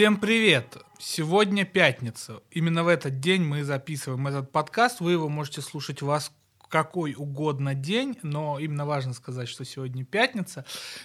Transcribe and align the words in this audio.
Всем 0.00 0.16
привет! 0.16 0.78
Сегодня 0.98 1.66
пятница. 1.66 2.40
Именно 2.50 2.84
в 2.84 2.88
этот 2.88 3.20
день 3.20 3.42
мы 3.42 3.64
записываем 3.64 4.26
этот 4.28 4.50
подкаст. 4.50 5.00
Вы 5.00 5.12
его 5.12 5.28
можете 5.28 5.60
слушать 5.60 6.00
вас 6.00 6.32
какой 6.70 7.14
угодно 7.14 7.74
день, 7.74 8.16
но 8.22 8.58
именно 8.58 8.86
важно 8.86 9.12
сказать, 9.12 9.46
что 9.46 9.66
сегодня 9.66 10.06
пятница. 10.06 10.64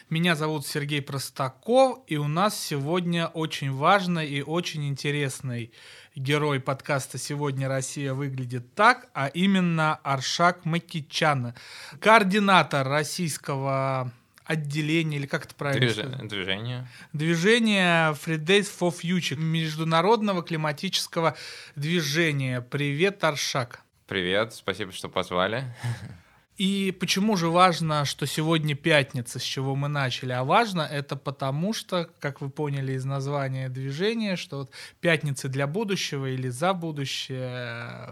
Меня 0.10 0.38
зовут 0.38 0.66
Сергей 0.66 1.02
Простаков, 1.02 2.06
и 2.08 2.16
у 2.16 2.30
нас 2.30 2.58
сегодня 2.58 3.28
очень 3.28 3.74
важный 3.74 4.30
и 4.30 4.42
очень 4.42 4.88
интересный 4.88 5.74
герой 6.16 6.62
подкаста 6.62 7.18
«Сегодня 7.18 7.68
Россия 7.68 8.14
выглядит 8.14 8.76
так», 8.76 9.10
а 9.14 9.28
именно 9.28 9.96
Аршак 10.04 10.64
Макичан, 10.64 11.54
координатор 12.00 12.88
российского 12.88 14.14
отделения, 14.46 15.18
или 15.18 15.26
как 15.26 15.46
это 15.46 15.56
правильно 15.56 15.92
Движ... 15.92 16.30
Движение. 16.30 16.88
Движение 17.14 18.12
Fridays 18.14 18.68
for 18.80 18.94
Future, 18.94 19.36
международного 19.36 20.44
климатического 20.44 21.36
движения. 21.76 22.62
Привет, 22.62 23.24
Аршак. 23.24 23.82
Привет, 24.08 24.54
спасибо, 24.54 24.92
что 24.92 25.10
позвали. 25.10 25.64
И 26.58 26.96
почему 26.98 27.36
же 27.36 27.50
важно, 27.50 28.06
что 28.06 28.26
сегодня 28.26 28.76
пятница, 28.76 29.40
с 29.40 29.44
чего 29.44 29.76
мы 29.76 29.90
начали? 29.90 30.32
А 30.32 30.46
важно 30.46 30.84
это 30.84 31.18
потому, 31.18 31.74
что, 31.74 32.10
как 32.20 32.40
вы 32.40 32.50
поняли 32.50 32.94
из 32.94 33.04
названия 33.04 33.68
движения, 33.68 34.38
что 34.38 34.60
вот 34.60 34.72
пятницы 35.02 35.50
для 35.50 35.68
будущего 35.68 36.28
или 36.28 36.48
за 36.48 36.74
будущее, 36.74 38.08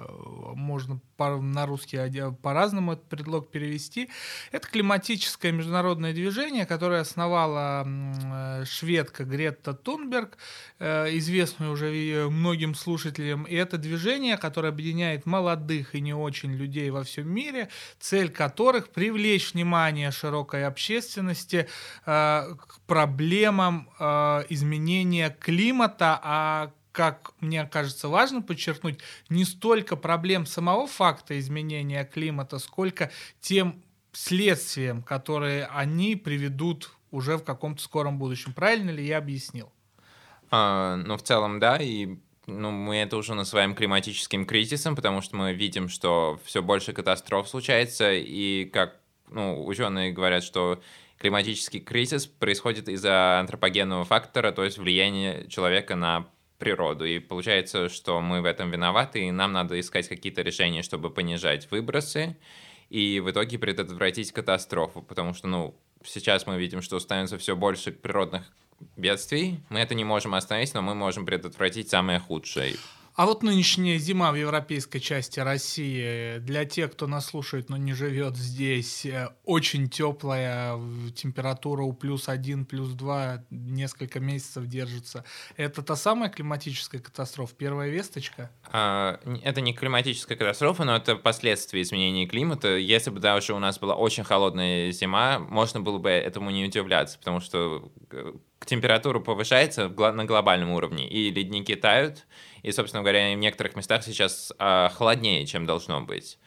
можно 0.55 0.99
по, 1.15 1.37
на 1.37 1.65
русский 1.65 1.93
по-разному 2.41 2.93
этот 2.93 3.07
предлог 3.07 3.49
перевести. 3.49 4.09
Это 4.51 4.67
климатическое 4.67 5.53
международное 5.53 6.11
движение, 6.11 6.65
которое 6.65 6.99
основала 6.99 7.87
шведка 8.65 9.23
Гретта 9.23 9.73
Тунберг, 9.73 10.37
э, 10.79 11.15
известную 11.17 11.71
уже 11.71 12.27
многим 12.29 12.75
слушателям. 12.75 13.43
И 13.43 13.55
это 13.55 13.77
движение, 13.77 14.37
которое 14.37 14.69
объединяет 14.69 15.25
молодых 15.25 15.95
и 15.95 16.01
не 16.01 16.13
очень 16.13 16.51
людей 16.51 16.89
во 16.89 17.03
всем 17.03 17.29
мире, 17.29 17.69
цель 17.99 18.32
которых 18.33 18.89
привлечь 18.89 19.53
внимание 19.53 20.11
широкой 20.11 20.65
общественности 20.65 21.67
э, 22.05 22.55
к 22.55 22.79
проблемам 22.85 23.89
э, 23.99 24.43
изменения 24.49 25.29
климата, 25.39 26.19
а 26.21 26.71
как 26.91 27.33
мне 27.39 27.65
кажется 27.65 28.07
важно 28.07 28.41
подчеркнуть, 28.41 28.99
не 29.29 29.45
столько 29.45 29.95
проблем 29.95 30.45
самого 30.45 30.87
факта 30.87 31.39
изменения 31.39 32.05
климата, 32.05 32.59
сколько 32.59 33.11
тем 33.41 33.81
следствиям, 34.13 35.01
которые 35.01 35.65
они 35.65 36.15
приведут 36.15 36.91
уже 37.09 37.37
в 37.37 37.43
каком-то 37.43 37.81
скором 37.81 38.17
будущем. 38.17 38.53
Правильно 38.53 38.91
ли 38.91 39.05
я 39.05 39.17
объяснил? 39.17 39.71
А, 40.51 40.97
ну, 40.97 41.17
в 41.17 41.23
целом, 41.23 41.59
да, 41.59 41.77
и 41.77 42.17
ну, 42.47 42.71
мы 42.71 42.97
это 42.97 43.17
уже 43.17 43.33
называем 43.33 43.75
климатическим 43.75 44.45
кризисом, 44.45 44.95
потому 44.95 45.21
что 45.21 45.35
мы 45.35 45.53
видим, 45.53 45.89
что 45.89 46.39
все 46.43 46.61
больше 46.61 46.93
катастроф 46.93 47.47
случается, 47.47 48.11
и 48.13 48.65
как 48.65 48.99
ну, 49.29 49.65
ученые 49.65 50.11
говорят, 50.11 50.43
что 50.43 50.81
климатический 51.17 51.79
кризис 51.79 52.25
происходит 52.27 52.89
из-за 52.89 53.39
антропогенного 53.39 54.03
фактора, 54.03 54.51
то 54.51 54.63
есть 54.63 54.77
влияния 54.77 55.47
человека 55.47 55.95
на 55.95 56.27
природу. 56.57 57.05
И 57.05 57.19
получается, 57.19 57.89
что 57.89 58.19
мы 58.21 58.41
в 58.41 58.45
этом 58.45 58.71
виноваты, 58.71 59.25
и 59.25 59.31
нам 59.31 59.53
надо 59.53 59.79
искать 59.79 60.07
какие-то 60.07 60.41
решения, 60.41 60.83
чтобы 60.83 61.09
понижать 61.09 61.69
выбросы, 61.71 62.37
и 62.89 63.19
в 63.19 63.31
итоге 63.31 63.57
предотвратить 63.57 64.31
катастрофу, 64.31 65.01
потому 65.01 65.33
что, 65.33 65.47
ну, 65.47 65.75
сейчас 66.03 66.45
мы 66.45 66.57
видим, 66.57 66.81
что 66.81 66.99
становится 66.99 67.37
все 67.37 67.55
больше 67.55 67.91
природных 67.91 68.51
бедствий. 68.95 69.59
Мы 69.69 69.79
это 69.79 69.95
не 69.95 70.03
можем 70.03 70.35
остановить, 70.35 70.73
но 70.73 70.81
мы 70.81 70.95
можем 70.95 71.25
предотвратить 71.25 71.89
самое 71.89 72.19
худшее. 72.19 72.75
А 73.15 73.27
вот 73.27 73.43
нынешняя 73.43 73.99
зима 73.99 74.31
в 74.31 74.35
европейской 74.35 74.97
части 74.97 75.39
России, 75.39 76.39
для 76.39 76.65
тех, 76.65 76.93
кто 76.93 77.05
нас 77.05 77.27
слушает, 77.27 77.69
но 77.69 77.77
не 77.77 77.93
живет 77.93 78.35
здесь, 78.35 79.05
э, 79.05 79.29
очень 79.43 79.87
теплая, 79.87 80.79
температура 81.15 81.83
у 81.83 81.93
плюс 81.93 82.27
один, 82.27 82.65
плюс 82.65 82.89
два, 82.93 83.43
несколько 83.51 84.19
месяцев 84.19 84.65
держится. 84.65 85.25
Это 85.57 85.83
та 85.83 85.95
самая 85.95 86.31
климатическая 86.31 86.99
катастрофа, 86.99 87.53
первая 87.55 87.91
весточка? 87.91 88.49
А, 88.71 89.19
это 89.43 89.61
не 89.61 89.73
климатическая 89.73 90.35
катастрофа, 90.35 90.83
но 90.83 90.95
это 90.95 91.15
последствия 91.15 91.83
изменения 91.83 92.25
климата. 92.25 92.77
Если 92.77 93.11
бы 93.11 93.19
даже 93.19 93.53
у 93.53 93.59
нас 93.59 93.77
была 93.77 93.93
очень 93.93 94.23
холодная 94.23 94.91
зима, 94.91 95.37
можно 95.37 95.81
было 95.81 95.99
бы 95.99 96.09
этому 96.09 96.49
не 96.49 96.65
удивляться, 96.65 97.19
потому 97.19 97.41
что 97.41 97.91
э, 98.09 98.33
температура 98.65 99.19
повышается 99.19 99.89
на 99.89 100.25
глобальном 100.25 100.71
уровне, 100.71 101.07
и 101.07 101.31
ледники 101.31 101.75
тают, 101.75 102.25
и, 102.61 102.71
собственно 102.71 103.01
говоря, 103.01 103.33
в 103.33 103.37
некоторых 103.37 103.75
местах 103.75 104.03
сейчас 104.03 104.53
а, 104.57 104.89
холоднее, 104.89 105.45
чем 105.45 105.65
должно 105.65 106.01
быть. 106.01 106.37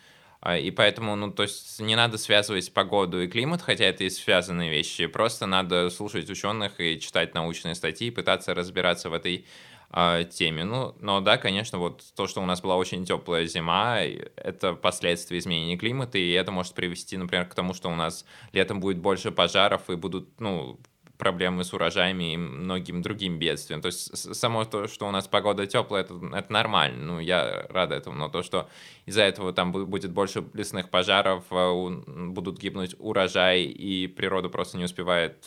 А, 0.41 0.56
и 0.56 0.71
поэтому, 0.71 1.16
ну, 1.16 1.31
то 1.31 1.43
есть 1.43 1.81
не 1.81 1.97
надо 1.97 2.19
связывать 2.19 2.72
погоду 2.72 3.21
и 3.22 3.28
климат, 3.28 3.62
хотя 3.62 3.84
это 3.84 4.04
и 4.04 4.10
связанные 4.10 4.71
вещи. 4.71 5.06
Просто 5.06 5.47
надо 5.47 5.91
слушать 5.91 6.31
ученых 6.31 6.81
и 6.81 7.00
читать 7.00 7.34
научные 7.34 7.75
статьи, 7.75 8.10
пытаться 8.10 8.54
разбираться 8.54 9.10
в 9.10 9.15
этой 9.15 9.47
а, 9.91 10.25
теме. 10.25 10.65
Ну, 10.65 10.94
но 11.00 11.21
да, 11.21 11.37
конечно, 11.37 11.78
вот 11.78 12.04
то, 12.15 12.27
что 12.27 12.43
у 12.43 12.47
нас 12.47 12.60
была 12.60 12.77
очень 12.77 13.04
теплая 13.04 13.47
зима, 13.47 14.00
это 14.00 14.75
последствия 14.75 15.38
изменения 15.38 15.77
климата, 15.77 16.19
и 16.19 16.31
это 16.33 16.53
может 16.53 16.75
привести, 16.75 17.16
например, 17.16 17.47
к 17.47 17.54
тому, 17.54 17.75
что 17.75 17.88
у 17.88 17.94
нас 17.94 18.25
летом 18.53 18.81
будет 18.81 18.98
больше 18.98 19.33
пожаров 19.33 19.88
и 19.91 19.97
будут, 19.97 20.41
ну, 20.41 20.78
проблемы 21.19 21.65
с 21.65 21.72
урожаями 21.72 22.34
и 22.34 22.37
многим 22.37 23.03
другим 23.03 23.38
бедствиям. 23.38 23.81
То 23.81 23.87
есть 23.87 24.34
само 24.34 24.65
то, 24.65 24.87
что 24.88 25.09
у 25.09 25.10
нас 25.10 25.27
погода 25.28 25.66
теплая, 25.66 26.03
это, 26.03 26.15
это 26.34 26.53
нормально, 26.53 27.04
ну, 27.04 27.21
я 27.21 27.66
рад 27.69 27.93
этому, 27.93 28.16
но 28.16 28.28
то, 28.28 28.43
что 28.43 28.69
из-за 29.06 29.22
этого 29.22 29.53
там 29.53 29.72
будет 29.72 30.12
больше 30.12 30.44
лесных 30.54 30.91
пожаров, 30.91 31.44
а 31.50 31.72
будут 32.06 32.59
гибнуть 32.59 32.94
урожай, 32.99 33.62
и 33.62 34.06
природа 34.06 34.49
просто 34.49 34.78
не 34.78 34.84
успевает 34.84 35.44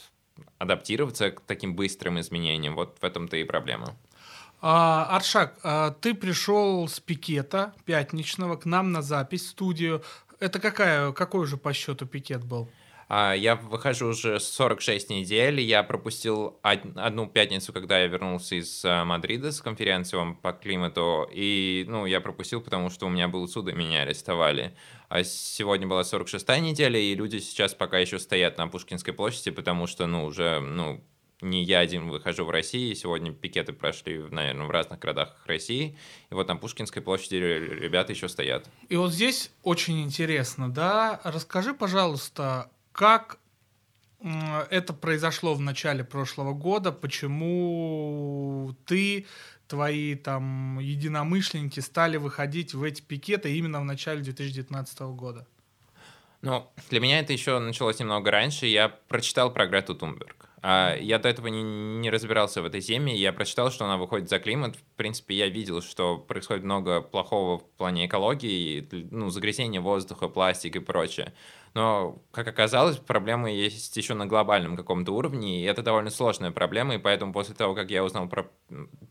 адаптироваться 0.57 1.31
к 1.31 1.41
таким 1.41 1.75
быстрым 1.75 2.19
изменениям, 2.19 2.75
вот 2.75 2.97
в 3.00 3.03
этом-то 3.03 3.38
и 3.38 3.44
проблема. 3.44 3.96
А, 4.62 5.06
Аршак, 5.16 5.57
а 5.63 5.91
ты 5.91 6.13
пришел 6.13 6.88
с 6.88 7.00
пикета 7.00 7.74
пятничного 7.86 8.57
к 8.57 8.66
нам 8.66 8.91
на 8.91 9.01
запись 9.01 9.44
в 9.44 9.50
студию. 9.50 10.03
Это 10.40 10.59
какая, 10.59 11.12
какой 11.13 11.41
уже 11.41 11.57
по 11.57 11.74
счету 11.74 12.06
пикет 12.06 12.44
был? 12.44 12.69
А, 13.12 13.34
я 13.34 13.56
выхожу 13.56 14.09
уже 14.09 14.40
46 14.40 15.09
недель. 15.09 15.59
Я 15.62 15.81
пропустил 15.81 16.59
одну 16.62 17.28
пятницу, 17.28 17.74
когда 17.74 18.00
я 18.00 18.08
вернулся 18.08 18.53
из 18.53 18.86
э, 18.86 19.03
Мадрида 19.03 19.52
с 19.52 19.62
конференцией 19.62 20.36
по 20.36 20.53
климату. 20.53 21.28
И, 21.34 21.86
ну, 21.88 22.06
я 22.06 22.22
пропустил, 22.22 22.62
потому 22.62 22.92
что 22.92 23.08
у 23.08 23.09
меня 23.09 23.28
был 23.28 23.48
суд, 23.48 23.68
и 23.68 23.72
меня 23.74 24.03
арестовали. 24.03 24.75
А 25.09 25.24
сегодня 25.24 25.88
была 25.88 26.02
46-я 26.02 26.59
неделя, 26.59 27.00
и 27.00 27.16
люди 27.16 27.40
сейчас 27.40 27.74
пока 27.74 27.98
еще 27.98 28.19
стоят 28.19 28.59
на 28.59 28.68
Пушкинской 28.68 29.12
площади, 29.12 29.50
потому 29.50 29.88
что, 29.88 30.06
ну, 30.06 30.25
уже, 30.25 30.59
ну, 30.59 31.03
не 31.42 31.64
я 31.64 31.80
один 31.80 32.09
выхожу 32.09 32.46
в 32.46 32.52
России. 32.52 32.94
Сегодня 32.94 33.31
пикеты 33.31 33.74
прошли, 33.74 34.19
наверное, 34.30 34.68
в 34.68 34.69
разных 34.69 35.00
городах 35.00 35.36
России. 35.48 35.98
И 36.30 36.34
вот 36.36 36.48
на 36.48 36.58
Пушкинской 36.58 37.02
площади 37.02 37.36
ребята 37.36 38.14
еще 38.14 38.30
стоят. 38.30 38.69
И 38.88 38.96
вот 38.96 39.14
здесь 39.14 39.52
очень 39.64 40.03
интересно, 40.03 40.72
да? 40.72 41.19
Расскажи, 41.24 41.74
пожалуйста, 41.74 42.69
как 42.91 43.39
это 44.69 44.94
произошло 44.94 45.53
в 45.53 45.62
начале 45.62 46.03
прошлого 46.03 46.53
года? 46.53 46.91
Почему 46.91 48.75
ты, 48.86 49.25
твои 49.68 50.15
там 50.15 50.80
единомышленники 50.80 51.80
стали 51.80 52.18
выходить 52.18 52.74
в 52.74 52.83
эти 52.83 53.01
пикеты 53.01 53.56
именно 53.56 53.80
в 53.80 53.86
начале 53.86 54.21
2019 54.21 55.00
года? 55.00 55.47
Ну, 56.41 56.71
для 56.89 57.00
меня 57.00 57.19
это 57.19 57.33
еще 57.33 57.59
началось 57.59 58.00
немного 58.00 58.31
раньше. 58.31 58.65
Я 58.65 58.89
прочитал 58.89 59.53
про 59.53 59.68
Грету 59.68 59.95
Тунберг. 59.95 60.50
А, 60.62 60.95
я 60.95 61.19
до 61.19 61.30
этого 61.30 61.47
не, 61.47 61.63
не 61.63 62.09
разбирался 62.09 62.62
в 62.62 62.65
этой 62.65 62.81
теме, 62.81 63.15
я 63.15 63.31
прочитал, 63.31 63.71
что 63.71 63.86
она 63.86 63.97
выходит 63.97 64.30
за 64.30 64.39
климат. 64.39 64.75
В 64.75 64.97
принципе, 64.97 65.36
я 65.36 65.47
видел, 65.47 65.81
что 65.81 66.18
происходит 66.18 66.63
много 66.63 67.01
плохого 67.01 67.59
в 67.59 67.65
плане 67.77 68.07
экологии, 68.07 68.88
ну, 69.12 69.30
загрязнение 69.30 69.80
воздуха, 69.80 70.27
пластик 70.27 70.75
и 70.75 70.80
прочее. 70.80 71.33
Но, 71.74 72.21
как 72.31 72.48
оказалось, 72.48 72.98
проблемы 72.98 73.51
есть 73.51 73.95
еще 73.95 74.13
на 74.13 74.25
глобальном 74.25 74.75
каком-то 74.75 75.12
уровне, 75.12 75.62
и 75.62 75.66
это 75.66 75.81
довольно 75.81 76.10
сложная 76.10 76.51
проблема, 76.51 76.95
и 76.95 76.98
поэтому 76.98 77.33
после 77.33 77.56
того, 77.56 77.75
как 77.75 77.92
я 77.92 78.04
узнал 78.04 78.27
про 78.27 78.50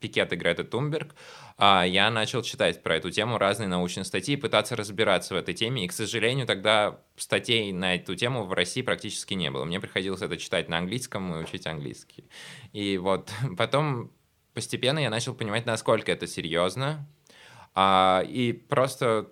пикеты 0.01 0.37
Греты 0.37 0.65
Тунберг, 0.65 1.15
а, 1.57 1.85
я 1.85 2.11
начал 2.11 2.43
читать 2.43 2.83
про 2.83 2.97
эту 2.97 3.11
тему 3.11 3.39
разные 3.39 3.69
научные 3.69 4.05
статьи, 4.05 4.37
пытаться 4.37 4.77
разбираться 4.77 5.35
в 5.35 5.37
этой 5.37 5.55
теме, 5.55 5.85
и, 5.85 5.89
к 5.89 5.93
сожалению, 5.93 6.47
тогда 6.47 7.01
статей 7.17 7.73
на 7.73 7.95
эту 7.95 8.15
тему 8.15 8.45
в 8.45 8.53
России 8.53 8.83
практически 8.83 9.35
не 9.35 9.51
было. 9.51 9.65
Мне 9.65 9.81
приходилось 9.81 10.23
это 10.23 10.37
читать 10.37 10.69
на 10.69 10.79
английском 10.79 11.35
и 11.35 11.43
учить 11.43 11.67
английский. 11.67 12.25
И 12.73 12.99
вот 12.99 13.31
потом 13.57 14.11
постепенно 14.55 14.99
я 14.99 15.11
начал 15.11 15.35
понимать, 15.35 15.67
насколько 15.67 16.11
это 16.11 16.27
серьезно, 16.27 17.07
а, 17.75 18.25
и 18.27 18.53
просто 18.53 19.31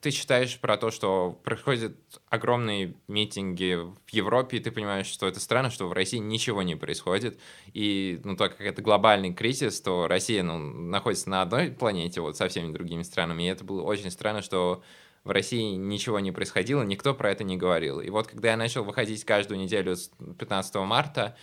ты 0.00 0.10
читаешь 0.10 0.58
про 0.58 0.76
то, 0.76 0.90
что 0.90 1.38
происходят 1.44 1.94
огромные 2.28 2.94
митинги 3.06 3.74
в 3.74 4.10
Европе, 4.10 4.56
и 4.56 4.60
ты 4.60 4.70
понимаешь, 4.70 5.06
что 5.06 5.26
это 5.26 5.40
странно, 5.40 5.70
что 5.70 5.88
в 5.88 5.92
России 5.92 6.18
ничего 6.18 6.62
не 6.62 6.74
происходит. 6.74 7.38
И, 7.74 8.20
ну, 8.24 8.36
так 8.36 8.56
как 8.56 8.66
это 8.66 8.82
глобальный 8.82 9.34
кризис, 9.34 9.80
то 9.80 10.08
Россия, 10.08 10.42
ну, 10.42 10.58
находится 10.58 11.28
на 11.28 11.42
одной 11.42 11.70
планете, 11.70 12.20
вот, 12.20 12.36
со 12.36 12.48
всеми 12.48 12.72
другими 12.72 13.02
странами. 13.02 13.42
И 13.42 13.46
это 13.46 13.64
было 13.64 13.82
очень 13.82 14.10
странно, 14.10 14.42
что 14.42 14.82
в 15.24 15.30
России 15.30 15.74
ничего 15.74 16.18
не 16.18 16.32
происходило, 16.32 16.82
никто 16.82 17.14
про 17.14 17.30
это 17.30 17.44
не 17.44 17.56
говорил. 17.56 18.00
И 18.00 18.08
вот 18.08 18.26
когда 18.26 18.50
я 18.50 18.56
начал 18.56 18.84
выходить 18.84 19.24
каждую 19.24 19.60
неделю 19.60 19.96
с 19.96 20.10
15 20.38 20.74
марта, 20.76 21.36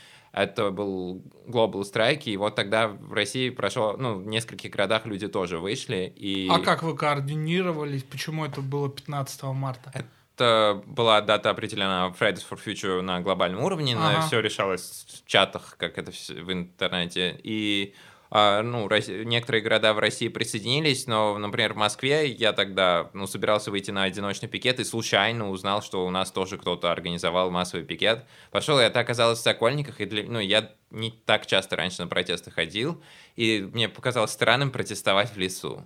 это 0.44 0.72
был 0.72 1.22
Global 1.48 1.81
Strike, 1.81 2.24
и 2.25 2.38
вот 2.38 2.56
тогда 2.56 2.88
в 2.88 3.13
России 3.13 3.50
прошло, 3.50 3.95
ну, 3.98 4.16
в 4.16 4.28
нескольких 4.28 4.72
городах 4.72 5.06
люди 5.06 5.28
тоже 5.28 5.57
вышли. 5.57 6.13
И... 6.16 6.48
А 6.50 6.60
как 6.60 6.84
вы 6.84 6.95
координировались? 6.95 8.04
Почему 8.04 8.45
это 8.45 8.62
было 8.62 8.89
15 8.89 9.44
марта? 9.44 9.92
Это 9.94 10.84
была 10.86 11.22
дата 11.22 11.50
определена 11.50 12.13
Fridays 12.19 12.44
for 12.50 12.60
Future 12.63 13.01
на 13.01 13.22
глобальном 13.22 13.63
уровне, 13.63 13.95
ага. 13.98 14.22
все 14.28 14.39
решалось 14.39 15.07
в 15.24 15.28
чатах, 15.28 15.75
как 15.78 15.98
это 15.98 16.12
в 16.12 16.51
интернете. 16.51 17.40
И 17.44 17.95
а, 17.95 18.07
ну, 18.29 18.89
некоторые 19.24 19.62
города 19.62 19.94
в 19.94 20.00
России 20.00 20.27
присоединились, 20.27 21.07
но, 21.07 21.38
например, 21.38 21.74
в 21.74 21.77
Москве 21.77 22.27
я 22.27 22.53
тогда, 22.53 23.09
ну, 23.13 23.27
собирался 23.27 23.71
выйти 23.71 23.91
на 23.91 24.03
одиночный 24.03 24.50
пикет 24.50 24.79
и 24.79 24.83
случайно 24.83 25.50
узнал, 25.50 25.81
что 25.81 26.06
у 26.06 26.09
нас 26.09 26.31
тоже 26.31 26.57
кто-то 26.57 26.91
организовал 26.91 27.51
массовый 27.51 27.85
пикет. 27.85 28.25
Пошел, 28.51 28.79
и 28.79 28.83
это 28.83 29.00
оказалось 29.00 29.39
в 29.39 29.44
Сокольниках, 29.44 30.01
и 30.01 30.06
для, 30.06 30.24
ну, 30.24 30.39
я 30.39 30.71
не 30.91 31.12
так 31.12 31.45
часто 31.45 31.75
раньше 31.75 32.01
на 32.01 32.07
протесты 32.07 32.51
ходил, 32.51 33.01
и 33.35 33.69
мне 33.74 33.89
показалось 33.89 34.31
странным 34.31 34.71
протестовать 34.71 35.33
в 35.33 35.38
лесу. 35.38 35.83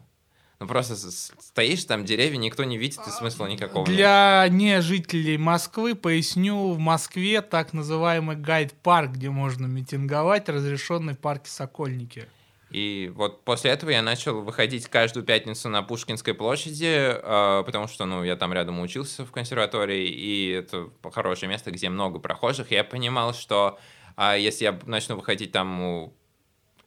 Ну 0.62 0.68
просто 0.68 0.96
стоишь 0.96 1.86
там, 1.86 2.06
деревья, 2.06 2.38
никто 2.38 2.64
не 2.64 2.78
видит, 2.78 3.00
и 3.08 3.10
смысла 3.10 3.48
никакого 3.48 3.84
Для 3.84 4.44
нет. 4.48 4.54
не 4.54 4.82
жителей 4.82 5.40
Москвы 5.40 5.96
поясню, 5.96 6.74
в 6.74 6.78
Москве 6.78 7.42
так 7.42 7.74
называемый 7.74 8.36
гайд-парк, 8.36 9.14
где 9.14 9.32
можно 9.32 9.66
митинговать, 9.66 10.50
разрешенный 10.50 11.16
в 11.16 11.18
парке 11.18 11.50
Сокольники. 11.50 12.28
И 12.70 13.12
вот 13.16 13.44
после 13.44 13.72
этого 13.72 13.90
я 13.90 14.04
начал 14.04 14.42
выходить 14.42 14.88
каждую 14.88 15.26
пятницу 15.26 15.68
на 15.68 15.82
Пушкинской 15.82 16.36
площади, 16.36 16.86
э, 16.86 17.64
потому 17.66 17.88
что, 17.88 18.06
ну, 18.06 18.24
я 18.24 18.36
там 18.36 18.54
рядом 18.54 18.80
учился 18.82 19.26
в 19.26 19.32
консерватории, 19.32 20.08
и 20.08 20.50
это 20.52 20.92
хорошее 21.12 21.50
место, 21.50 21.72
где 21.72 21.90
много 21.90 22.20
прохожих. 22.20 22.70
Я 22.70 22.84
понимал, 22.84 23.34
что 23.34 23.80
э, 24.16 24.36
если 24.38 24.66
я 24.66 24.80
начну 24.86 25.16
выходить 25.16 25.52
там 25.52 25.82
а, 25.82 26.12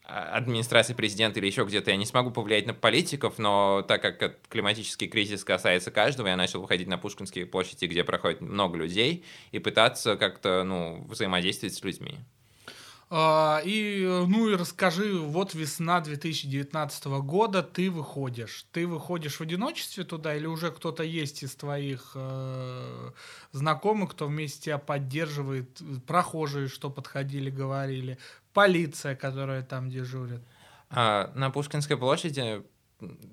администрации 0.05 0.93
президента 0.93 1.41
или 1.41 1.47
еще 1.47 1.65
где-то 1.65 1.91
я 1.91 1.97
не 1.97 2.05
смогу 2.05 2.31
повлиять 2.31 2.67
на 2.67 2.75
политиков, 2.75 3.39
но 3.39 3.83
так 3.83 4.03
как 4.03 4.41
климатический 4.49 5.09
кризис 5.09 5.45
касается 5.45 5.91
каждого, 5.91 6.29
я 6.29 6.37
начал 6.37 6.61
выходить 6.61 6.89
на 6.89 6.99
Пушкинские 6.99 7.47
площади, 7.47 7.87
где 7.87 8.05
проходит 8.05 8.41
много 8.41 8.77
людей, 8.77 9.25
и 9.51 9.59
пытаться 9.59 10.17
как-то 10.17 10.63
ну, 10.65 11.05
взаимодействовать 11.09 11.75
с 11.75 11.83
людьми. 11.83 12.19
А, 13.17 13.61
и, 13.65 14.05
ну 14.27 14.49
и 14.49 14.57
расскажи, 14.57 15.17
вот 15.17 15.55
весна 15.55 16.01
2019 16.01 17.05
года, 17.23 17.63
ты 17.63 17.89
выходишь. 17.89 18.67
Ты 18.73 18.89
выходишь 18.89 19.37
в 19.37 19.41
одиночестве 19.41 20.03
туда 20.03 20.35
или 20.35 20.47
уже 20.47 20.73
кто-то 20.73 21.05
есть 21.05 21.45
из 21.45 21.55
твоих 21.55 22.11
э, 22.17 23.11
знакомых, 23.53 24.11
кто 24.11 24.27
вместе 24.27 24.63
тебя 24.63 24.79
поддерживает, 24.79 25.81
прохожие, 26.09 26.67
что 26.67 26.91
подходили, 26.91 27.51
говорили, 27.51 28.19
полиция, 28.53 29.15
которая 29.15 29.63
там 29.63 29.91
дежурит? 29.91 30.41
А, 30.91 31.31
на 31.37 31.51
Пушкинской 31.51 31.97
площади 31.97 32.65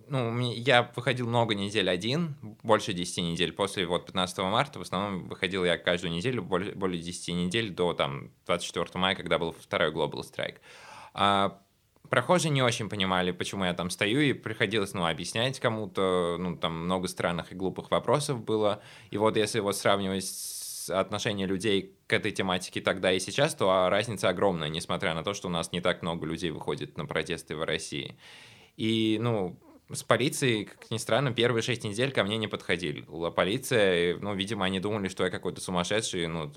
ну, 0.07 0.39
я 0.39 0.91
выходил 0.95 1.27
много 1.27 1.55
недель 1.55 1.89
один, 1.89 2.35
больше 2.63 2.93
10 2.93 3.17
недель. 3.23 3.53
После 3.53 3.85
вот 3.85 4.05
15 4.05 4.37
марта 4.39 4.79
в 4.79 4.81
основном 4.81 5.27
выходил 5.27 5.65
я 5.65 5.77
каждую 5.77 6.11
неделю, 6.11 6.43
более, 6.43 6.73
более 6.73 7.01
10 7.01 7.35
недель 7.35 7.69
до 7.71 7.93
там 7.93 8.31
24 8.45 8.87
мая, 8.95 9.15
когда 9.15 9.39
был 9.39 9.51
второй 9.51 9.91
Global 9.91 10.21
Strike. 10.21 10.57
А, 11.13 11.61
прохожие 12.09 12.51
не 12.51 12.61
очень 12.61 12.89
понимали, 12.89 13.31
почему 13.31 13.65
я 13.65 13.73
там 13.73 13.89
стою, 13.89 14.19
и 14.21 14.33
приходилось, 14.33 14.93
ну, 14.93 15.05
объяснять 15.05 15.59
кому-то, 15.59 16.37
ну, 16.39 16.57
там 16.57 16.85
много 16.85 17.07
странных 17.07 17.51
и 17.51 17.55
глупых 17.55 17.91
вопросов 17.91 18.43
было. 18.43 18.81
И 19.11 19.17
вот 19.17 19.37
если 19.37 19.59
вот 19.59 19.75
сравнивать 19.75 20.25
отношение 20.89 21.47
людей 21.47 21.95
к 22.07 22.13
этой 22.13 22.31
тематике 22.31 22.81
тогда 22.81 23.11
и 23.11 23.19
сейчас, 23.19 23.55
то 23.55 23.87
разница 23.89 24.29
огромная, 24.29 24.69
несмотря 24.69 25.13
на 25.13 25.23
то, 25.23 25.33
что 25.33 25.47
у 25.47 25.51
нас 25.51 25.71
не 25.71 25.81
так 25.81 26.01
много 26.01 26.25
людей 26.25 26.51
выходит 26.51 26.97
на 26.97 27.05
протесты 27.05 27.55
в 27.55 27.63
России. 27.63 28.17
И, 28.77 29.17
ну, 29.19 29.59
с 29.91 30.03
полицией, 30.03 30.65
как 30.65 30.89
ни 30.91 30.97
странно, 30.97 31.33
первые 31.33 31.61
шесть 31.61 31.83
недель 31.83 32.11
ко 32.11 32.23
мне 32.23 32.37
не 32.37 32.47
подходили. 32.47 33.05
Полиция, 33.35 34.17
ну, 34.17 34.33
видимо, 34.33 34.65
они 34.65 34.79
думали, 34.79 35.07
что 35.07 35.23
я 35.23 35.29
какой-то 35.29 35.61
сумасшедший, 35.61 36.27
ну, 36.27 36.51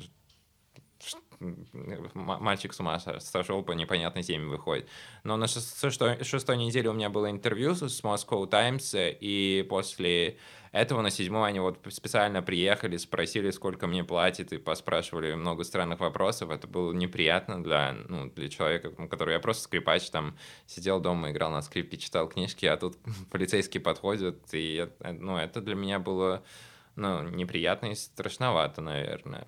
мальчик 2.15 2.73
с 2.73 2.81
ума 2.81 2.99
сошел 2.99 3.63
по 3.63 3.73
непонятной 3.73 4.23
теме 4.23 4.47
выходит. 4.47 4.89
Но 5.23 5.37
на 5.37 5.47
шестой, 5.47 6.23
шестой 6.23 6.57
неделе 6.57 6.91
у 6.91 6.93
меня 6.93 7.11
было 7.11 7.31
интервью 7.31 7.75
с 7.75 8.03
Moscow 8.03 8.47
Times, 8.47 8.95
и 8.97 9.67
после 9.69 10.39
этого 10.75 11.03
на 11.03 11.11
седьмой 11.11 11.51
они 11.51 11.61
вот 11.61 11.79
специально 11.91 12.43
приехали, 12.43 12.97
спросили, 12.97 13.51
сколько 13.51 13.87
мне 13.87 14.03
платят, 14.03 14.53
и 14.53 14.59
поспрашивали 14.59 15.35
много 15.35 15.63
странных 15.63 16.01
вопросов. 16.01 16.51
Это 16.51 16.67
было 16.67 16.93
неприятно 16.93 17.63
для, 17.63 17.95
ну, 18.09 18.29
для 18.31 18.49
человека, 18.49 18.91
который 19.07 19.35
я 19.35 19.41
просто 19.41 19.63
скрипач, 19.63 20.11
там 20.11 20.37
сидел 20.67 20.99
дома, 20.99 21.31
играл 21.31 21.53
на 21.53 21.63
скрипке, 21.63 21.97
читал 21.97 22.29
книжки, 22.29 22.67
а 22.67 22.77
тут 22.77 22.97
полицейские 23.31 23.83
подходят, 23.83 24.39
и 24.53 24.89
ну, 25.01 25.37
это 25.37 25.61
для 25.61 25.77
меня 25.77 26.01
было 26.01 26.43
ну, 26.97 27.23
неприятно 27.29 27.87
и 27.87 27.95
страшновато, 27.95 28.81
наверное. 28.81 29.47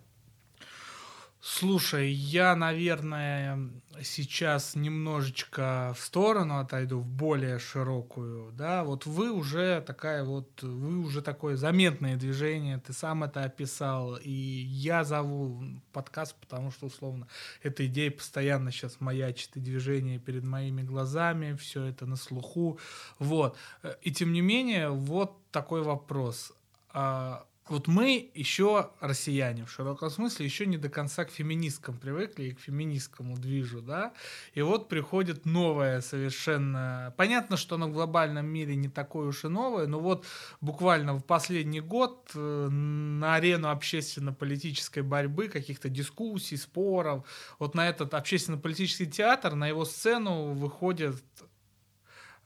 Слушай, 1.49 2.11
я, 2.11 2.57
наверное, 2.57 3.71
сейчас 4.03 4.75
немножечко 4.75 5.95
в 5.97 6.03
сторону 6.03 6.59
отойду, 6.59 6.99
в 6.99 7.07
более 7.07 7.61
широкую, 7.61 8.51
да, 8.51 8.83
вот 8.83 9.07
вы 9.07 9.31
уже 9.31 9.81
такая 9.81 10.25
вот, 10.25 10.61
вы 10.65 10.99
уже 10.99 11.23
такое 11.23 11.55
заметное 11.57 12.17
движение, 12.17 12.79
ты 12.79 12.93
сам 12.93 13.23
это 13.23 13.45
описал, 13.45 14.17
и 14.17 14.29
я 14.29 15.05
зову 15.05 15.63
подкаст, 15.93 16.35
потому 16.35 16.73
что, 16.73 16.87
условно, 16.87 17.29
эта 17.63 17.87
идея 17.87 18.11
постоянно 18.11 18.73
сейчас 18.73 19.01
маячит 19.01 19.57
и 19.57 19.61
движение 19.61 20.19
перед 20.19 20.43
моими 20.43 20.83
глазами, 20.83 21.55
все 21.55 21.85
это 21.85 22.07
на 22.07 22.17
слуху, 22.17 22.81
вот, 23.21 23.57
и 24.03 24.11
тем 24.11 24.33
не 24.33 24.41
менее, 24.41 24.89
вот 24.91 25.39
такой 25.53 25.85
вопрос, 25.85 26.53
а 26.89 27.47
вот 27.69 27.89
мы 27.89 28.31
еще 28.35 28.91
россияне 29.01 29.65
в 29.65 29.71
широком 29.71 30.11
смысле 30.11 30.47
еще 30.47 30.67
не 30.67 30.77
до 30.77 30.89
конца 30.89 31.25
к 31.25 31.31
феминисткам 31.31 31.99
привыкли 31.99 32.45
и 32.45 32.53
к 32.53 32.61
феминистскому 32.61 33.37
движу, 33.37 33.83
да, 33.83 34.13
и 34.55 34.63
вот 34.63 34.89
приходит 34.89 35.47
новое 35.47 36.01
совершенно, 36.01 37.13
понятно, 37.17 37.57
что 37.57 37.75
оно 37.75 37.89
в 37.89 37.93
глобальном 37.93 38.47
мире 38.47 38.77
не 38.77 38.89
такое 38.89 39.27
уж 39.27 39.45
и 39.45 39.49
новое, 39.49 39.87
но 39.87 39.99
вот 39.99 40.25
буквально 40.61 41.15
в 41.15 41.25
последний 41.25 41.81
год 41.81 42.31
э, 42.35 42.69
на 42.69 43.35
арену 43.35 43.71
общественно-политической 43.71 45.03
борьбы, 45.03 45.49
каких-то 45.49 45.89
дискуссий, 45.89 46.57
споров, 46.57 47.27
вот 47.59 47.75
на 47.75 47.89
этот 47.89 48.15
общественно-политический 48.15 49.07
театр, 49.07 49.55
на 49.55 49.67
его 49.67 49.85
сцену 49.85 50.53
выходят 50.53 51.17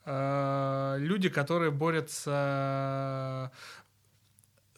э, 0.05 0.95
люди, 0.99 1.29
которые 1.29 1.71
борются 1.71 3.51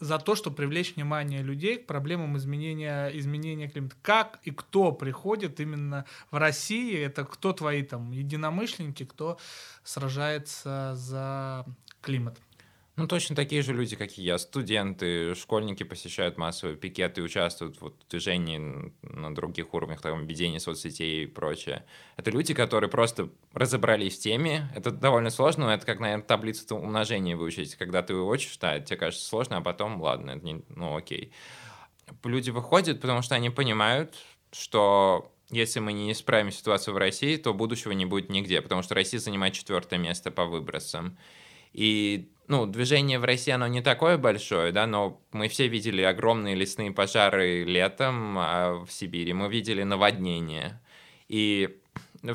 за 0.04 0.20
то, 0.20 0.36
чтобы 0.36 0.58
привлечь 0.58 0.96
внимание 0.96 1.42
людей 1.42 1.78
к 1.78 1.88
проблемам 1.88 2.38
изменения, 2.38 3.08
изменения 3.18 3.70
климата. 3.70 3.96
Как 4.02 4.40
и 4.44 4.52
кто 4.52 4.92
приходит 4.92 5.60
именно 5.60 6.06
в 6.30 6.38
России? 6.38 6.98
Это 7.00 7.24
кто 7.24 7.54
твои 7.54 7.84
там 7.84 8.12
единомышленники, 8.12 9.06
кто 9.06 9.38
сражается 9.84 10.94
за 10.96 11.66
климат? 12.02 12.38
Ну, 12.96 13.08
точно 13.08 13.36
такие 13.36 13.64
же 13.64 13.74
люди, 13.74 13.96
как 13.96 14.20
и 14.20 14.22
я. 14.22 14.38
Студенты, 14.38 15.34
школьники 15.34 15.82
посещают 15.82 16.38
массовые 16.38 16.78
пикеты, 16.78 17.24
участвуют 17.24 17.82
в 17.82 17.92
движении 18.08 18.94
на 19.02 19.34
других 19.34 19.74
уровнях, 19.74 20.00
там, 20.02 20.28
ведения 20.28 20.60
соцсетей 20.60 21.24
и 21.24 21.26
прочее. 21.26 21.86
Это 22.18 22.30
люди, 22.30 22.54
которые 22.54 22.92
просто 22.92 23.30
разобрались 23.52 24.18
в 24.18 24.22
теме. 24.22 24.72
Это 24.76 24.92
довольно 24.92 25.32
сложно, 25.32 25.66
но 25.66 25.74
это 25.74 25.88
как, 25.88 26.00
наверное, 26.00 26.24
таблицу 26.24 26.76
умножения 26.76 27.36
выучить. 27.36 27.74
Когда 27.76 28.04
ты 28.04 28.14
учишь, 28.14 28.58
да, 28.58 28.80
тебе 28.80 28.98
кажется 28.98 29.28
сложно, 29.28 29.58
а 29.58 29.62
потом, 29.62 30.00
ладно, 30.00 30.32
это 30.32 30.46
не, 30.46 30.62
ну, 30.70 30.96
окей. 30.96 31.34
Люди 32.24 32.52
выходят, 32.52 33.02
потому 33.02 33.24
что 33.24 33.34
они 33.34 33.50
понимают, 33.50 34.16
что 34.52 35.34
если 35.50 35.80
мы 35.80 35.94
не 35.94 36.12
исправим 36.12 36.52
ситуацию 36.52 36.94
в 36.94 36.98
России, 36.98 37.38
то 37.38 37.56
будущего 37.56 37.94
не 37.94 38.06
будет 38.06 38.30
нигде, 38.30 38.62
потому 38.62 38.84
что 38.84 38.94
Россия 38.94 39.20
занимает 39.20 39.56
четвертое 39.56 39.98
место 39.98 40.30
по 40.30 40.46
выбросам. 40.46 41.18
И 41.72 42.30
ну, 42.48 42.66
движение 42.66 43.20
в 43.20 43.24
России, 43.24 43.52
оно 43.52 43.68
не 43.68 43.82
такое 43.82 44.18
большое, 44.18 44.72
да, 44.72 44.86
но 44.86 45.22
мы 45.32 45.48
все 45.48 45.68
видели 45.68 46.02
огромные 46.02 46.56
лесные 46.56 46.92
пожары 46.92 47.64
летом 47.64 48.38
а 48.38 48.84
в 48.86 48.92
Сибири, 48.92 49.34
мы 49.34 49.50
видели 49.50 49.84
наводнения. 49.84 50.82
И 51.30 51.78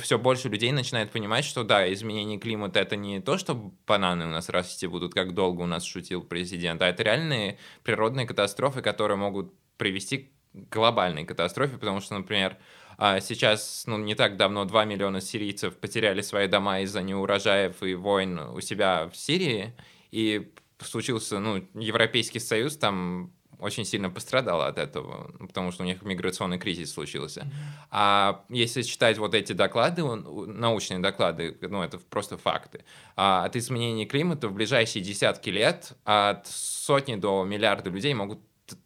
все 0.00 0.18
больше 0.18 0.48
людей 0.48 0.72
начинает 0.72 1.10
понимать, 1.10 1.44
что 1.44 1.64
да, 1.64 1.90
изменение 1.92 2.38
климата 2.38 2.80
это 2.80 2.96
не 2.96 3.20
то, 3.20 3.38
что 3.38 3.72
бананы 3.86 4.26
у 4.26 4.28
нас 4.28 4.48
расти 4.48 4.86
будут, 4.86 5.14
как 5.14 5.34
долго 5.34 5.62
у 5.62 5.66
нас 5.66 5.84
шутил 5.84 6.22
президент, 6.22 6.82
а 6.82 6.88
это 6.88 7.02
реальные 7.02 7.58
природные 7.82 8.26
катастрофы, 8.26 8.82
которые 8.82 9.16
могут 9.16 9.54
привести 9.78 10.30
к 10.52 10.74
глобальной 10.74 11.24
катастрофе, 11.24 11.78
потому 11.78 12.00
что, 12.00 12.14
например, 12.14 12.58
а, 12.98 13.20
сейчас, 13.20 13.84
ну, 13.86 13.96
не 13.96 14.14
так 14.14 14.36
давно 14.36 14.64
2 14.64 14.84
миллиона 14.84 15.20
сирийцев 15.20 15.76
потеряли 15.76 16.20
свои 16.20 16.48
дома 16.48 16.80
из-за 16.80 17.00
неурожаев 17.00 17.82
и 17.82 17.94
войн 17.94 18.38
у 18.40 18.60
себя 18.60 19.08
в 19.08 19.16
Сирии, 19.16 19.72
и 20.10 20.52
случился, 20.80 21.38
ну, 21.38 21.66
Европейский 21.74 22.38
Союз 22.38 22.76
там 22.76 23.32
очень 23.58 23.84
сильно 23.84 24.08
пострадала 24.08 24.68
от 24.68 24.78
этого, 24.78 25.32
потому 25.38 25.72
что 25.72 25.82
у 25.82 25.86
них 25.86 26.02
миграционный 26.02 26.58
кризис 26.58 26.92
случился. 26.92 27.40
Mm-hmm. 27.40 27.86
А 27.90 28.44
если 28.48 28.82
читать 28.82 29.18
вот 29.18 29.34
эти 29.34 29.52
доклады, 29.52 30.04
научные 30.04 31.00
доклады, 31.00 31.58
ну 31.60 31.82
это 31.82 31.98
просто 31.98 32.36
факты, 32.36 32.84
а 33.16 33.44
от 33.44 33.56
изменения 33.56 34.06
климата 34.06 34.48
в 34.48 34.52
ближайшие 34.52 35.02
десятки 35.02 35.50
лет 35.50 35.92
от 36.04 36.46
сотни 36.46 37.16
до 37.16 37.44
миллиарда 37.44 37.90
людей 37.90 38.14
могут 38.14 38.38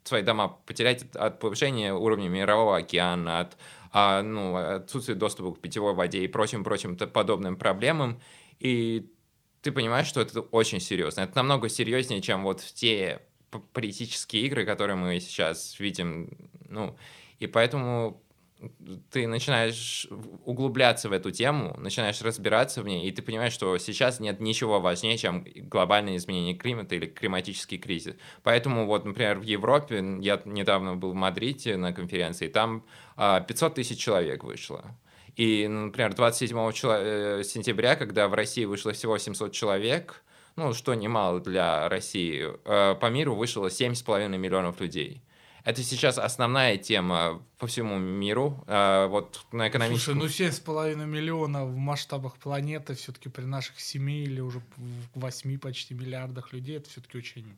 свои 0.05 0.23
дома 0.23 0.49
потерять 0.49 1.05
от 1.14 1.38
повышения 1.38 1.93
уровня 1.93 2.29
мирового 2.29 2.79
океана, 2.79 3.41
от 3.41 3.59
а, 3.93 4.23
ну, 4.23 4.57
отсутствия 4.57 5.14
доступа 5.14 5.55
к 5.55 5.61
питьевой 5.61 5.95
воде 5.95 6.25
и 6.25 6.29
прочим-прочим 6.29 6.97
подобным 6.97 7.57
проблемам. 7.57 8.21
И 8.59 9.11
ты 9.62 9.73
понимаешь, 9.73 10.09
что 10.09 10.21
это 10.21 10.40
очень 10.40 10.81
серьезно. 10.81 11.23
Это 11.23 11.37
намного 11.37 11.69
серьезнее, 11.69 12.21
чем 12.21 12.42
вот 12.42 12.61
те 12.61 13.23
политические 13.73 14.47
игры, 14.47 14.64
которые 14.64 14.97
мы 14.97 15.21
сейчас 15.21 15.78
видим, 15.78 16.31
ну, 16.69 16.97
и 17.38 17.47
поэтому 17.47 18.23
ты 19.11 19.26
начинаешь 19.26 20.07
углубляться 20.45 21.09
в 21.09 21.12
эту 21.12 21.31
тему, 21.31 21.75
начинаешь 21.78 22.21
разбираться 22.23 22.83
в 22.83 22.87
ней, 22.87 23.09
и 23.09 23.12
ты 23.12 23.23
понимаешь, 23.23 23.52
что 23.52 23.76
сейчас 23.78 24.21
нет 24.21 24.40
ничего 24.40 24.81
важнее, 24.81 25.19
чем 25.19 25.45
глобальное 25.57 26.16
изменение 26.16 26.54
климата 26.54 26.95
или 26.95 27.07
климатический 27.07 27.78
кризис. 27.78 28.14
Поэтому 28.42 28.87
вот, 28.87 29.04
например, 29.04 29.38
в 29.38 29.42
Европе, 29.42 29.97
я 30.21 30.40
недавно 30.45 30.97
был 30.97 31.12
в 31.12 31.16
Мадриде 31.16 31.76
на 31.76 31.92
конференции, 31.92 32.49
там 32.49 32.85
500 33.16 33.16
а, 33.16 33.71
тысяч 33.71 33.99
человек 33.99 34.45
вышло. 34.45 34.97
И, 35.36 35.66
например, 35.66 36.14
27 36.14 36.56
э, 36.56 37.42
сентября, 37.44 37.96
когда 37.96 38.28
в 38.28 38.34
России 38.34 38.64
вышло 38.64 38.92
всего 38.92 39.16
700 39.16 39.52
человек, 39.52 40.22
ну, 40.56 40.74
что 40.74 40.94
немало 40.94 41.40
для 41.40 41.88
России, 41.88 42.50
э, 42.64 42.94
по 42.94 43.06
миру 43.06 43.34
вышло 43.34 43.68
7,5 43.68 44.36
миллионов 44.36 44.80
людей. 44.80 45.22
Это 45.64 45.82
сейчас 45.82 46.18
основная 46.18 46.76
тема 46.76 47.40
по 47.58 47.66
всему 47.66 47.96
миру. 47.98 48.62
Э, 48.66 49.06
вот 49.06 49.46
на 49.52 49.68
экономическом... 49.68 50.20
Слушай, 50.20 50.44
ну 50.48 50.50
7,5 50.50 51.06
миллионов 51.06 51.68
в 51.70 51.76
масштабах 51.76 52.36
планеты 52.36 52.94
все-таки 52.94 53.28
при 53.28 53.44
наших 53.44 53.80
7 53.80 54.10
или 54.10 54.40
уже 54.40 54.60
8 55.14 55.58
почти 55.58 55.94
миллиардах 55.94 56.52
людей, 56.52 56.76
это 56.76 56.90
все-таки 56.90 57.16
очень 57.16 57.56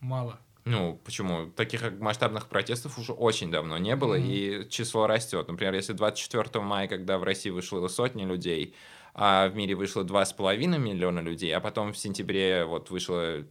мало. 0.00 0.38
Ну, 0.64 1.00
почему? 1.04 1.46
Таких 1.50 1.98
масштабных 1.98 2.48
протестов 2.48 2.96
уже 2.98 3.12
очень 3.12 3.50
давно 3.50 3.78
не 3.78 3.96
было, 3.96 4.18
mm-hmm. 4.18 4.66
и 4.66 4.70
число 4.70 5.06
растет. 5.08 5.48
Например, 5.48 5.74
если 5.74 5.92
24 5.92 6.64
мая, 6.64 6.86
когда 6.86 7.18
в 7.18 7.24
России 7.24 7.50
вышло 7.50 7.88
сотни 7.88 8.24
людей, 8.24 8.74
а 9.14 9.48
в 9.48 9.56
мире 9.56 9.74
вышло 9.74 10.04
2,5 10.04 10.78
миллиона 10.78 11.20
людей, 11.20 11.54
а 11.54 11.60
потом 11.60 11.92
в 11.92 11.98
сентябре 11.98 12.64
вот 12.64 12.90
вышло 12.90 13.44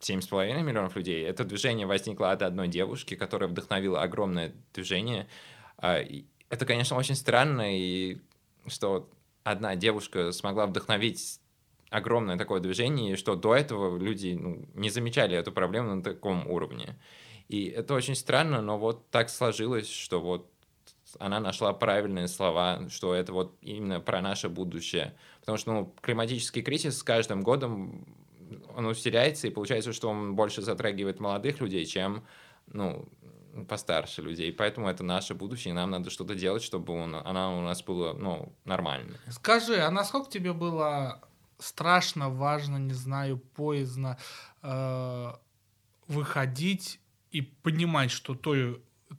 7,5 0.00 0.62
миллионов 0.62 0.96
людей. 0.96 1.24
Это 1.24 1.44
движение 1.44 1.86
возникло 1.86 2.32
от 2.32 2.42
одной 2.42 2.68
девушки, 2.68 3.14
которая 3.14 3.48
вдохновила 3.48 4.02
огромное 4.02 4.52
движение. 4.74 5.28
А, 5.78 6.00
это, 6.48 6.66
конечно, 6.66 6.96
очень 6.96 7.14
странно, 7.14 7.76
и 7.76 8.18
что 8.66 9.08
одна 9.44 9.76
девушка 9.76 10.32
смогла 10.32 10.66
вдохновить 10.66 11.40
огромное 11.90 12.36
такое 12.36 12.60
движение, 12.60 13.16
что 13.16 13.36
до 13.36 13.54
этого 13.54 13.98
люди 13.98 14.36
ну, 14.38 14.66
не 14.74 14.90
замечали 14.90 15.36
эту 15.36 15.52
проблему 15.52 15.94
на 15.94 16.02
таком 16.02 16.46
уровне. 16.48 16.98
И 17.48 17.66
это 17.66 17.94
очень 17.94 18.14
странно, 18.14 18.60
но 18.60 18.78
вот 18.78 19.08
так 19.10 19.30
сложилось, 19.30 19.88
что 19.88 20.20
вот 20.20 20.50
она 21.18 21.40
нашла 21.40 21.72
правильные 21.72 22.28
слова, 22.28 22.88
что 22.90 23.14
это 23.14 23.32
вот 23.32 23.56
именно 23.60 24.00
про 24.00 24.20
наше 24.20 24.48
будущее. 24.48 25.14
Потому 25.40 25.58
что 25.58 25.72
ну, 25.72 25.94
климатический 26.00 26.62
кризис 26.62 26.98
с 26.98 27.02
каждым 27.02 27.42
годом 27.42 28.04
он 28.74 28.86
усиляется, 28.86 29.46
и 29.46 29.50
получается, 29.50 29.92
что 29.92 30.08
он 30.08 30.34
больше 30.34 30.62
затрагивает 30.62 31.20
молодых 31.20 31.60
людей, 31.60 31.84
чем 31.86 32.24
ну, 32.66 33.08
постарше 33.68 34.22
людей. 34.22 34.52
Поэтому 34.52 34.88
это 34.88 35.02
наше 35.04 35.34
будущее, 35.34 35.72
и 35.72 35.74
нам 35.74 35.90
надо 35.90 36.10
что-то 36.10 36.34
делать, 36.34 36.62
чтобы 36.62 36.92
он, 36.92 37.14
она 37.14 37.56
у 37.56 37.62
нас 37.62 37.82
была 37.82 38.12
ну, 38.12 38.52
нормальной. 38.64 39.16
Скажи, 39.30 39.78
а 39.78 39.90
насколько 39.90 40.30
тебе 40.30 40.52
было 40.52 41.22
страшно, 41.58 42.30
важно, 42.30 42.76
не 42.76 42.94
знаю, 42.94 43.38
поездно 43.38 44.18
э, 44.62 45.32
выходить 46.08 47.00
и 47.30 47.42
понимать, 47.42 48.10
что 48.10 48.34
то 48.34 48.54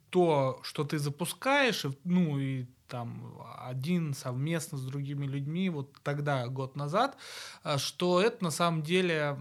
то, 0.09 0.59
что 0.63 0.83
ты 0.83 0.99
запускаешь, 0.99 1.85
ну 2.03 2.39
и 2.39 2.65
там 2.87 3.41
один 3.59 4.13
совместно 4.13 4.77
с 4.77 4.85
другими 4.85 5.25
людьми, 5.25 5.69
вот 5.69 5.93
тогда, 6.03 6.47
год 6.47 6.75
назад, 6.75 7.17
э, 7.63 7.77
что 7.77 8.21
это 8.21 8.43
на 8.43 8.51
самом 8.51 8.83
деле 8.83 9.37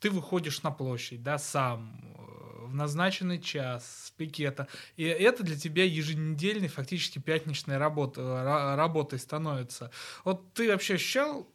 ты 0.00 0.10
выходишь 0.10 0.62
на 0.62 0.70
площадь, 0.70 1.22
да, 1.22 1.38
сам, 1.38 2.00
э, 2.02 2.66
в 2.66 2.74
назначенный 2.74 3.40
час, 3.40 4.06
с 4.06 4.10
пикета, 4.10 4.68
и 4.96 5.04
это 5.04 5.42
для 5.42 5.56
тебя 5.56 5.84
еженедельной, 5.84 6.68
фактически 6.68 7.18
пятничной 7.18 7.76
работы, 7.78 8.20
э, 8.20 8.74
работой 8.76 9.18
становится. 9.18 9.90
Вот 10.24 10.52
ты 10.54 10.68
вообще 10.68 10.94
ощущал 10.94 11.48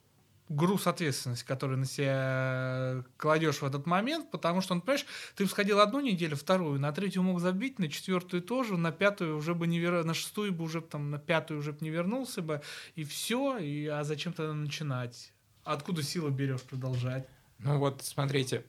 груз 0.49 0.87
ответственности, 0.87 1.45
который 1.45 1.77
на 1.77 1.85
себя 1.85 3.03
кладешь 3.17 3.61
в 3.61 3.63
этот 3.63 3.85
момент, 3.85 4.31
потому 4.31 4.61
что, 4.61 4.75
ну, 4.75 4.81
понимаешь, 4.81 5.05
ты 5.35 5.45
сходил 5.45 5.79
одну 5.79 6.01
неделю, 6.01 6.35
вторую, 6.35 6.79
на 6.79 6.91
третью 6.91 7.23
мог 7.23 7.39
забить, 7.39 7.79
на 7.79 7.87
четвертую 7.87 8.41
тоже, 8.41 8.75
на 8.75 8.91
пятую 8.91 9.37
уже 9.37 9.53
бы 9.53 9.67
не 9.67 9.79
вер... 9.79 10.03
на 10.03 10.13
шестую 10.13 10.51
бы 10.51 10.63
уже 10.63 10.81
там, 10.81 11.11
на 11.11 11.19
пятую 11.19 11.59
уже 11.59 11.71
бы 11.71 11.77
не 11.81 11.91
вернулся 11.91 12.41
бы, 12.41 12.61
и 12.95 13.03
все, 13.03 13.59
и, 13.59 13.85
а 13.85 14.03
зачем 14.03 14.33
тогда 14.33 14.53
начинать? 14.53 15.31
Откуда 15.63 16.01
силы 16.01 16.31
берешь 16.31 16.61
продолжать? 16.61 17.27
Ну 17.59 17.77
вот, 17.77 18.01
смотрите, 18.01 18.65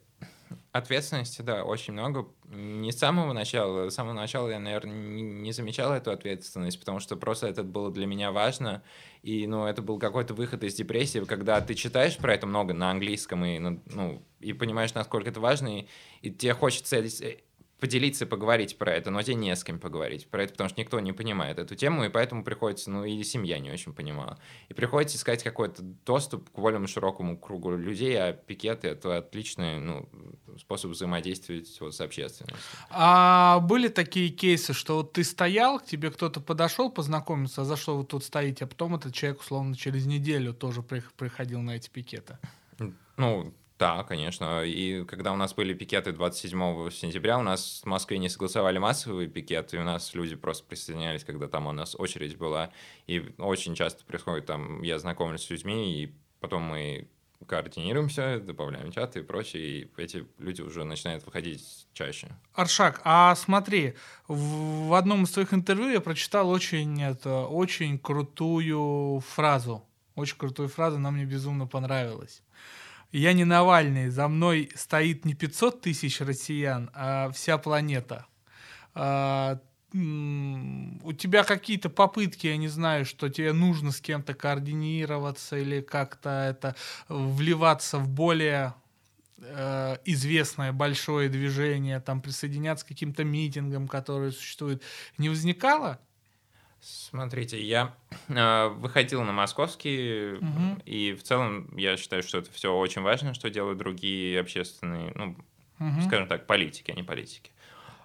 Ответственности, 0.72 1.42
да, 1.42 1.64
очень 1.64 1.92
много. 1.92 2.28
Не 2.44 2.92
с 2.92 2.98
самого 2.98 3.32
начала. 3.32 3.88
С 3.88 3.94
самого 3.94 4.14
начала 4.14 4.48
я, 4.48 4.58
наверное, 4.58 4.94
не 4.94 5.52
замечал 5.52 5.92
эту 5.92 6.10
ответственность, 6.10 6.78
потому 6.78 7.00
что 7.00 7.16
просто 7.16 7.48
это 7.48 7.62
было 7.62 7.90
для 7.90 8.06
меня 8.06 8.32
важно. 8.32 8.82
И, 9.22 9.46
ну, 9.46 9.66
это 9.66 9.82
был 9.82 9.98
какой-то 9.98 10.34
выход 10.34 10.64
из 10.64 10.74
депрессии, 10.74 11.24
когда 11.24 11.60
ты 11.60 11.74
читаешь 11.74 12.16
про 12.16 12.34
это 12.34 12.46
много 12.46 12.72
на 12.72 12.90
английском 12.90 13.44
и, 13.44 13.58
ну, 13.58 14.22
и 14.40 14.52
понимаешь, 14.52 14.94
насколько 14.94 15.28
это 15.28 15.40
важно, 15.40 15.80
и, 15.80 15.86
и 16.22 16.30
тебе 16.30 16.54
хочется 16.54 16.96
поделиться, 17.80 18.26
поговорить 18.26 18.78
про 18.78 18.92
это, 18.92 19.10
но 19.10 19.22
тебе 19.22 19.34
не 19.34 19.56
с 19.56 19.64
кем 19.64 19.80
поговорить 19.80 20.28
про 20.28 20.44
это, 20.44 20.52
потому 20.52 20.68
что 20.68 20.80
никто 20.80 21.00
не 21.00 21.12
понимает 21.12 21.58
эту 21.58 21.74
тему, 21.74 22.04
и 22.04 22.08
поэтому 22.08 22.44
приходится, 22.44 22.90
ну 22.90 23.04
и 23.04 23.22
семья 23.24 23.58
не 23.58 23.70
очень 23.70 23.92
понимала. 23.92 24.38
И 24.68 24.74
приходится 24.74 25.16
искать 25.16 25.42
какой-то 25.42 25.82
доступ 25.82 26.50
к 26.50 26.58
более 26.58 26.86
широкому 26.86 27.36
кругу 27.36 27.70
людей, 27.74 28.20
а 28.20 28.32
пикеты— 28.32 28.88
это 28.90 29.18
отличный 29.18 29.80
ну, 29.80 30.08
способ 30.58 30.90
взаимодействовать 30.90 31.76
вот, 31.80 31.94
с 31.94 32.00
общественностью. 32.00 32.58
А 32.90 33.60
были 33.60 33.88
такие 33.88 34.28
кейсы, 34.28 34.72
что 34.72 34.96
вот 34.96 35.12
ты 35.12 35.24
стоял, 35.24 35.80
к 35.80 35.86
тебе 35.86 36.10
кто-то 36.10 36.40
подошел 36.40 36.90
познакомиться, 36.90 37.62
а 37.62 37.64
за 37.64 37.76
что 37.76 37.96
вы 37.96 38.04
тут 38.04 38.24
стоите, 38.24 38.64
а 38.64 38.68
потом 38.68 38.94
этот 38.94 39.14
человек, 39.14 39.40
условно, 39.40 39.74
через 39.74 40.06
неделю 40.06 40.52
тоже 40.52 40.82
приходил 40.82 41.60
на 41.62 41.76
эти 41.76 41.88
пикеты? 41.88 42.38
Ну, 43.16 43.52
да, 43.80 44.04
конечно. 44.04 44.62
И 44.62 45.04
когда 45.06 45.32
у 45.32 45.36
нас 45.36 45.54
были 45.54 45.72
пикеты 45.72 46.12
27 46.12 46.90
сентября, 46.90 47.38
у 47.38 47.42
нас 47.42 47.80
в 47.82 47.86
Москве 47.86 48.18
не 48.18 48.28
согласовали 48.28 48.76
массовые 48.76 49.26
пикеты, 49.26 49.78
и 49.78 49.80
у 49.80 49.84
нас 49.84 50.12
люди 50.12 50.36
просто 50.36 50.66
присоединялись, 50.66 51.24
когда 51.24 51.48
там 51.48 51.66
у 51.66 51.72
нас 51.72 51.96
очередь 51.98 52.36
была. 52.36 52.70
И 53.06 53.24
очень 53.38 53.74
часто 53.74 54.04
происходит 54.04 54.44
там, 54.44 54.82
я 54.82 54.98
знакомлюсь 54.98 55.44
с 55.44 55.50
людьми, 55.50 56.02
и 56.02 56.14
потом 56.40 56.62
мы 56.64 57.08
координируемся, 57.46 58.38
добавляем 58.38 58.92
чаты 58.92 59.20
и 59.20 59.22
прочее, 59.22 59.62
и 59.62 59.90
эти 59.96 60.26
люди 60.36 60.60
уже 60.60 60.84
начинают 60.84 61.24
выходить 61.24 61.86
чаще. 61.94 62.28
Аршак, 62.52 63.00
а 63.04 63.34
смотри, 63.34 63.94
в 64.28 64.92
одном 64.92 65.24
из 65.24 65.30
твоих 65.30 65.54
интервью 65.54 65.88
я 65.88 66.02
прочитал 66.02 66.50
очень, 66.50 67.02
это, 67.02 67.46
очень 67.46 67.98
крутую 67.98 69.20
фразу. 69.20 69.82
Очень 70.16 70.36
крутую 70.36 70.68
фразу, 70.68 70.96
она 70.96 71.10
мне 71.10 71.24
безумно 71.24 71.66
понравилась 71.66 72.42
я 73.12 73.32
не 73.32 73.44
Навальный, 73.44 74.08
за 74.08 74.28
мной 74.28 74.70
стоит 74.74 75.24
не 75.24 75.34
500 75.34 75.80
тысяч 75.80 76.20
россиян, 76.20 76.90
а 76.94 77.30
вся 77.30 77.58
планета. 77.58 78.26
А, 78.94 79.60
у 79.92 81.12
тебя 81.12 81.42
какие-то 81.42 81.90
попытки, 81.90 82.46
я 82.46 82.56
не 82.56 82.68
знаю, 82.68 83.04
что 83.04 83.28
тебе 83.28 83.52
нужно 83.52 83.90
с 83.90 84.00
кем-то 84.00 84.34
координироваться 84.34 85.56
или 85.56 85.80
как-то 85.80 86.30
это 86.30 86.76
вливаться 87.08 87.98
в 87.98 88.08
более 88.08 88.74
э, 89.38 89.96
известное 90.04 90.72
большое 90.72 91.28
движение, 91.28 91.98
там 91.98 92.20
присоединяться 92.20 92.84
к 92.84 92.88
каким-то 92.88 93.24
митингам, 93.24 93.88
которые 93.88 94.30
существуют, 94.30 94.82
не 95.18 95.28
возникало? 95.28 95.98
Смотрите, 96.80 97.60
я 97.62 97.94
э, 98.28 98.68
выходил 98.68 99.22
на 99.22 99.32
московский, 99.32 100.38
Мгм. 100.40 100.82
и 100.86 101.12
в 101.12 101.22
целом 101.22 101.76
я 101.76 101.96
считаю, 101.96 102.22
что 102.22 102.38
это 102.38 102.50
все 102.52 102.74
очень 102.74 103.02
важно, 103.02 103.34
что 103.34 103.50
делают 103.50 103.78
другие 103.78 104.40
общественные, 104.40 105.12
ну, 105.14 105.36
Мгм. 105.78 106.02
скажем 106.02 106.26
так, 106.28 106.46
политики, 106.46 106.90
а 106.90 106.94
не 106.94 107.02
политики. 107.02 107.52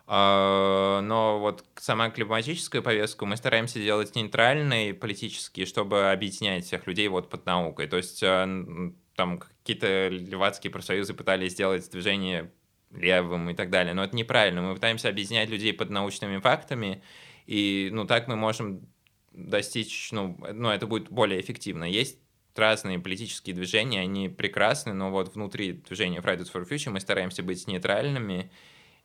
А, 0.07 1.01
Но 1.01 1.39
вот 1.39 1.65
сама 1.77 2.09
климатическая 2.09 2.81
повестка 2.81 3.25
мы 3.25 3.37
стараемся 3.37 3.79
делать 3.79 4.15
нейтральной 4.15 4.93
политически, 4.93 5.65
чтобы 5.65 6.11
объединять 6.11 6.65
всех 6.65 6.85
людей 6.85 7.07
вот 7.07 7.29
под 7.29 7.45
наукой. 7.45 7.87
То 7.87 7.97
есть 7.97 8.21
н- 8.21 8.95
там 9.15 9.39
какие-то 9.39 10.09
левацкие 10.09 10.69
профсоюзы 10.71 11.13
пытались 11.13 11.53
сделать 11.53 11.89
движение 11.89 12.51
левым 12.91 13.49
и 13.49 13.53
так 13.55 13.69
далее, 13.71 13.93
но 13.93 14.03
это 14.03 14.15
неправильно. 14.15 14.61
Мы 14.61 14.73
пытаемся 14.75 15.09
объединять 15.09 15.49
людей 15.49 15.73
под 15.73 15.89
научными 15.89 16.37
фактами, 16.39 17.01
и 17.45 17.89
ну 17.91 18.05
так 18.05 18.27
мы 18.27 18.35
можем 18.35 18.87
достичь, 19.31 20.11
ну, 20.11 20.37
ну 20.53 20.69
это 20.69 20.87
будет 20.87 21.09
более 21.09 21.41
эффективно. 21.41 21.83
Есть 21.83 22.19
разные 22.55 22.99
политические 22.99 23.55
движения, 23.55 24.01
они 24.01 24.29
прекрасны, 24.29 24.93
но 24.93 25.11
вот 25.11 25.35
внутри 25.35 25.73
движения 25.73 26.19
Fridays 26.19 26.51
for 26.51 26.67
Future 26.67 26.91
мы 26.91 26.99
стараемся 26.99 27.43
быть 27.43 27.67
нейтральными 27.67 28.51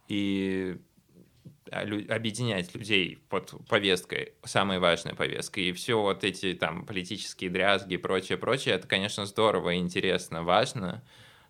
и 0.09 0.79
а, 1.71 1.83
объединять 1.83 2.75
людей 2.75 3.23
под 3.29 3.55
повесткой, 3.69 4.35
самой 4.45 4.79
важной 4.79 5.15
повесткой. 5.15 5.65
И 5.65 5.73
все 5.73 6.01
вот 6.01 6.25
эти 6.25 6.55
там 6.55 6.87
политические 6.87 7.51
дрязги 7.51 7.95
и 7.95 7.99
прочее, 7.99 8.39
прочее, 8.39 8.77
это, 8.77 8.87
конечно, 8.87 9.27
здорово, 9.27 9.77
интересно, 9.77 10.43
важно, 10.43 11.03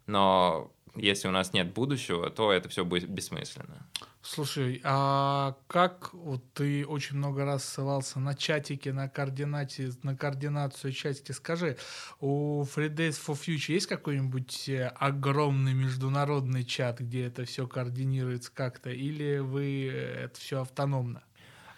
но 0.07 0.73
если 0.97 1.29
у 1.29 1.31
нас 1.31 1.53
нет 1.53 1.73
будущего, 1.73 2.31
то 2.31 2.53
это 2.53 2.69
все 2.69 2.85
будет 2.85 3.09
бессмысленно. 3.09 3.87
Слушай, 4.23 4.83
а 4.85 5.57
как 5.67 6.13
вот 6.13 6.43
ты 6.53 6.87
очень 6.87 7.17
много 7.17 7.47
раз 7.47 7.65
ссылался 7.65 8.21
на 8.21 8.35
чатики, 8.35 8.91
на 8.91 9.09
координате, 9.09 9.93
на 10.03 10.15
координацию 10.15 10.93
чатики? 10.93 11.33
Скажи, 11.33 11.79
у 12.21 12.63
Fridays 12.65 13.13
for 13.13 13.35
Future 13.35 13.73
есть 13.73 13.87
какой-нибудь 13.87 14.69
э, 14.69 14.89
огромный 14.89 15.73
международный 15.73 16.65
чат, 16.65 17.01
где 17.01 17.27
это 17.27 17.47
все 17.47 17.67
координируется 17.67 18.53
как-то, 18.53 18.91
или 18.91 19.39
вы 19.39 19.89
э, 19.91 20.25
это 20.27 20.39
все 20.39 20.61
автономно? 20.61 21.23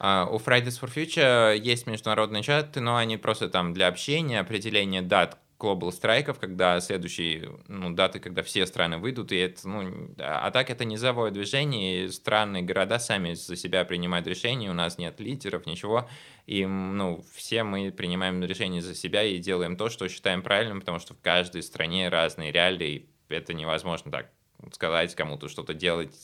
А, 0.00 0.26
У 0.26 0.38
Fridays 0.38 0.80
for 0.80 0.92
Future 0.92 1.56
есть 1.56 1.86
международные 1.86 2.42
чаты, 2.42 2.80
но 2.80 2.96
они 2.96 3.18
просто 3.18 3.48
там 3.48 3.72
для 3.72 3.86
общения, 3.86 4.40
определения 4.40 5.00
дат 5.00 5.38
глобал 5.62 5.92
страйков, 5.92 6.40
когда 6.40 6.80
следующие 6.80 7.50
ну, 7.68 7.94
даты, 7.94 8.18
когда 8.18 8.42
все 8.42 8.66
страны 8.66 8.98
выйдут, 8.98 9.30
и 9.30 9.36
это, 9.36 9.68
ну, 9.68 10.12
а 10.18 10.50
так 10.50 10.70
это 10.70 10.84
низовое 10.84 11.30
движение, 11.30 12.04
и 12.04 12.08
страны, 12.08 12.62
города 12.62 12.98
сами 12.98 13.34
за 13.34 13.54
себя 13.54 13.84
принимают 13.84 14.26
решения, 14.26 14.68
у 14.70 14.74
нас 14.74 14.98
нет 14.98 15.20
лидеров, 15.20 15.64
ничего, 15.66 16.08
и, 16.46 16.66
ну, 16.66 17.24
все 17.32 17.62
мы 17.62 17.92
принимаем 17.92 18.42
решения 18.42 18.82
за 18.82 18.96
себя 18.96 19.22
и 19.22 19.38
делаем 19.38 19.76
то, 19.76 19.88
что 19.88 20.08
считаем 20.08 20.42
правильным, 20.42 20.80
потому 20.80 20.98
что 20.98 21.14
в 21.14 21.20
каждой 21.20 21.62
стране 21.62 22.08
разные 22.08 22.50
реалии, 22.50 23.08
это 23.28 23.54
невозможно 23.54 24.10
так 24.10 24.32
сказать 24.72 25.14
кому-то 25.14 25.48
что-то 25.48 25.74
делать, 25.74 26.14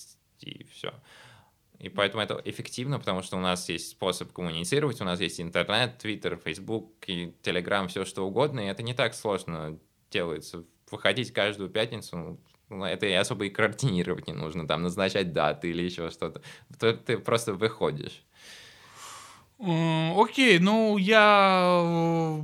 и 0.41 0.65
все. 0.73 0.93
И 1.79 1.89
поэтому 1.89 2.23
это 2.23 2.41
эффективно, 2.45 2.99
потому 2.99 3.23
что 3.23 3.37
у 3.37 3.41
нас 3.41 3.69
есть 3.69 3.91
способ 3.91 4.33
коммуницировать, 4.33 5.01
у 5.01 5.05
нас 5.05 5.21
есть 5.21 5.41
интернет, 5.41 5.99
твиттер, 5.99 6.37
фейсбук 6.37 6.93
и 7.07 7.33
телеграм, 7.43 7.87
все 7.87 8.05
что 8.05 8.27
угодно, 8.27 8.61
и 8.61 8.67
это 8.67 8.83
не 8.83 8.95
так 8.95 9.15
сложно 9.15 9.79
делается. 10.11 10.65
Выходить 10.91 11.33
каждую 11.33 11.71
пятницу, 11.71 12.41
ну, 12.69 12.85
это 12.85 13.07
и 13.07 13.13
особо 13.13 13.47
и 13.47 13.51
координировать 13.51 14.27
не 14.27 14.33
нужно, 14.33 14.67
там, 14.67 14.83
назначать 14.83 15.33
даты 15.33 15.71
или 15.71 15.83
еще 15.83 16.11
что-то. 16.11 16.43
То 16.81 16.93
Ты 16.95 17.19
просто 17.19 17.55
выходишь. 17.55 18.25
Окей, 19.61 20.61
ну 20.61 20.99
я, 20.99 22.41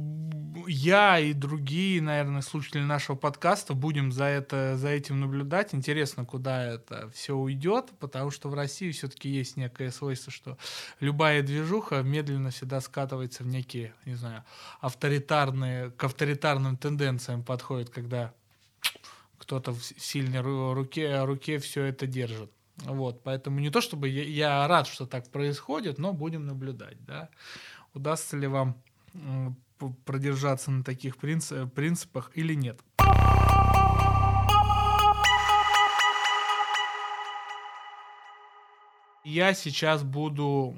я 0.66 1.20
и 1.20 1.32
другие, 1.32 2.02
наверное, 2.02 2.42
слушатели 2.42 2.82
нашего 2.82 3.14
подкаста 3.14 3.74
будем 3.74 4.10
за, 4.10 4.24
это, 4.24 4.76
за 4.76 4.88
этим 4.88 5.20
наблюдать. 5.20 5.74
Интересно, 5.74 6.24
куда 6.24 6.64
это 6.64 7.08
все 7.10 7.36
уйдет, 7.36 7.92
потому 8.00 8.32
что 8.32 8.48
в 8.48 8.54
России 8.54 8.90
все-таки 8.90 9.28
есть 9.28 9.56
некое 9.56 9.92
свойство, 9.92 10.32
что 10.32 10.58
любая 10.98 11.42
движуха 11.42 12.02
медленно 12.02 12.50
всегда 12.50 12.80
скатывается 12.80 13.44
в 13.44 13.46
некие, 13.46 13.94
не 14.06 14.16
знаю, 14.16 14.42
авторитарные, 14.80 15.92
к 15.92 16.02
авторитарным 16.02 16.76
тенденциям 16.76 17.44
подходит, 17.44 17.90
когда 17.90 18.34
кто-то 19.38 19.72
в 19.72 19.84
сильной 19.84 20.40
ру- 20.40 20.74
руке, 20.74 21.22
руке 21.22 21.60
все 21.60 21.84
это 21.84 22.08
держит. 22.08 22.50
Вот, 22.78 23.22
поэтому 23.22 23.60
не 23.60 23.70
то 23.70 23.80
чтобы 23.80 24.08
я, 24.08 24.24
я 24.24 24.68
рад, 24.68 24.86
что 24.86 25.06
так 25.06 25.30
происходит, 25.30 25.98
но 25.98 26.12
будем 26.12 26.46
наблюдать, 26.46 27.02
да. 27.04 27.28
Удастся 27.94 28.36
ли 28.36 28.46
вам 28.46 28.76
продержаться 30.04 30.70
на 30.70 30.82
таких 30.82 31.16
принци- 31.16 31.68
принципах 31.68 32.30
или 32.34 32.54
нет. 32.54 32.80
Я 39.24 39.54
сейчас 39.54 40.02
буду 40.02 40.74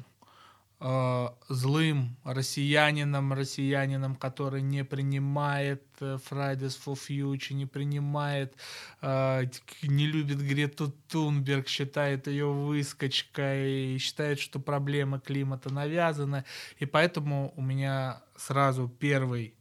э, 0.81 1.29
злым 1.49 2.17
россиянином, 2.25 3.33
россиянином, 3.33 4.17
который 4.17 4.63
не 4.63 4.85
принимает 4.85 5.83
э, 6.01 6.19
Fridays 6.31 6.79
for 6.85 6.95
Future, 6.95 7.55
не 7.55 7.67
принимает, 7.67 8.55
э, 9.03 9.45
не 9.83 10.07
любит 10.07 10.39
Грету 10.39 10.93
Тунберг, 11.09 11.69
считает 11.69 12.27
ее 12.27 12.47
выскочкой, 12.47 13.99
считает, 13.99 14.39
что 14.39 14.61
проблема 14.61 15.21
климата 15.21 15.73
навязана. 15.73 16.45
И 16.79 16.87
поэтому 16.87 17.53
у 17.57 17.63
меня 17.63 18.23
сразу 18.37 18.89
первый, 18.89 19.55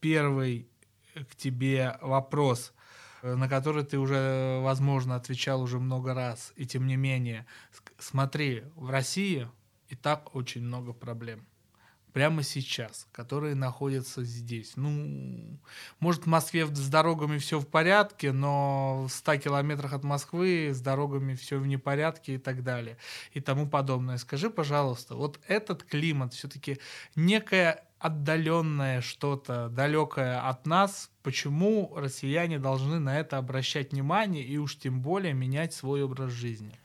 первый 0.00 0.68
к 1.14 1.36
тебе 1.36 1.98
вопрос 2.00 2.72
на 3.22 3.48
который 3.48 3.84
ты 3.84 3.98
уже, 3.98 4.60
возможно, 4.60 5.16
отвечал 5.16 5.60
уже 5.60 5.80
много 5.80 6.14
раз. 6.14 6.52
И 6.56 6.64
тем 6.64 6.86
не 6.86 6.96
менее, 6.96 7.46
смотри, 7.98 8.62
в 8.76 8.90
России 8.90 9.48
и 9.88 9.94
так 9.94 10.34
очень 10.34 10.62
много 10.62 10.92
проблем. 10.92 11.46
Прямо 12.12 12.42
сейчас, 12.42 13.06
которые 13.12 13.54
находятся 13.54 14.24
здесь. 14.24 14.72
Ну, 14.76 15.60
может, 16.00 16.22
в 16.22 16.26
Москве 16.28 16.64
с 16.64 16.88
дорогами 16.88 17.36
все 17.36 17.58
в 17.60 17.66
порядке, 17.66 18.32
но 18.32 19.04
в 19.06 19.10
100 19.10 19.36
километрах 19.36 19.92
от 19.92 20.02
Москвы 20.02 20.70
с 20.72 20.80
дорогами 20.80 21.34
все 21.34 21.58
в 21.58 21.66
непорядке 21.66 22.36
и 22.36 22.38
так 22.38 22.62
далее. 22.62 22.96
И 23.34 23.40
тому 23.40 23.68
подобное. 23.68 24.16
Скажи, 24.16 24.48
пожалуйста, 24.48 25.14
вот 25.14 25.38
этот 25.46 25.84
климат 25.84 26.32
все-таки 26.32 26.78
некое 27.16 27.84
отдаленное 27.98 29.02
что-то, 29.02 29.68
далекое 29.68 30.40
от 30.40 30.66
нас, 30.66 31.10
почему 31.22 31.92
россияне 31.96 32.58
должны 32.58 32.98
на 32.98 33.18
это 33.18 33.36
обращать 33.36 33.92
внимание 33.92 34.42
и 34.42 34.56
уж 34.56 34.78
тем 34.78 35.02
более 35.02 35.34
менять 35.34 35.74
свой 35.74 36.02
образ 36.02 36.30
жизни? 36.30 36.80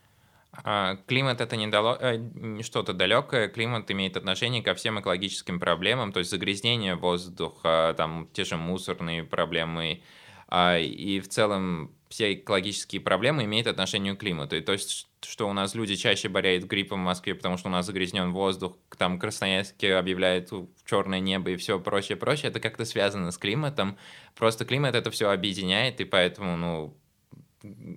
А, 0.54 0.98
Климат 1.08 1.40
это 1.40 1.56
не, 1.56 1.68
дало- 1.68 1.98
э, 2.00 2.62
что-то 2.62 2.94
далекое, 2.94 3.48
климат 3.48 3.90
имеет 3.90 4.18
отношение 4.18 4.62
ко 4.62 4.76
всем 4.76 5.00
экологическим 5.00 5.60
проблемам, 5.60 6.12
то 6.12 6.20
есть 6.20 6.30
загрязнение 6.30 6.96
воздуха, 6.96 7.94
там 7.98 8.28
те 8.34 8.44
же 8.44 8.58
мусорные 8.58 9.24
проблемы, 9.24 10.04
а, 10.50 10.78
и 10.78 11.22
в 11.22 11.30
целом 11.30 11.96
все 12.10 12.34
экологические 12.34 13.00
проблемы 13.00 13.46
имеют 13.46 13.68
отношение 13.68 14.14
к 14.16 14.20
климату. 14.20 14.58
И 14.58 14.62
то 14.62 14.74
есть, 14.74 15.08
что 15.22 15.48
у 15.50 15.54
нас 15.54 15.74
люди 15.74 15.96
чаще 15.96 16.28
болеют 16.28 16.66
гриппом 16.66 17.02
в 17.02 17.06
Москве, 17.06 17.34
потому 17.34 17.56
что 17.56 17.70
у 17.70 17.72
нас 17.72 17.86
загрязнен 17.86 18.34
воздух, 18.34 18.78
там 18.98 19.18
Красноярске 19.20 19.96
объявляют 19.96 20.50
черное 20.86 21.22
небо 21.22 21.52
и 21.52 21.56
все 21.56 21.80
прочее, 21.80 22.18
прочее, 22.18 22.50
это 22.50 22.60
как-то 22.60 22.84
связано 22.84 23.32
с 23.32 23.38
климатом. 23.38 23.98
Просто 24.36 24.66
климат 24.66 24.96
это 24.96 25.10
все 25.12 25.30
объединяет, 25.30 26.02
и 26.02 26.04
поэтому, 26.04 26.58
ну, 26.58 26.98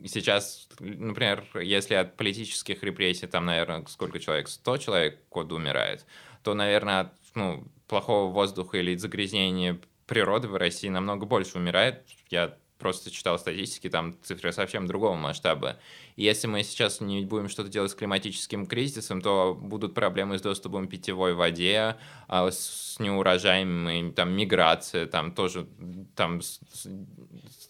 сейчас, 0.06 0.68
например, 0.78 1.44
если 1.60 1.94
от 1.94 2.16
политических 2.16 2.82
репрессий, 2.82 3.26
там, 3.26 3.46
наверное, 3.46 3.84
сколько 3.88 4.20
человек, 4.20 4.48
100 4.48 4.76
человек 4.78 5.20
в 5.26 5.32
год 5.32 5.52
умирает, 5.52 6.06
то, 6.42 6.54
наверное, 6.54 7.00
от 7.00 7.12
ну, 7.34 7.64
плохого 7.88 8.30
воздуха 8.32 8.78
или 8.78 8.96
загрязнения 8.96 9.80
природы 10.06 10.48
в 10.48 10.56
России 10.56 10.88
намного 10.88 11.26
больше 11.26 11.58
умирает. 11.58 12.04
Я 12.30 12.56
просто 12.84 13.10
читал 13.10 13.38
статистики, 13.38 13.88
там 13.88 14.14
цифры 14.22 14.52
совсем 14.52 14.86
другого 14.86 15.14
масштаба. 15.14 15.78
И 16.16 16.22
если 16.22 16.46
мы 16.48 16.62
сейчас 16.62 17.00
не 17.00 17.24
будем 17.24 17.48
что-то 17.48 17.70
делать 17.70 17.90
с 17.90 17.94
климатическим 17.94 18.66
кризисом, 18.66 19.22
то 19.22 19.58
будут 19.58 19.94
проблемы 19.94 20.38
с 20.38 20.42
доступом 20.42 20.86
к 20.86 20.90
питьевой 20.90 21.32
воде, 21.32 21.96
а, 22.28 22.50
с 22.50 22.96
неурожаями, 22.98 24.12
там 24.12 24.32
миграция, 24.32 25.06
там 25.06 25.32
тоже 25.32 25.66
там 26.14 26.42
с- 26.42 26.60
с 26.74 26.86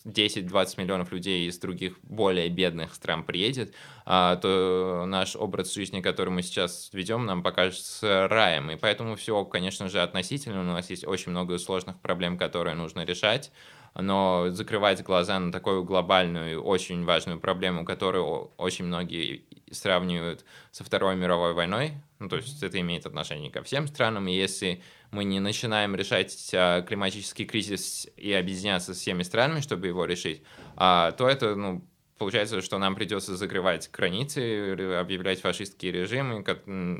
10-20 0.04 0.78
миллионов 0.78 1.12
людей 1.12 1.46
из 1.46 1.58
других 1.58 1.96
более 2.02 2.48
бедных 2.48 2.92
стран 2.92 3.22
приедет, 3.22 3.72
а, 4.04 4.34
то 4.34 5.04
наш 5.06 5.36
образ 5.36 5.72
жизни, 5.72 6.00
который 6.00 6.30
мы 6.30 6.42
сейчас 6.42 6.90
ведем, 6.92 7.24
нам 7.24 7.44
покажется 7.44 8.26
раем. 8.26 8.68
И 8.72 8.76
поэтому 8.76 9.14
все, 9.14 9.44
конечно 9.44 9.88
же, 9.88 10.02
относительно. 10.02 10.60
У 10.62 10.64
нас 10.64 10.90
есть 10.90 11.06
очень 11.06 11.30
много 11.30 11.56
сложных 11.58 12.00
проблем, 12.00 12.36
которые 12.36 12.74
нужно 12.74 13.04
решать. 13.04 13.52
Но 13.94 14.50
закрывать 14.50 15.02
глаза 15.04 15.38
на 15.38 15.52
такую 15.52 15.84
глобальную, 15.84 16.60
очень 16.62 17.04
важную 17.04 17.38
проблему, 17.38 17.84
которую 17.84 18.52
очень 18.56 18.86
многие 18.86 19.44
сравнивают 19.70 20.44
со 20.72 20.82
Второй 20.82 21.16
мировой 21.16 21.52
войной, 21.52 21.92
ну, 22.18 22.28
то 22.28 22.36
есть 22.36 22.62
это 22.62 22.80
имеет 22.80 23.06
отношение 23.06 23.50
ко 23.50 23.62
всем 23.62 23.86
странам, 23.86 24.26
и 24.28 24.34
если 24.34 24.82
мы 25.10 25.24
не 25.24 25.40
начинаем 25.40 25.94
решать 25.94 26.50
а, 26.54 26.82
климатический 26.82 27.44
кризис 27.44 28.08
и 28.16 28.32
объединяться 28.32 28.94
с 28.94 28.98
всеми 28.98 29.22
странами, 29.22 29.60
чтобы 29.60 29.86
его 29.86 30.04
решить, 30.04 30.42
а, 30.76 31.12
то 31.12 31.28
это, 31.28 31.54
ну, 31.54 31.84
получается, 32.18 32.62
что 32.62 32.78
нам 32.78 32.94
придется 32.94 33.36
закрывать 33.36 33.90
границы, 33.92 34.72
объявлять 34.98 35.40
фашистские 35.40 35.92
режимы 35.92 36.44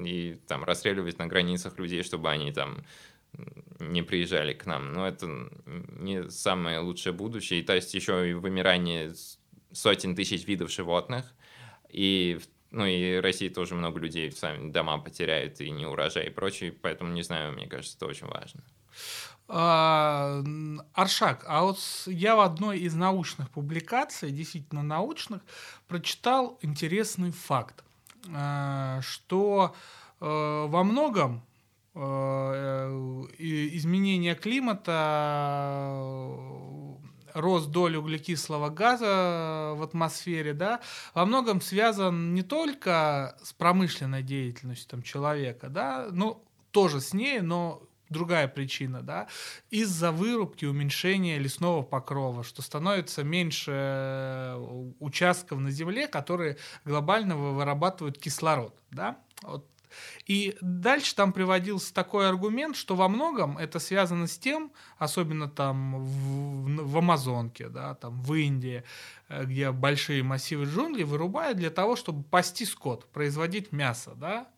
и 0.07 0.39
там 0.47 0.65
расстреливать 0.65 1.19
на 1.19 1.27
границах 1.27 1.79
людей, 1.79 2.03
чтобы 2.03 2.31
они 2.31 2.53
там 2.53 2.85
не 3.79 4.03
приезжали 4.03 4.53
к 4.53 4.66
нам. 4.66 4.92
Но 4.92 5.07
это 5.07 5.27
не 5.66 6.31
самое 6.31 6.79
лучшее 6.79 7.12
будущее. 7.12 7.61
И 7.61 7.62
то 7.62 7.75
есть 7.75 7.94
еще 7.94 8.31
и 8.31 8.33
вымирание 8.35 9.14
сотен 9.73 10.14
тысяч 10.14 10.47
видов 10.47 10.70
животных. 10.70 11.35
И 11.88 12.40
ну 12.75 12.85
и 12.87 13.16
России 13.20 13.49
тоже 13.49 13.75
много 13.77 14.01
людей 14.01 14.33
сами 14.33 14.70
дома 14.70 14.99
потеряют 14.99 15.61
и 15.61 15.70
не 15.70 15.87
урожай 15.87 16.27
и 16.27 16.31
прочее, 16.31 16.73
поэтому 16.73 17.12
не 17.12 17.23
знаю, 17.23 17.53
мне 17.53 17.68
кажется, 17.68 17.97
это 17.97 18.07
очень 18.07 18.27
важно. 18.27 18.62
А, 19.47 20.42
Аршак, 20.92 21.44
а 21.47 21.62
вот 21.62 21.79
я 22.07 22.35
в 22.35 22.40
одной 22.40 22.81
из 22.81 22.94
научных 22.94 23.51
публикаций, 23.51 24.33
действительно 24.33 24.83
научных, 24.83 25.42
прочитал 25.87 26.59
интересный 26.62 27.31
факт, 27.31 27.85
а, 28.35 29.01
что 29.03 29.77
э, 30.20 30.25
во 30.25 30.83
многом 30.83 31.44
изменение 33.39 34.35
климата 34.35 34.91
рост 37.35 37.71
доли 37.71 37.97
углекислого 37.97 38.71
газа 38.71 39.75
в 39.77 39.83
атмосфере, 39.83 40.55
да, 40.55 40.81
во 41.15 41.27
многом 41.27 41.61
связан 41.61 42.33
не 42.33 42.43
только 42.43 43.37
с 43.43 43.53
промышленной 43.53 44.23
деятельностью 44.23 44.89
там, 44.89 45.03
человека, 45.03 45.69
да, 45.69 46.09
ну, 46.11 46.45
тоже 46.71 47.01
с 47.01 47.13
ней, 47.13 47.41
но 47.41 47.83
другая 48.09 48.47
причина, 48.49 49.03
да, 49.03 49.27
из-за 49.71 50.13
вырубки, 50.13 50.65
уменьшения 50.65 51.39
лесного 51.39 51.83
покрова, 51.83 52.45
что 52.45 52.63
становится 52.63 53.25
меньше 53.25 53.73
э, 53.73 54.91
участков 55.01 55.59
на 55.59 55.71
земле, 55.71 56.07
которые 56.07 56.57
глобально 56.85 57.37
вырабатывают 57.37 58.19
кислород, 58.19 58.79
да, 58.91 59.19
вот 59.43 59.69
и 60.27 60.57
дальше 60.61 61.15
там 61.15 61.33
приводился 61.33 61.93
такой 61.93 62.29
аргумент, 62.29 62.77
что 62.77 62.97
во 62.97 63.09
многом 63.09 63.59
это 63.59 63.79
связано 63.79 64.27
с 64.27 64.39
тем, 64.39 64.73
особенно 64.99 65.49
там 65.49 65.99
в, 65.99 66.87
в 66.87 66.99
Амазонке, 66.99 67.69
да, 67.69 67.95
там 67.95 68.21
в 68.23 68.35
Индии, 68.35 68.85
э, 69.29 69.45
где 69.45 69.71
большие 69.71 70.23
массивы 70.23 70.65
джунглей 70.65 71.05
вырубают 71.05 71.59
для 71.59 71.71
того, 71.71 71.97
чтобы 71.97 72.23
пасти 72.23 72.65
скот, 72.65 73.07
производить 73.13 73.73
мясо, 73.73 74.13
да, 74.17 74.49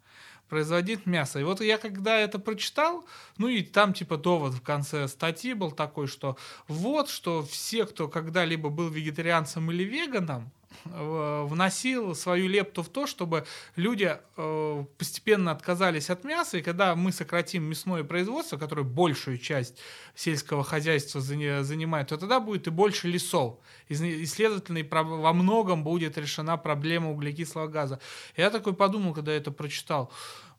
производить 0.49 1.07
мясо. 1.07 1.41
И 1.41 1.45
вот 1.45 1.61
я 1.61 1.79
когда 1.79 2.19
это 2.19 2.39
прочитал, 2.39 3.05
ну 3.39 3.49
и 3.49 3.63
там 3.63 3.93
типа 3.93 4.17
довод 4.17 4.55
в 4.55 4.63
конце 4.63 5.09
статьи 5.09 5.55
был 5.55 5.73
такой, 5.73 6.07
что 6.07 6.37
вот, 6.69 7.09
что 7.09 7.43
все, 7.43 7.87
кто 7.87 8.09
когда-либо 8.09 8.69
был 8.69 8.89
вегетарианцем 8.89 9.71
или 9.71 9.85
веганом, 9.85 10.51
вносил 10.85 12.15
свою 12.15 12.49
лепту 12.49 12.83
в 12.83 12.89
то, 12.89 13.07
чтобы 13.07 13.47
люди 13.77 14.17
э, 14.37 14.85
постепенно 14.99 15.51
отказались 15.51 16.11
от 16.11 16.25
мяса, 16.25 16.59
и 16.59 16.63
когда 16.63 16.95
мы 16.95 17.13
сократим 17.13 17.65
мясное 17.65 18.05
производство, 18.05 18.57
которое 18.57 18.83
большую 18.83 19.39
часть 19.39 19.79
сельского 20.15 20.65
хозяйства 20.65 21.21
занимает, 21.21 22.09
то 22.09 22.17
тогда 22.17 22.41
будет 22.41 22.67
и 22.67 22.71
больше 22.71 23.09
лесов. 23.09 23.59
И, 23.89 24.27
следовательно, 24.27 24.81
во 24.91 25.33
многом 25.33 25.85
будет 25.85 26.19
решена 26.19 26.57
проблема 26.57 27.11
углекислого 27.11 27.67
газа. 27.67 28.01
Я 28.37 28.51
такой 28.51 28.75
подумал, 28.75 29.15
когда 29.15 29.33
это 29.33 29.51
прочитал, 29.51 30.13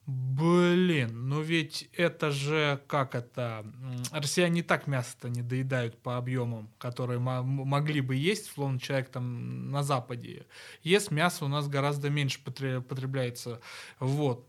Блин, 0.07 1.27
ну 1.27 1.41
ведь 1.41 1.89
это 1.91 2.31
же, 2.31 2.81
как 2.87 3.13
это, 3.13 3.65
россияне 4.13 4.55
не 4.55 4.61
так 4.63 4.87
мясо-то 4.87 5.27
не 5.27 5.41
доедают 5.41 6.01
по 6.01 6.15
объемам, 6.15 6.69
которые 6.77 7.19
могли 7.19 7.99
бы 7.99 8.15
есть, 8.15 8.53
словно 8.53 8.79
человек 8.79 9.09
там 9.09 9.69
на 9.69 9.83
Западе 9.83 10.45
ест, 10.81 11.11
мясо 11.11 11.43
у 11.43 11.49
нас 11.49 11.67
гораздо 11.67 12.09
меньше 12.09 12.39
потребляется. 12.41 13.59
Вот 13.99 14.47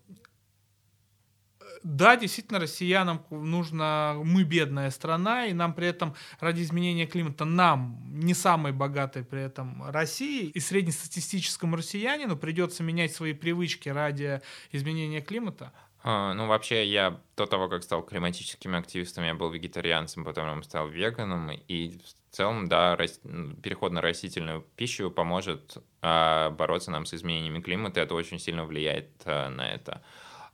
да, 1.82 2.16
действительно, 2.16 2.58
россиянам 2.58 3.24
нужно, 3.30 4.20
мы 4.24 4.44
бедная 4.44 4.90
страна, 4.90 5.46
и 5.46 5.52
нам 5.52 5.74
при 5.74 5.86
этом 5.86 6.14
ради 6.40 6.62
изменения 6.62 7.06
климата, 7.06 7.44
нам, 7.44 8.00
не 8.10 8.34
самой 8.34 8.72
богатой 8.72 9.24
при 9.24 9.42
этом 9.42 9.82
России, 9.90 10.46
и 10.46 10.60
среднестатистическому 10.60 11.76
россиянину 11.76 12.36
придется 12.36 12.82
менять 12.82 13.12
свои 13.12 13.32
привычки 13.32 13.88
ради 13.88 14.40
изменения 14.72 15.20
климата. 15.20 15.72
А, 16.02 16.32
ну, 16.34 16.46
вообще, 16.46 16.86
я 16.86 17.20
до 17.36 17.46
того, 17.46 17.68
как 17.68 17.82
стал 17.82 18.02
климатическим 18.02 18.74
активистом, 18.76 19.24
я 19.24 19.34
был 19.34 19.50
вегетарианцем, 19.50 20.24
потом 20.24 20.62
стал 20.62 20.88
веганом, 20.88 21.50
и 21.50 21.98
в 21.98 22.34
целом, 22.34 22.68
да, 22.68 22.96
рас... 22.96 23.20
переход 23.62 23.92
на 23.92 24.00
растительную 24.00 24.64
пищу 24.76 25.10
поможет 25.10 25.78
а, 26.00 26.50
бороться 26.50 26.90
нам 26.90 27.04
с 27.04 27.14
изменениями 27.14 27.60
климата, 27.60 28.00
это 28.00 28.14
очень 28.14 28.38
сильно 28.38 28.64
влияет 28.64 29.10
а, 29.24 29.48
на 29.48 29.68
это. 29.68 30.02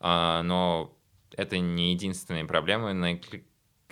А, 0.00 0.42
но 0.42 0.96
это 1.36 1.58
не 1.58 1.92
единственные 1.92 2.44
проблемы. 2.44 2.92
На 2.92 3.18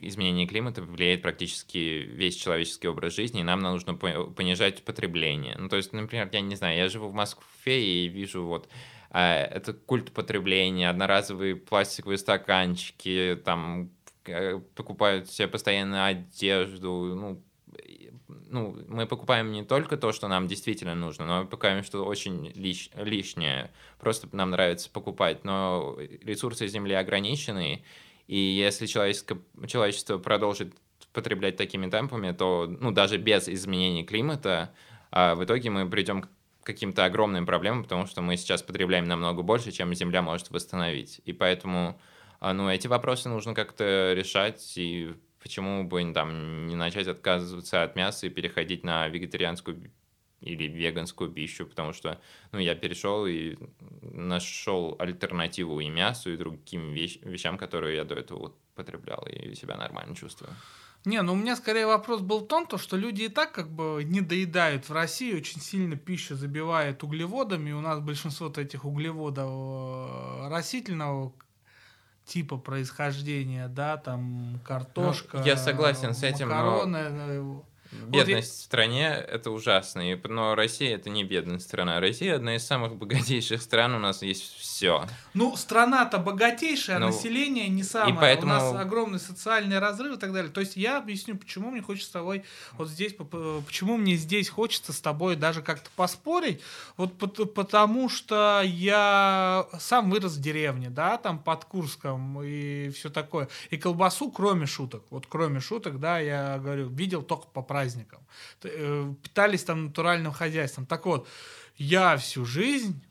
изменение 0.00 0.46
климата 0.46 0.82
влияет 0.82 1.22
практически 1.22 1.78
весь 1.78 2.36
человеческий 2.36 2.88
образ 2.88 3.14
жизни, 3.14 3.40
и 3.40 3.44
нам 3.44 3.60
нужно 3.60 3.94
понижать 3.94 4.84
потребление. 4.84 5.56
Ну, 5.58 5.68
то 5.68 5.76
есть, 5.76 5.92
например, 5.92 6.28
я 6.32 6.40
не 6.40 6.56
знаю, 6.56 6.76
я 6.76 6.88
живу 6.88 7.08
в 7.08 7.14
Москве 7.14 8.04
и 8.04 8.08
вижу 8.08 8.44
вот 8.44 8.68
а, 9.10 9.36
это 9.36 9.74
культ 9.74 10.12
потребления, 10.12 10.88
одноразовые 10.88 11.54
пластиковые 11.54 12.18
стаканчики, 12.18 13.40
там 13.44 13.90
э, 14.26 14.58
покупают 14.74 15.30
себе 15.30 15.48
постоянно 15.48 16.06
одежду, 16.06 17.14
ну, 17.14 17.42
ну, 18.48 18.76
мы 18.88 19.06
покупаем 19.06 19.52
не 19.52 19.64
только 19.64 19.96
то, 19.96 20.12
что 20.12 20.28
нам 20.28 20.46
действительно 20.46 20.94
нужно, 20.94 21.26
но 21.26 21.38
мы 21.40 21.44
покупаем 21.46 21.84
что 21.84 22.04
очень 22.04 22.52
лиш, 22.54 22.90
лишнее. 22.94 23.70
Просто 23.98 24.28
нам 24.32 24.50
нравится 24.50 24.90
покупать. 24.90 25.44
Но 25.44 25.96
ресурсы 26.22 26.66
Земли 26.68 26.94
ограничены, 26.94 27.84
и 28.26 28.36
если 28.36 28.86
человечество, 28.86 30.18
продолжит 30.18 30.74
потреблять 31.12 31.56
такими 31.56 31.90
темпами, 31.90 32.32
то 32.32 32.66
ну, 32.66 32.90
даже 32.90 33.18
без 33.18 33.48
изменений 33.48 34.04
климата 34.04 34.72
а 35.12 35.34
в 35.34 35.44
итоге 35.44 35.68
мы 35.70 35.88
придем 35.88 36.22
к 36.22 36.28
каким-то 36.64 37.04
огромным 37.04 37.44
проблемам, 37.44 37.82
потому 37.82 38.06
что 38.06 38.22
мы 38.22 38.36
сейчас 38.36 38.62
потребляем 38.62 39.04
намного 39.04 39.42
больше, 39.42 39.70
чем 39.72 39.94
Земля 39.94 40.22
может 40.22 40.50
восстановить. 40.50 41.20
И 41.26 41.32
поэтому 41.32 42.00
а, 42.40 42.54
ну, 42.54 42.70
эти 42.70 42.86
вопросы 42.86 43.28
нужно 43.28 43.54
как-то 43.54 44.14
решать, 44.14 44.72
и 44.76 45.14
почему 45.42 45.84
бы 45.84 46.12
там 46.12 46.66
не 46.66 46.76
начать 46.76 47.08
отказываться 47.08 47.82
от 47.82 47.96
мяса 47.96 48.26
и 48.26 48.30
переходить 48.30 48.84
на 48.84 49.08
вегетарианскую 49.08 49.90
или 50.42 50.64
веганскую 50.64 51.30
пищу, 51.30 51.66
потому 51.66 51.92
что 51.92 52.20
ну, 52.50 52.58
я 52.58 52.74
перешел 52.74 53.26
и 53.26 53.56
нашел 54.02 54.96
альтернативу 54.98 55.80
и 55.80 55.88
мясу, 55.88 56.32
и 56.32 56.36
другим 56.36 56.92
вещ 56.92 57.18
вещам, 57.22 57.56
которые 57.56 57.96
я 57.96 58.04
до 58.04 58.16
этого 58.16 58.38
вот 58.38 58.58
потреблял, 58.74 59.24
и 59.26 59.54
себя 59.54 59.76
нормально 59.76 60.16
чувствую. 60.16 60.50
Не, 61.04 61.20
ну 61.22 61.32
у 61.32 61.36
меня 61.36 61.56
скорее 61.56 61.86
вопрос 61.86 62.20
был 62.20 62.40
в 62.40 62.46
том, 62.46 62.66
то, 62.66 62.78
что 62.78 62.96
люди 62.96 63.22
и 63.24 63.28
так 63.28 63.52
как 63.52 63.68
бы 63.68 64.04
не 64.04 64.20
доедают 64.20 64.88
в 64.88 64.92
России, 64.92 65.34
очень 65.34 65.60
сильно 65.60 65.96
пищу 65.96 66.36
забивает 66.36 67.02
углеводами, 67.02 67.72
у 67.72 67.80
нас 67.80 67.98
большинство 67.98 68.52
этих 68.56 68.84
углеводов 68.84 69.50
э, 69.50 70.48
растительного 70.48 71.32
типа 72.24 72.56
происхождения, 72.56 73.68
да, 73.68 73.96
там 73.96 74.60
картошка. 74.64 75.38
Ну, 75.38 75.44
я 75.44 75.56
согласен 75.56 76.14
с 76.14 76.22
этим. 76.22 76.48
Макароны, 76.48 77.08
но... 77.08 77.64
Бедность 77.92 78.52
вот 78.52 78.58
в 78.58 78.64
стране— 78.64 79.08
это 79.28 79.50
ужасно, 79.50 80.02
но 80.24 80.54
Россия— 80.54 80.94
это 80.96 81.10
не 81.10 81.24
бедная 81.24 81.58
страна. 81.58 82.00
Россия— 82.00 82.34
одна 82.36 82.56
из 82.56 82.66
самых 82.66 82.96
богатейших 82.96 83.60
стран, 83.60 83.94
у 83.94 83.98
нас 83.98 84.22
есть 84.22 84.42
все. 84.56 85.06
Ну, 85.34 85.54
страна-то 85.56 86.18
богатейшая, 86.18 86.96
а 86.96 87.00
ну, 87.00 87.06
население 87.08 87.68
не 87.68 87.82
самое. 87.82 88.14
И 88.14 88.16
поэтому... 88.18 88.52
У 88.52 88.56
нас 88.56 88.74
огромный 88.80 89.18
социальный 89.18 89.78
разрыв 89.78 90.16
и 90.16 90.18
так 90.18 90.32
далее. 90.32 90.50
То 90.50 90.60
есть 90.60 90.76
я 90.76 90.96
объясню, 90.96 91.36
почему 91.36 91.70
мне 91.70 91.82
хочется 91.82 92.08
с 92.08 92.12
тобой 92.12 92.44
вот 92.72 92.88
здесь, 92.88 93.12
почему 93.12 93.98
мне 93.98 94.16
здесь 94.16 94.48
хочется 94.48 94.92
с 94.92 95.00
тобой 95.00 95.36
даже 95.36 95.60
как-то 95.60 95.90
поспорить. 95.94 96.60
Вот 96.96 97.18
потому 97.54 98.08
что 98.08 98.62
я 98.64 99.66
сам 99.78 100.10
вырос 100.10 100.36
в 100.36 100.40
деревне, 100.40 100.88
да, 100.88 101.18
там 101.18 101.38
под 101.38 101.66
Курском 101.66 102.42
и 102.42 102.88
все 102.90 103.10
такое. 103.10 103.48
И 103.70 103.76
колбасу, 103.76 104.30
кроме 104.30 104.66
шуток, 104.66 105.04
вот 105.10 105.26
кроме 105.28 105.60
шуток, 105.60 106.00
да, 106.00 106.18
я 106.18 106.58
говорю, 106.58 106.88
видел 106.88 107.22
только 107.22 107.46
по 107.48 107.60
праздникам 107.60 107.81
праздникам. 107.82 108.20
Э, 108.62 109.12
питались 109.22 109.64
там 109.64 109.86
натуральным 109.86 110.32
хозяйством. 110.32 110.86
Так 110.86 111.06
вот, 111.06 111.28
я 111.76 112.16
всю 112.16 112.44
жизнь 112.44 113.02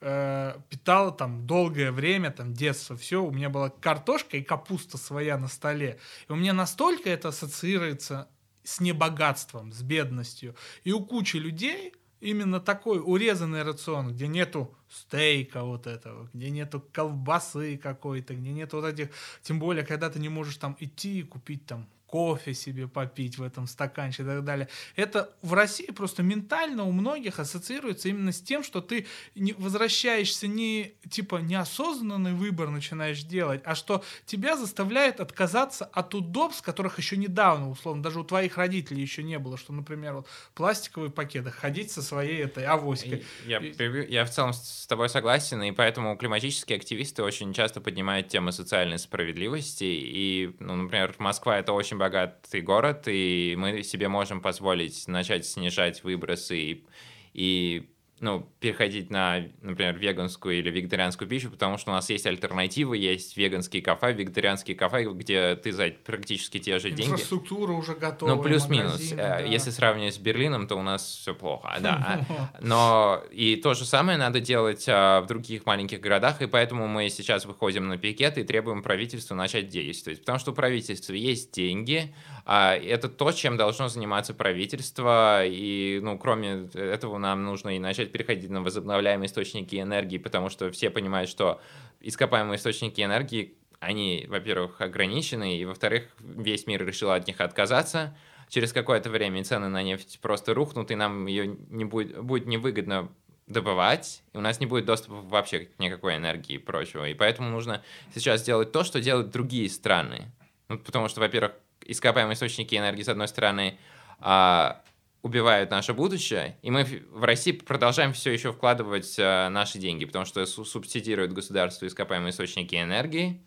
э, 0.00 0.54
питал 0.68 1.16
там 1.16 1.46
долгое 1.46 1.90
время, 1.90 2.30
там 2.30 2.52
детство, 2.52 2.96
все, 2.96 3.24
у 3.24 3.30
меня 3.30 3.48
была 3.48 3.70
картошка 3.70 4.36
и 4.36 4.42
капуста 4.42 4.98
своя 4.98 5.38
на 5.38 5.48
столе. 5.48 5.98
И 6.28 6.32
у 6.32 6.36
меня 6.36 6.52
настолько 6.52 7.10
это 7.10 7.28
ассоциируется 7.28 8.28
с 8.62 8.80
небогатством, 8.80 9.72
с 9.72 9.82
бедностью. 9.82 10.54
И 10.84 10.92
у 10.92 11.04
кучи 11.04 11.36
людей 11.36 11.92
именно 12.20 12.60
такой 12.60 13.00
урезанный 13.04 13.62
рацион, 13.62 14.12
где 14.12 14.28
нету 14.28 14.74
стейка 14.88 15.62
вот 15.62 15.86
этого, 15.86 16.28
где 16.32 16.50
нету 16.50 16.80
колбасы 16.92 17.76
какой-то, 17.76 18.34
где 18.34 18.52
нету 18.52 18.80
вот 18.80 18.86
этих, 18.86 19.10
тем 19.42 19.58
более, 19.58 19.84
когда 19.84 20.08
ты 20.08 20.18
не 20.18 20.30
можешь 20.30 20.56
там 20.56 20.76
идти 20.80 21.20
и 21.20 21.22
купить 21.22 21.66
там 21.66 21.86
кофе 22.14 22.54
себе 22.54 22.86
попить 22.86 23.38
в 23.38 23.42
этом 23.42 23.66
стаканчике 23.66 24.22
и 24.22 24.26
так 24.26 24.44
далее. 24.44 24.68
Это 24.94 25.34
в 25.42 25.52
России 25.52 25.90
просто 25.90 26.22
ментально 26.22 26.84
у 26.84 26.92
многих 26.92 27.40
ассоциируется 27.40 28.08
именно 28.08 28.30
с 28.30 28.40
тем, 28.40 28.62
что 28.62 28.80
ты 28.80 29.08
не 29.34 29.52
возвращаешься 29.52 30.46
не 30.46 30.94
типа 31.10 31.38
неосознанный 31.38 32.32
выбор 32.32 32.70
начинаешь 32.70 33.24
делать, 33.24 33.62
а 33.64 33.74
что 33.74 34.04
тебя 34.26 34.56
заставляет 34.56 35.18
отказаться 35.18 35.86
от 35.86 36.14
удобств, 36.14 36.62
которых 36.62 36.98
еще 36.98 37.16
недавно, 37.16 37.68
условно, 37.68 38.00
даже 38.00 38.20
у 38.20 38.24
твоих 38.24 38.58
родителей 38.58 39.02
еще 39.02 39.24
не 39.24 39.40
было, 39.40 39.58
что, 39.58 39.72
например, 39.72 40.14
вот 40.14 40.28
пластиковые 40.54 41.10
пакеты, 41.10 41.50
ходить 41.50 41.90
со 41.90 42.00
своей 42.00 42.44
этой 42.44 42.64
авоськой. 42.64 43.24
Я, 43.44 43.58
я 43.58 44.24
в 44.24 44.30
целом 44.30 44.52
с 44.52 44.86
тобой 44.86 45.08
согласен, 45.08 45.60
и 45.64 45.72
поэтому 45.72 46.16
климатические 46.16 46.76
активисты 46.76 47.24
очень 47.24 47.52
часто 47.52 47.80
поднимают 47.80 48.28
тему 48.28 48.52
социальной 48.52 49.00
справедливости, 49.00 49.82
и, 49.82 50.54
ну, 50.60 50.76
например, 50.76 51.16
Москва— 51.18 51.58
это 51.58 51.72
очень 51.72 52.03
богатый 52.04 52.60
город, 52.60 53.04
и 53.06 53.54
мы 53.56 53.82
себе 53.82 54.08
можем 54.08 54.42
позволить 54.42 55.08
начать 55.08 55.46
снижать 55.46 56.04
выбросы 56.04 56.58
и, 56.58 56.86
и 57.32 57.93
ну, 58.24 58.48
переходить 58.58 59.10
на, 59.10 59.42
например, 59.60 59.98
веганскую 59.98 60.58
или 60.58 60.70
вегетарианскую 60.70 61.28
пищу, 61.28 61.50
потому 61.50 61.76
что 61.76 61.90
у 61.90 61.94
нас 61.94 62.08
есть 62.08 62.26
альтернативы, 62.26 62.96
есть 62.96 63.36
веганские 63.36 63.82
кафе, 63.82 64.14
вегетарианские 64.14 64.76
кафе, 64.76 65.04
где 65.12 65.56
ты 65.56 65.72
за 65.72 65.92
практически 66.04 66.58
те 66.58 66.78
же 66.78 66.90
деньги. 66.90 67.12
Инфраструктура 67.12 67.72
уже 67.72 67.94
готова. 67.94 68.34
Ну, 68.34 68.42
плюс-минус. 68.42 69.12
Э, 69.12 69.16
да. 69.16 69.38
Если 69.40 69.70
сравнивать 69.70 70.14
с 70.14 70.18
Берлином, 70.18 70.66
то 70.66 70.76
у 70.76 70.82
нас 70.82 71.04
все 71.04 71.34
плохо, 71.34 71.76
да. 71.80 72.26
Но 72.60 73.22
и 73.30 73.56
то 73.56 73.74
же 73.74 73.84
самое 73.84 74.16
надо 74.16 74.40
делать 74.40 74.86
а, 74.88 75.20
в 75.20 75.26
других 75.26 75.66
маленьких 75.66 76.00
городах, 76.00 76.40
и 76.40 76.46
поэтому 76.46 76.88
мы 76.88 77.10
сейчас 77.10 77.44
выходим 77.44 77.88
на 77.88 77.98
пикет 77.98 78.38
и 78.38 78.42
требуем 78.42 78.82
правительства 78.82 79.34
начать 79.34 79.68
действовать. 79.68 80.20
Потому 80.20 80.38
что 80.38 80.52
у 80.52 80.54
правительства 80.54 81.12
есть 81.12 81.52
деньги, 81.52 82.14
а 82.46 82.74
это 82.74 83.08
то, 83.08 83.32
чем 83.32 83.58
должно 83.58 83.88
заниматься 83.88 84.32
правительство, 84.32 85.44
и, 85.44 86.00
ну, 86.02 86.18
кроме 86.18 86.68
этого, 86.74 87.18
нам 87.18 87.44
нужно 87.44 87.76
и 87.76 87.78
начать 87.78 88.12
переходить 88.14 88.48
на 88.48 88.62
возобновляемые 88.62 89.26
источники 89.26 89.74
энергии, 89.74 90.18
потому 90.18 90.48
что 90.48 90.70
все 90.70 90.88
понимают, 90.88 91.28
что 91.28 91.60
ископаемые 92.00 92.58
источники 92.58 93.00
энергии, 93.00 93.54
они, 93.80 94.26
во-первых, 94.28 94.80
ограничены, 94.80 95.58
и, 95.58 95.64
во-вторых, 95.64 96.04
весь 96.20 96.68
мир 96.68 96.86
решил 96.86 97.10
от 97.10 97.26
них 97.26 97.40
отказаться. 97.40 98.16
Через 98.48 98.72
какое-то 98.72 99.10
время 99.10 99.42
цены 99.42 99.66
на 99.66 99.82
нефть 99.82 100.20
просто 100.22 100.54
рухнут, 100.54 100.92
и 100.92 100.94
нам 100.94 101.26
ее 101.26 101.56
не 101.70 101.84
будет, 101.84 102.22
будет 102.22 102.46
невыгодно 102.46 103.10
добывать, 103.48 104.22
и 104.32 104.36
у 104.36 104.40
нас 104.40 104.60
не 104.60 104.66
будет 104.66 104.84
доступа 104.84 105.16
вообще 105.16 105.66
к 105.66 105.80
никакой 105.80 106.14
энергии 106.14 106.54
и 106.54 106.58
прочего. 106.58 107.08
И 107.08 107.14
поэтому 107.14 107.50
нужно 107.50 107.82
сейчас 108.14 108.44
делать 108.44 108.70
то, 108.70 108.84
что 108.84 109.00
делают 109.00 109.30
другие 109.30 109.68
страны. 109.68 110.30
Ну, 110.68 110.78
потому 110.78 111.08
что, 111.08 111.18
во-первых, 111.18 111.54
ископаемые 111.84 112.34
источники 112.34 112.76
энергии, 112.76 113.02
с 113.02 113.08
одной 113.08 113.26
стороны, 113.26 113.76
а, 114.20 114.84
убивают 115.24 115.70
наше 115.70 115.94
будущее, 115.94 116.58
и 116.60 116.70
мы 116.70 116.84
в 116.84 117.24
России 117.24 117.52
продолжаем 117.52 118.12
все 118.12 118.30
еще 118.30 118.52
вкладывать 118.52 119.16
а, 119.18 119.48
наши 119.48 119.78
деньги, 119.78 120.04
потому 120.04 120.26
что 120.26 120.44
субсидирует 120.44 121.32
государство 121.32 121.86
ископаемые 121.86 122.30
источники 122.30 122.76
энергии, 122.76 123.40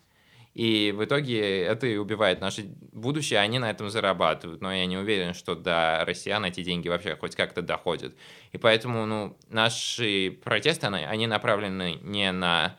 и 0.56 0.92
в 0.92 1.06
итоге 1.06 1.62
это 1.62 1.86
и 1.86 1.98
убивает 1.98 2.42
наше 2.42 2.64
будущее, 2.92 3.40
они 3.42 3.60
на 3.60 3.70
этом 3.70 3.92
зарабатывают. 3.92 4.60
Но 4.60 4.74
я 4.74 4.88
не 4.88 4.98
уверен, 4.98 5.36
что 5.36 5.54
до 5.54 6.04
россиян 6.04 6.44
эти 6.46 6.64
деньги 6.64 6.90
вообще 6.90 7.16
хоть 7.16 7.36
как-то 7.36 7.62
доходят. 7.62 8.16
И 8.54 8.58
поэтому 8.58 9.06
ну, 9.06 9.38
наши 9.50 10.36
протесты, 10.44 10.88
они 10.88 11.28
направлены 11.28 12.00
не 12.02 12.32
на 12.32 12.76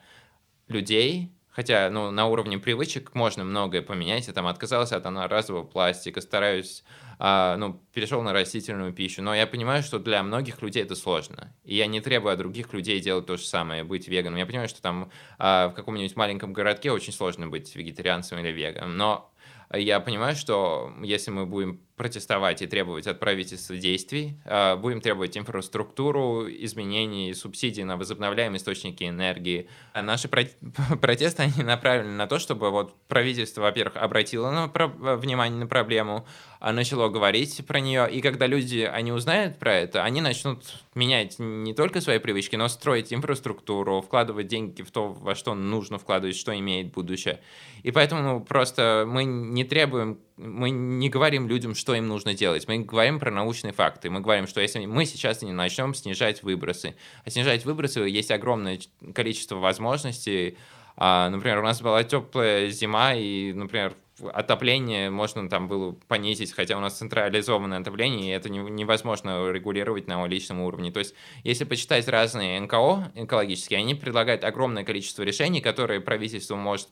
людей, 0.66 1.30
Хотя, 1.58 1.90
ну, 1.90 2.12
на 2.12 2.26
уровне 2.26 2.56
привычек 2.56 3.16
можно 3.16 3.42
многое 3.42 3.82
поменять. 3.82 4.28
Я 4.28 4.32
там 4.32 4.46
отказался 4.46 4.94
от 4.94 5.06
одноразового 5.06 5.64
пластика, 5.64 6.20
стараюсь, 6.20 6.84
а, 7.18 7.56
ну, 7.56 7.80
перешел 7.92 8.22
на 8.22 8.32
растительную 8.32 8.92
пищу. 8.92 9.22
Но 9.22 9.34
я 9.34 9.46
понимаю, 9.46 9.82
что 9.82 9.98
для 9.98 10.22
многих 10.22 10.62
людей 10.62 10.82
это 10.82 10.94
сложно. 10.94 11.54
И 11.64 11.74
я 11.74 11.86
не 11.86 12.00
требую 12.00 12.32
от 12.32 12.38
других 12.38 12.72
людей 12.72 13.00
делать 13.00 13.26
то 13.26 13.36
же 13.36 13.44
самое, 13.44 13.84
быть 13.84 14.08
веганом. 14.08 14.38
Я 14.38 14.46
понимаю, 14.46 14.68
что 14.68 14.80
там 14.80 15.10
а, 15.38 15.68
в 15.68 15.74
каком-нибудь 15.74 16.16
маленьком 16.16 16.52
городке 16.52 16.92
очень 16.92 17.12
сложно 17.12 17.48
быть 17.48 17.74
вегетарианцем 17.74 18.38
или 18.38 18.48
веганом. 18.48 18.96
Но 18.96 19.32
я 19.72 20.00
понимаю, 20.00 20.36
что 20.36 20.92
если 21.02 21.30
мы 21.30 21.46
будем 21.46 21.80
протестовать 21.98 22.62
и 22.62 22.66
требовать 22.66 23.06
от 23.06 23.20
правительства 23.20 23.76
действий, 23.76 24.40
а, 24.46 24.76
будем 24.76 25.02
требовать 25.02 25.36
инфраструктуру, 25.36 26.48
изменений, 26.48 27.34
субсидий 27.34 27.82
на 27.82 27.98
возобновляемые 27.98 28.58
источники 28.58 29.04
энергии. 29.04 29.68
А 29.92 30.00
наши 30.00 30.28
протесты, 31.00 31.42
они 31.42 31.62
направлены 31.62 32.14
на 32.14 32.26
то, 32.26 32.38
чтобы 32.38 32.70
вот 32.70 32.94
правительство, 33.08 33.62
во-первых, 33.62 33.96
обратило 33.96 34.50
на 34.50 34.68
внимание 35.16 35.58
на 35.58 35.66
проблему, 35.66 36.26
а 36.60 36.72
начало 36.72 37.08
говорить 37.08 37.64
про 37.66 37.80
нее, 37.80 38.08
и 38.10 38.20
когда 38.20 38.46
люди, 38.46 38.80
они 38.80 39.12
узнают 39.12 39.58
про 39.58 39.74
это, 39.74 40.04
они 40.04 40.20
начнут 40.20 40.62
менять 40.94 41.38
не 41.38 41.74
только 41.74 42.00
свои 42.00 42.18
привычки, 42.18 42.56
но 42.56 42.68
строить 42.68 43.12
инфраструктуру, 43.12 44.00
вкладывать 44.00 44.46
деньги 44.46 44.82
в 44.82 44.90
то, 44.90 45.12
во 45.12 45.34
что 45.34 45.54
нужно 45.54 45.98
вкладывать, 45.98 46.36
что 46.36 46.56
имеет 46.58 46.92
будущее. 46.92 47.40
И 47.82 47.90
поэтому 47.90 48.44
просто 48.44 49.04
мы 49.06 49.24
не 49.24 49.64
требуем 49.64 50.18
мы 50.38 50.70
не 50.70 51.08
говорим 51.08 51.48
людям, 51.48 51.74
что 51.74 51.87
им 51.94 52.08
нужно 52.08 52.34
делать. 52.34 52.66
Мы 52.68 52.78
говорим 52.78 53.18
про 53.18 53.30
научные 53.30 53.72
факты. 53.72 54.10
Мы 54.10 54.20
говорим, 54.20 54.46
что 54.46 54.60
если 54.60 54.84
мы 54.86 55.04
сейчас 55.04 55.42
не 55.42 55.52
начнем 55.52 55.94
снижать 55.94 56.42
выбросы, 56.42 56.94
а 57.24 57.30
снижать 57.30 57.64
выбросы 57.64 58.00
есть 58.00 58.30
огромное 58.30 58.78
количество 59.14 59.56
возможностей. 59.56 60.56
А, 60.96 61.28
например, 61.30 61.58
у 61.58 61.62
нас 61.62 61.80
была 61.80 62.02
теплая 62.02 62.70
зима, 62.70 63.14
и, 63.14 63.52
например, 63.52 63.94
отопление 64.32 65.10
можно 65.10 65.48
там 65.48 65.68
было 65.68 65.92
понизить, 66.08 66.52
хотя 66.52 66.76
у 66.76 66.80
нас 66.80 66.98
централизованное 66.98 67.78
отопление, 67.80 68.32
и 68.32 68.36
это 68.36 68.48
невозможно 68.50 69.50
регулировать 69.50 70.08
на 70.08 70.26
личном 70.26 70.60
уровне. 70.60 70.90
То 70.90 70.98
есть, 71.00 71.14
если 71.44 71.64
почитать 71.64 72.08
разные 72.08 72.60
НКО 72.60 73.12
экологические, 73.14 73.78
они 73.78 73.94
предлагают 73.94 74.44
огромное 74.44 74.84
количество 74.84 75.22
решений, 75.22 75.60
которые 75.60 76.00
правительство 76.00 76.56
может 76.56 76.88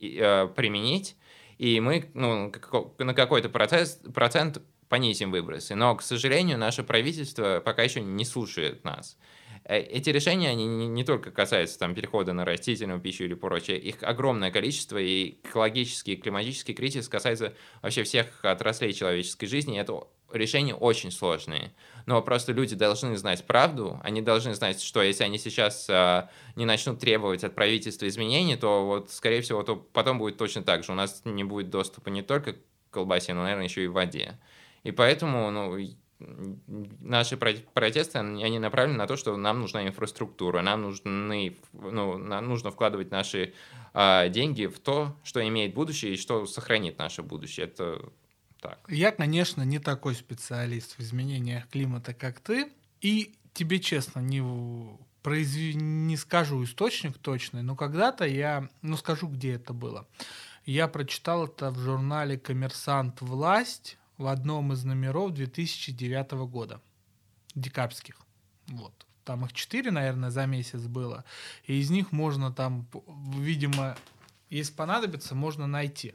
э, 0.00 0.48
применить, 0.48 1.16
и 1.58 1.80
мы 1.80 2.10
ну, 2.14 2.52
на 2.98 3.14
какой-то 3.14 3.48
процесс, 3.48 4.00
процент 4.12 4.60
понизим 4.88 5.30
выбросы. 5.30 5.74
Но, 5.74 5.94
к 5.96 6.02
сожалению, 6.02 6.58
наше 6.58 6.82
правительство 6.82 7.60
пока 7.64 7.82
еще 7.82 8.00
не 8.00 8.24
слушает 8.24 8.84
нас. 8.84 9.16
Э, 9.64 9.78
эти 9.78 10.10
решения, 10.10 10.50
они 10.50 10.66
не, 10.66 11.04
только 11.04 11.30
касаются 11.30 11.78
там, 11.78 11.94
перехода 11.94 12.32
на 12.32 12.44
растительную 12.44 13.00
пищу 13.00 13.24
или 13.24 13.34
прочее, 13.34 13.78
их 13.78 14.02
огромное 14.02 14.50
количество, 14.50 14.98
и 14.98 15.38
экологический, 15.42 16.12
и 16.12 16.16
климатический 16.16 16.74
кризис 16.74 17.08
касается 17.08 17.54
вообще 17.82 18.02
всех 18.04 18.44
отраслей 18.44 18.92
человеческой 18.92 19.46
жизни, 19.46 19.76
и 19.76 19.80
это 19.80 20.04
решения 20.38 20.74
очень 20.74 21.10
сложные. 21.10 21.72
Но 22.06 22.20
просто 22.22 22.52
люди 22.52 22.76
должны 22.76 23.16
знать 23.16 23.44
правду, 23.46 23.98
они 24.02 24.20
должны 24.22 24.54
знать, 24.54 24.82
что 24.82 25.02
если 25.02 25.24
они 25.24 25.38
сейчас 25.38 25.86
а, 25.88 26.28
не 26.56 26.66
начнут 26.66 26.98
требовать 26.98 27.44
от 27.44 27.54
правительства 27.54 28.06
изменений, 28.08 28.56
то 28.56 28.84
вот, 28.84 29.10
скорее 29.10 29.40
всего, 29.40 29.62
то 29.62 29.76
потом 29.76 30.18
будет 30.18 30.36
точно 30.36 30.62
так 30.62 30.84
же. 30.84 30.92
У 30.92 30.94
нас 30.94 31.22
не 31.24 31.44
будет 31.44 31.70
доступа 31.70 32.08
не 32.10 32.22
только 32.22 32.54
к 32.54 32.58
колбасе, 32.90 33.34
но, 33.34 33.42
наверное, 33.42 33.64
еще 33.64 33.84
и 33.84 33.86
в 33.86 33.92
воде. 33.92 34.38
И 34.82 34.90
поэтому, 34.90 35.50
ну, 35.50 35.78
наши 37.00 37.36
протесты, 37.36 38.18
они 38.18 38.58
направлены 38.58 38.98
на 38.98 39.06
то, 39.06 39.16
что 39.16 39.36
нам 39.36 39.60
нужна 39.60 39.86
инфраструктура, 39.86 40.62
нам 40.62 40.82
нужны, 40.82 41.56
ну, 41.72 42.18
нам 42.18 42.48
нужно 42.48 42.70
вкладывать 42.70 43.10
наши 43.10 43.54
а, 43.92 44.28
деньги 44.28 44.66
в 44.66 44.78
то, 44.78 45.16
что 45.22 45.46
имеет 45.46 45.74
будущее 45.74 46.14
и 46.14 46.16
что 46.16 46.46
сохранит 46.46 46.98
наше 46.98 47.22
будущее. 47.22 47.66
Это 47.66 48.12
так. 48.64 48.78
Я, 48.88 49.12
конечно, 49.12 49.62
не 49.62 49.78
такой 49.78 50.14
специалист 50.14 50.96
в 50.96 51.00
изменениях 51.00 51.68
климата, 51.68 52.14
как 52.14 52.40
ты, 52.40 52.72
и 53.02 53.34
тебе 53.52 53.78
честно 53.78 54.20
не 54.20 54.42
произв... 55.22 55.76
не 55.76 56.16
скажу 56.16 56.64
источник 56.64 57.18
точный, 57.18 57.62
но 57.62 57.76
когда-то 57.76 58.24
я, 58.24 58.70
ну 58.80 58.96
скажу, 58.96 59.28
где 59.28 59.52
это 59.52 59.74
было. 59.74 60.08
Я 60.64 60.88
прочитал 60.88 61.44
это 61.44 61.70
в 61.70 61.78
журнале 61.78 62.38
«Коммерсант. 62.38 63.20
Власть» 63.20 63.98
в 64.16 64.28
одном 64.28 64.72
из 64.72 64.82
номеров 64.82 65.34
2009 65.34 66.32
года, 66.48 66.80
декабрьских. 67.54 68.16
Вот. 68.68 68.94
Там 69.24 69.44
их 69.44 69.52
четыре, 69.52 69.90
наверное, 69.90 70.30
за 70.30 70.46
месяц 70.46 70.80
было. 70.80 71.24
И 71.66 71.78
из 71.78 71.90
них 71.90 72.12
можно 72.12 72.50
там, 72.50 72.86
видимо, 73.36 73.94
если 74.48 74.72
понадобится, 74.72 75.34
можно 75.34 75.66
найти. 75.66 76.14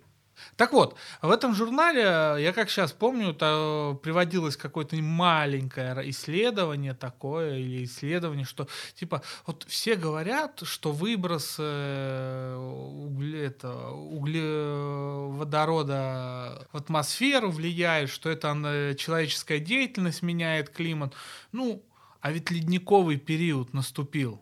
Так 0.55 0.73
вот, 0.73 0.95
в 1.21 1.29
этом 1.29 1.53
журнале, 1.55 2.43
я 2.43 2.53
как 2.53 2.69
сейчас 2.69 2.91
помню, 2.91 3.33
то 3.33 3.99
приводилось 4.03 4.57
какое-то 4.57 4.95
маленькое 4.97 6.09
исследование 6.09 6.93
такое, 6.93 7.57
или 7.57 7.85
исследование, 7.85 8.45
что 8.45 8.67
типа 8.95 9.21
вот 9.45 9.65
все 9.67 9.95
говорят, 9.95 10.61
что 10.63 10.91
выброс 10.91 11.55
э, 11.59 12.55
угле, 12.55 13.45
это, 13.45 13.91
углеводорода 13.91 16.67
в 16.71 16.77
атмосферу 16.77 17.51
влияет, 17.51 18.09
что 18.09 18.29
это 18.29 18.95
человеческая 18.97 19.59
деятельность 19.59 20.21
меняет 20.21 20.69
климат. 20.69 21.13
Ну, 21.51 21.83
а 22.21 22.31
ведь 22.31 22.51
ледниковый 22.51 23.17
период 23.17 23.73
наступил. 23.73 24.41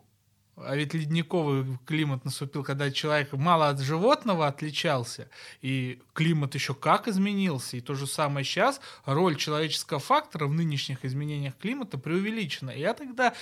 А 0.64 0.76
ведь 0.76 0.94
ледниковый 0.94 1.78
климат 1.86 2.24
наступил, 2.24 2.64
когда 2.64 2.90
человек 2.90 3.32
мало 3.32 3.68
от 3.68 3.80
животного 3.80 4.46
отличался, 4.46 5.28
и 5.62 6.00
климат 6.12 6.54
еще 6.54 6.74
как 6.74 7.08
изменился. 7.08 7.76
И 7.76 7.80
то 7.80 7.94
же 7.94 8.06
самое 8.06 8.44
сейчас, 8.44 8.80
роль 9.04 9.36
человеческого 9.36 10.00
фактора 10.00 10.46
в 10.46 10.52
нынешних 10.52 11.04
изменениях 11.04 11.56
климата 11.58 11.98
преувеличена. 11.98 12.70
И 12.70 12.80
я 12.80 12.94
тогда 12.94 13.34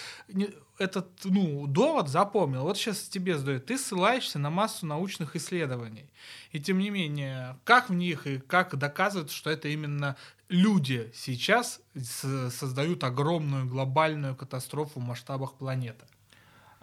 этот 0.78 1.08
ну, 1.24 1.66
довод 1.66 2.08
запомнил. 2.08 2.62
Вот 2.62 2.76
сейчас 2.76 3.08
тебе 3.08 3.38
задают. 3.38 3.66
Ты 3.66 3.78
ссылаешься 3.78 4.38
на 4.38 4.50
массу 4.50 4.86
научных 4.86 5.36
исследований. 5.36 6.10
И 6.52 6.60
тем 6.60 6.78
не 6.78 6.90
менее, 6.90 7.58
как 7.64 7.88
в 7.88 7.94
них 7.94 8.26
и 8.26 8.38
как 8.38 8.76
доказывают, 8.76 9.30
что 9.30 9.50
это 9.50 9.68
именно 9.68 10.16
люди 10.48 11.10
сейчас 11.14 11.80
создают 11.94 13.04
огромную 13.04 13.66
глобальную 13.66 14.36
катастрофу 14.36 15.00
в 15.00 15.02
масштабах 15.02 15.54
планеты? 15.54 16.04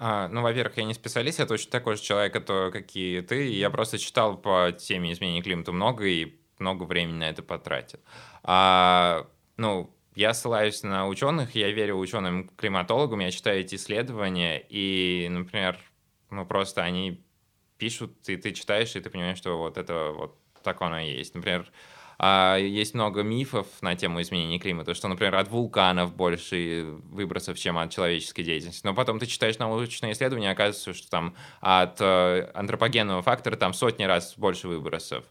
А, 0.05 0.27
ну, 0.27 0.41
во-первых, 0.41 0.75
я 0.75 0.83
не 0.83 0.93
специалист, 0.93 1.39
я 1.39 1.45
точно 1.45 1.71
такой 1.71 1.95
же 1.95 2.01
человек, 2.01 2.35
это, 2.35 2.71
как 2.73 2.93
и 2.93 3.21
ты. 3.21 3.47
Я 3.53 3.69
просто 3.69 3.97
читал 3.97 4.35
по 4.37 4.73
теме 4.77 5.13
изменения 5.13 5.41
климата 5.41 5.71
много 5.71 6.05
и 6.05 6.35
много 6.59 6.83
времени 6.83 7.19
на 7.19 7.29
это 7.29 7.41
потратил. 7.41 7.99
А, 8.43 9.29
ну, 9.55 9.95
я 10.13 10.33
ссылаюсь 10.33 10.83
на 10.83 11.07
ученых, 11.07 11.55
я 11.55 11.71
верю 11.71 11.99
ученым-климатологам, 11.99 13.21
я 13.21 13.31
читаю 13.31 13.61
эти 13.61 13.75
исследования, 13.75 14.61
и, 14.67 15.29
например, 15.31 15.79
ну, 16.29 16.45
просто 16.45 16.83
они 16.83 17.23
пишут, 17.77 18.27
и 18.27 18.35
ты 18.35 18.51
читаешь, 18.51 18.97
и 18.97 18.99
ты 18.99 19.09
понимаешь, 19.09 19.37
что 19.37 19.57
вот 19.57 19.77
это 19.77 20.11
вот 20.11 20.37
так 20.63 20.81
оно 20.81 20.99
и 20.99 21.11
есть. 21.13 21.33
Например, 21.33 21.71
есть 22.59 22.93
много 22.93 23.21
мифов 23.23 23.67
на 23.81 23.95
тему 23.95 24.21
изменения 24.21 24.59
климата, 24.59 24.93
что, 24.93 25.07
например, 25.07 25.35
от 25.35 25.49
вулканов 25.49 26.15
больше 26.15 26.85
выбросов, 27.09 27.57
чем 27.57 27.77
от 27.77 27.91
человеческой 27.91 28.43
деятельности. 28.43 28.85
Но 28.85 28.93
потом 28.93 29.19
ты 29.19 29.25
читаешь 29.25 29.57
научные 29.57 30.13
исследования, 30.13 30.51
оказывается, 30.51 30.93
что 30.93 31.09
там 31.09 31.35
от 31.59 31.99
э, 31.99 32.49
антропогенного 32.53 33.21
фактора 33.21 33.55
там 33.55 33.73
сотни 33.73 34.03
раз 34.03 34.35
больше 34.37 34.67
выбросов. 34.67 35.25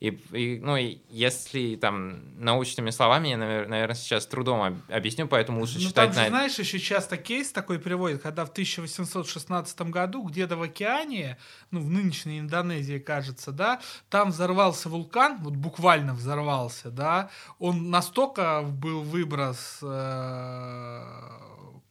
И, 0.00 0.08
и, 0.32 0.60
ну, 0.60 0.76
и 0.76 0.98
если 1.08 1.74
там 1.76 2.38
научными 2.38 2.90
словами, 2.90 3.28
я, 3.28 3.36
наверное, 3.36 3.94
сейчас 3.94 4.26
трудом 4.26 4.80
объясню, 4.88 5.26
поэтому 5.26 5.60
лучше 5.60 5.74
ну, 5.74 5.88
читать... 5.88 6.14
Там 6.14 6.24
же, 6.24 6.28
знаешь, 6.30 6.58
еще 6.58 6.78
часто 6.78 7.16
кейс 7.16 7.50
такой 7.50 7.80
приводит, 7.80 8.22
когда 8.22 8.44
в 8.44 8.50
1816 8.50 9.80
году 9.82 10.22
где-то 10.22 10.56
в 10.56 10.62
океане, 10.62 11.36
ну, 11.70 11.80
в 11.80 11.90
нынешней 11.90 12.38
Индонезии, 12.38 12.98
кажется, 12.98 13.50
да, 13.50 13.80
там 14.08 14.30
взорвался 14.30 14.88
вулкан, 14.88 15.38
вот 15.42 15.54
буквально 15.54 16.14
взорвался, 16.14 16.90
да, 16.90 17.30
он 17.58 17.90
настолько 17.90 18.62
был 18.62 19.02
выброс 19.02 19.80
э, 19.82 21.48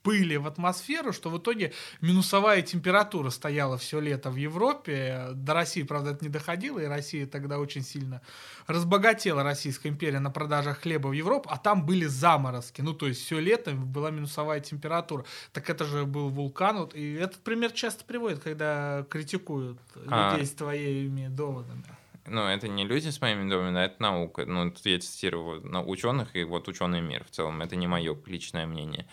пыли 0.07 0.37
в 0.37 0.47
атмосферу, 0.47 1.11
что 1.11 1.29
в 1.29 1.37
итоге 1.37 1.73
минусовая 1.99 2.61
температура 2.61 3.29
стояла 3.29 3.77
все 3.77 3.99
лето 3.99 4.29
в 4.31 4.37
Европе. 4.37 5.31
До 5.33 5.53
России, 5.53 5.83
правда, 5.83 6.11
это 6.11 6.23
не 6.23 6.29
доходило, 6.29 6.79
и 6.79 6.85
Россия 6.85 7.27
тогда 7.27 7.59
очень 7.59 7.83
сильно 7.83 8.21
разбогатела, 8.67 9.43
Российская 9.43 9.89
империя, 9.89 10.19
на 10.19 10.31
продажах 10.31 10.79
хлеба 10.79 11.09
в 11.09 11.11
Европу, 11.11 11.49
а 11.51 11.57
там 11.57 11.85
были 11.85 12.05
заморозки. 12.05 12.79
Ну, 12.79 12.93
то 12.93 13.05
есть 13.05 13.21
все 13.21 13.41
лето 13.41 13.71
была 13.71 14.09
минусовая 14.09 14.61
температура. 14.61 15.25
Так 15.51 15.69
это 15.69 15.83
же 15.83 16.05
был 16.05 16.29
вулкан. 16.29 16.77
Вот, 16.77 16.95
и 16.95 17.15
этот 17.15 17.43
пример 17.43 17.71
часто 17.71 18.05
приводит, 18.05 18.39
когда 18.39 19.05
критикуют 19.09 19.77
а... 20.07 20.31
людей 20.31 20.45
с 20.45 20.51
твоими 20.51 21.27
доводами. 21.27 21.83
Ну, 22.25 22.45
это 22.47 22.69
не 22.69 22.85
люди 22.85 23.09
с 23.09 23.19
моими 23.19 23.49
доводами, 23.49 23.79
а 23.79 23.85
это 23.85 24.01
наука. 24.01 24.45
Ну, 24.45 24.71
тут 24.71 24.85
я 24.85 24.99
цитирую 24.99 25.61
ученых, 25.85 26.33
и 26.33 26.45
вот 26.45 26.69
ученый 26.69 27.01
мир 27.01 27.25
в 27.25 27.31
целом. 27.31 27.61
Это 27.61 27.75
не 27.75 27.87
мое 27.87 28.17
личное 28.25 28.65
мнение. 28.65 29.05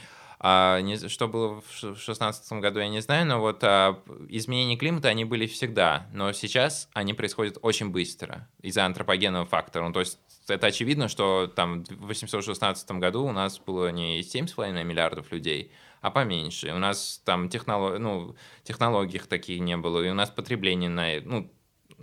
А, 0.46 0.82
не, 0.82 0.98
что 1.08 1.26
было 1.26 1.62
в 1.62 1.80
2016 1.80 2.52
году, 2.60 2.78
я 2.78 2.88
не 2.88 3.00
знаю, 3.00 3.26
но 3.26 3.40
вот 3.40 3.64
а, 3.64 3.98
изменения 4.28 4.76
климата, 4.76 5.08
они 5.08 5.24
были 5.24 5.46
всегда, 5.46 6.06
но 6.12 6.32
сейчас 6.32 6.90
они 6.92 7.14
происходят 7.14 7.56
очень 7.62 7.88
быстро 7.88 8.46
из-за 8.60 8.84
антропогенного 8.84 9.46
фактора. 9.46 9.86
Ну, 9.86 9.94
то 9.94 10.00
есть 10.00 10.18
это 10.46 10.66
очевидно, 10.66 11.08
что 11.08 11.46
там 11.46 11.84
в 11.84 12.08
816 12.08 12.90
году 12.90 13.24
у 13.24 13.32
нас 13.32 13.58
было 13.58 13.90
не 13.90 14.20
7,5 14.20 14.84
миллиардов 14.84 15.32
людей, 15.32 15.72
а 16.02 16.10
поменьше. 16.10 16.74
У 16.74 16.78
нас 16.78 17.22
там 17.24 17.48
технолог, 17.48 17.98
ну, 17.98 18.36
технологий 18.64 19.20
таких 19.20 19.62
не 19.62 19.78
было, 19.78 20.02
и 20.02 20.10
у 20.10 20.14
нас 20.14 20.28
потребление 20.28 20.90
на, 20.90 21.22
ну, 21.22 21.50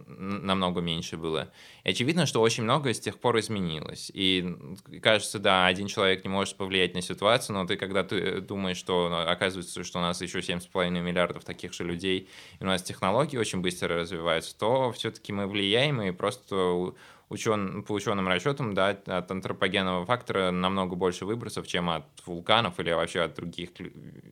намного 0.07 0.81
меньше 0.81 1.17
было. 1.17 1.51
И 1.83 1.89
очевидно, 1.89 2.25
что 2.25 2.41
очень 2.41 2.63
многое 2.63 2.93
с 2.93 2.99
тех 2.99 3.19
пор 3.19 3.39
изменилось. 3.39 4.11
И 4.13 4.55
кажется, 5.01 5.39
да, 5.39 5.65
один 5.65 5.87
человек 5.87 6.23
не 6.23 6.29
может 6.29 6.55
повлиять 6.57 6.93
на 6.93 7.01
ситуацию, 7.01 7.55
но 7.55 7.65
ты 7.65 7.75
когда 7.77 8.03
ты 8.03 8.41
думаешь, 8.41 8.77
что 8.77 9.09
ну, 9.09 9.31
оказывается, 9.31 9.83
что 9.83 9.99
у 9.99 10.01
нас 10.01 10.21
еще 10.21 10.39
7,5 10.39 10.89
миллиардов 10.89 11.43
таких 11.43 11.73
же 11.73 11.83
людей, 11.83 12.29
и 12.59 12.63
у 12.63 12.67
нас 12.67 12.81
технологии 12.83 13.37
очень 13.37 13.61
быстро 13.61 13.99
развиваются, 13.99 14.57
то 14.57 14.91
все-таки 14.91 15.33
мы 15.33 15.47
влияем, 15.47 16.01
и 16.01 16.11
просто 16.11 16.93
учен, 17.31 17.83
по 17.83 17.93
ученым 17.93 18.27
расчетам, 18.27 18.73
да, 18.73 18.89
от 18.89 19.31
антропогенного 19.31 20.05
фактора 20.05 20.51
намного 20.51 20.95
больше 20.95 21.25
выбросов, 21.25 21.65
чем 21.65 21.89
от 21.89 22.05
вулканов 22.25 22.79
или 22.79 22.91
вообще 22.91 23.21
от 23.21 23.35
других 23.35 23.69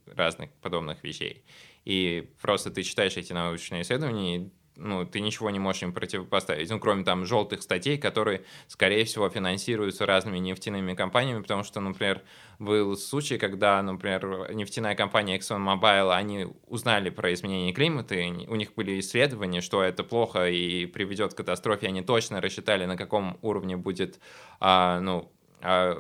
разных 0.06 0.52
подобных 0.62 1.04
вещей. 1.04 1.44
И 1.86 2.30
просто 2.42 2.72
ты 2.72 2.84
читаешь 2.84 3.16
эти 3.16 3.32
научные 3.32 3.84
исследования, 3.84 4.50
ну, 4.80 5.06
ты 5.06 5.20
ничего 5.20 5.50
не 5.50 5.60
можешь 5.60 5.84
им 5.84 5.94
противопоставить. 5.94 6.70
Ну, 6.70 6.80
кроме 6.80 7.04
там 7.04 7.26
желтых 7.26 7.62
статей, 7.62 7.98
которые, 7.98 8.44
скорее 8.68 9.06
всего, 9.06 9.30
финансируются 9.30 10.06
разными 10.06 10.40
нефтяными 10.40 10.94
компаниями, 10.96 11.42
потому 11.42 11.64
что, 11.64 11.80
например, 11.82 12.22
был 12.58 12.96
случай, 12.98 13.38
когда, 13.38 13.82
например, 13.82 14.52
нефтяная 14.54 14.96
компания 14.96 15.38
ExxonMobil, 15.38 16.16
они 16.16 16.48
узнали 16.68 17.10
про 17.10 17.34
изменение 17.34 17.74
климата, 17.74 18.16
и 18.16 18.48
у 18.48 18.56
них 18.56 18.74
были 18.76 19.00
исследования, 19.00 19.62
что 19.62 19.84
это 19.84 20.04
плохо 20.04 20.50
и 20.50 20.86
приведет 20.86 21.34
к 21.34 21.38
катастрофе, 21.38 21.88
они 21.88 22.02
точно 22.02 22.42
рассчитали, 22.42 22.86
на 22.86 22.98
каком 22.98 23.38
уровне 23.42 23.78
будет, 23.78 24.20
а, 24.60 25.00
ну, 25.00 25.32
а, 25.62 25.98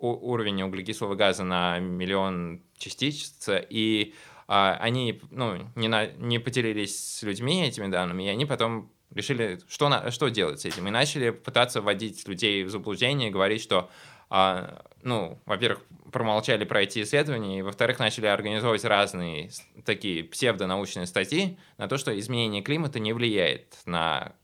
уровень 0.00 0.62
углекислого 0.62 1.14
газа 1.14 1.44
на 1.44 1.78
миллион 1.78 2.62
частиц, 2.76 3.48
и 3.48 4.14
они 4.46 5.20
ну, 5.30 5.70
не, 5.74 5.88
на, 5.88 6.06
не 6.06 6.38
поделились 6.38 7.16
с 7.18 7.22
людьми 7.22 7.62
этими 7.62 7.86
данными, 7.88 8.24
и 8.24 8.28
они 8.28 8.46
потом 8.46 8.90
решили, 9.14 9.60
что, 9.68 9.88
на, 9.88 10.10
что 10.10 10.28
делать 10.28 10.60
с 10.60 10.64
этим, 10.64 10.86
и 10.88 10.90
начали 10.90 11.30
пытаться 11.30 11.80
вводить 11.80 12.26
людей 12.28 12.64
в 12.64 12.70
заблуждение, 12.70 13.30
говорить, 13.30 13.62
что, 13.62 13.90
а, 14.28 14.84
ну, 15.02 15.40
во-первых, 15.46 15.80
промолчали 16.12 16.64
про 16.64 16.82
эти 16.82 17.02
исследования, 17.02 17.60
и, 17.60 17.62
во-вторых, 17.62 17.98
начали 17.98 18.26
организовывать 18.26 18.84
разные 18.84 19.50
такие 19.84 20.24
псевдонаучные 20.24 21.06
статьи 21.06 21.58
на 21.78 21.88
то, 21.88 21.96
что 21.96 22.16
изменение 22.18 22.62
климата 22.62 22.98
не 22.98 23.12
влияет 23.12 23.78
на 23.86 24.34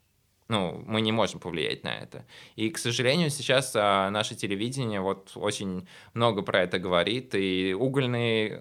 ну, 0.48 0.82
мы 0.84 1.00
не 1.00 1.12
можем 1.12 1.38
повлиять 1.38 1.84
на 1.84 1.94
это. 1.94 2.26
И, 2.56 2.70
к 2.70 2.78
сожалению, 2.78 3.30
сейчас 3.30 3.72
а, 3.76 4.10
наше 4.10 4.34
телевидение 4.34 5.00
вот 5.00 5.30
очень 5.36 5.86
много 6.12 6.42
про 6.42 6.62
это 6.62 6.80
говорит, 6.80 7.36
и 7.36 7.72
угольные, 7.72 8.60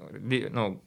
ну, 0.51 0.83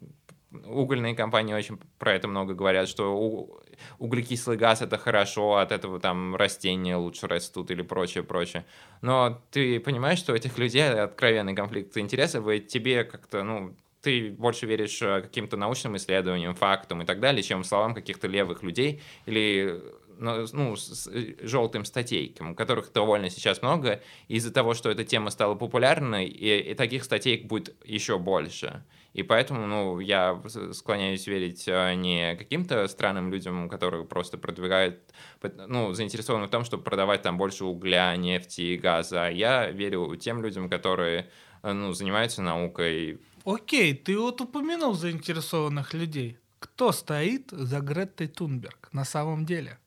угольные 0.66 1.14
компании 1.14 1.54
очень 1.54 1.78
про 1.98 2.14
это 2.14 2.28
много 2.28 2.54
говорят, 2.54 2.88
что 2.88 3.62
углекислый 3.98 4.56
газ 4.56 4.82
это 4.82 4.98
хорошо, 4.98 5.56
от 5.56 5.72
этого 5.72 6.00
там 6.00 6.36
растения 6.36 6.96
лучше 6.96 7.26
растут 7.26 7.70
или 7.70 7.82
прочее, 7.82 8.24
прочее. 8.24 8.64
Но 9.00 9.42
ты 9.50 9.80
понимаешь, 9.80 10.18
что 10.18 10.32
у 10.32 10.36
этих 10.36 10.58
людей 10.58 10.88
откровенный 10.88 11.54
конфликт 11.54 11.96
интересов, 11.96 12.48
и 12.48 12.60
тебе 12.60 13.04
как-то, 13.04 13.42
ну, 13.42 13.74
ты 14.02 14.30
больше 14.30 14.66
веришь 14.66 15.00
э, 15.00 15.22
каким-то 15.22 15.56
научным 15.56 15.96
исследованиям, 15.96 16.54
фактам 16.54 17.02
и 17.02 17.04
так 17.04 17.20
далее, 17.20 17.42
чем 17.42 17.62
словам 17.62 17.94
каких-то 17.94 18.26
левых 18.26 18.64
людей 18.64 19.00
или 19.26 19.80
ну, 20.18 20.46
ну 20.52 20.76
с 20.76 21.08
желтым 21.40 21.84
статейкам, 21.84 22.54
которых 22.54 22.92
довольно 22.92 23.30
сейчас 23.30 23.62
много. 23.62 24.00
Из-за 24.28 24.52
того, 24.52 24.74
что 24.74 24.90
эта 24.90 25.04
тема 25.04 25.30
стала 25.30 25.54
популярной, 25.54 26.26
и, 26.26 26.70
и 26.70 26.74
таких 26.74 27.04
статей 27.04 27.42
будет 27.42 27.74
еще 27.84 28.18
больше. 28.18 28.84
И 29.12 29.22
поэтому, 29.22 29.66
ну, 29.66 30.00
я 30.00 30.40
склоняюсь 30.72 31.26
верить 31.26 31.66
а, 31.68 31.94
не 31.94 32.34
каким-то 32.36 32.88
странным 32.88 33.30
людям, 33.30 33.68
которые 33.68 34.04
просто 34.04 34.38
продвигают, 34.38 35.00
ну, 35.42 35.92
заинтересованы 35.92 36.46
в 36.46 36.50
том, 36.50 36.64
чтобы 36.64 36.82
продавать 36.82 37.22
там 37.22 37.36
больше 37.36 37.64
угля, 37.64 38.16
нефти, 38.16 38.76
газа. 38.76 39.28
Я 39.28 39.70
верю 39.70 40.16
тем 40.16 40.42
людям, 40.42 40.70
которые, 40.70 41.30
а, 41.60 41.74
ну, 41.74 41.92
занимаются 41.92 42.40
наукой. 42.42 43.20
Окей, 43.44 43.94
ты 43.94 44.18
вот 44.18 44.40
упомянул 44.40 44.94
заинтересованных 44.94 45.92
людей. 45.94 46.38
Кто 46.58 46.92
стоит 46.92 47.50
за 47.50 47.80
Греттой 47.80 48.28
Тунберг 48.28 48.88
на 48.92 49.04
самом 49.04 49.44
деле? 49.44 49.78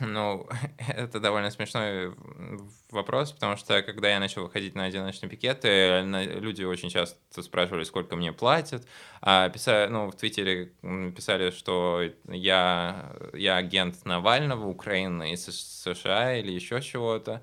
Ну, 0.00 0.46
это 0.88 1.18
довольно 1.18 1.50
смешной 1.50 2.14
вопрос, 2.90 3.32
потому 3.32 3.56
что 3.56 3.82
когда 3.82 4.08
я 4.08 4.20
начал 4.20 4.42
выходить 4.42 4.74
на 4.74 4.84
одиночные 4.84 5.28
пикеты, 5.28 6.02
люди 6.04 6.62
очень 6.64 6.90
часто 6.90 7.42
спрашивали, 7.42 7.84
сколько 7.84 8.16
мне 8.16 8.32
платят. 8.32 8.86
А 9.20 9.48
писали, 9.48 9.90
ну, 9.90 10.10
в 10.10 10.16
Твиттере 10.16 10.72
писали, 11.16 11.50
что 11.50 12.02
я, 12.28 13.12
я 13.34 13.56
агент 13.56 14.04
Навального, 14.04 14.66
Украины 14.66 15.32
из 15.32 15.44
США 15.46 16.36
или 16.36 16.52
еще 16.52 16.80
чего-то. 16.80 17.42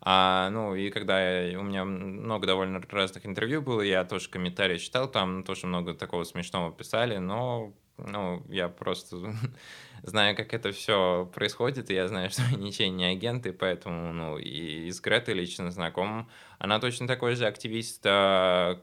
А, 0.00 0.50
ну, 0.50 0.74
и 0.74 0.90
когда 0.90 1.40
я, 1.40 1.58
у 1.58 1.62
меня 1.62 1.84
много 1.84 2.46
довольно 2.46 2.80
разных 2.90 3.24
интервью 3.24 3.62
было, 3.62 3.80
я 3.80 4.04
тоже 4.04 4.28
комментарии 4.28 4.76
читал, 4.76 5.10
там 5.10 5.44
тоже 5.44 5.66
много 5.66 5.94
такого 5.94 6.24
смешного 6.24 6.70
писали, 6.72 7.16
но 7.16 7.72
ну, 7.96 8.42
я 8.48 8.68
просто 8.68 9.16
знаю, 10.04 10.36
как 10.36 10.54
это 10.54 10.72
все 10.72 11.30
происходит, 11.34 11.90
и 11.90 11.94
я 11.94 12.08
знаю, 12.08 12.30
что 12.32 12.42
ничей 12.56 12.90
не 12.90 13.04
агенты, 13.04 13.52
поэтому, 13.52 14.12
ну, 14.12 14.38
и 14.38 14.90
с 14.90 15.00
Гретой 15.00 15.34
лично 15.34 15.70
знаком. 15.70 16.28
Она 16.58 16.78
точно 16.78 17.06
такой 17.06 17.34
же 17.34 17.46
активист, 17.46 18.02
а, 18.06 18.80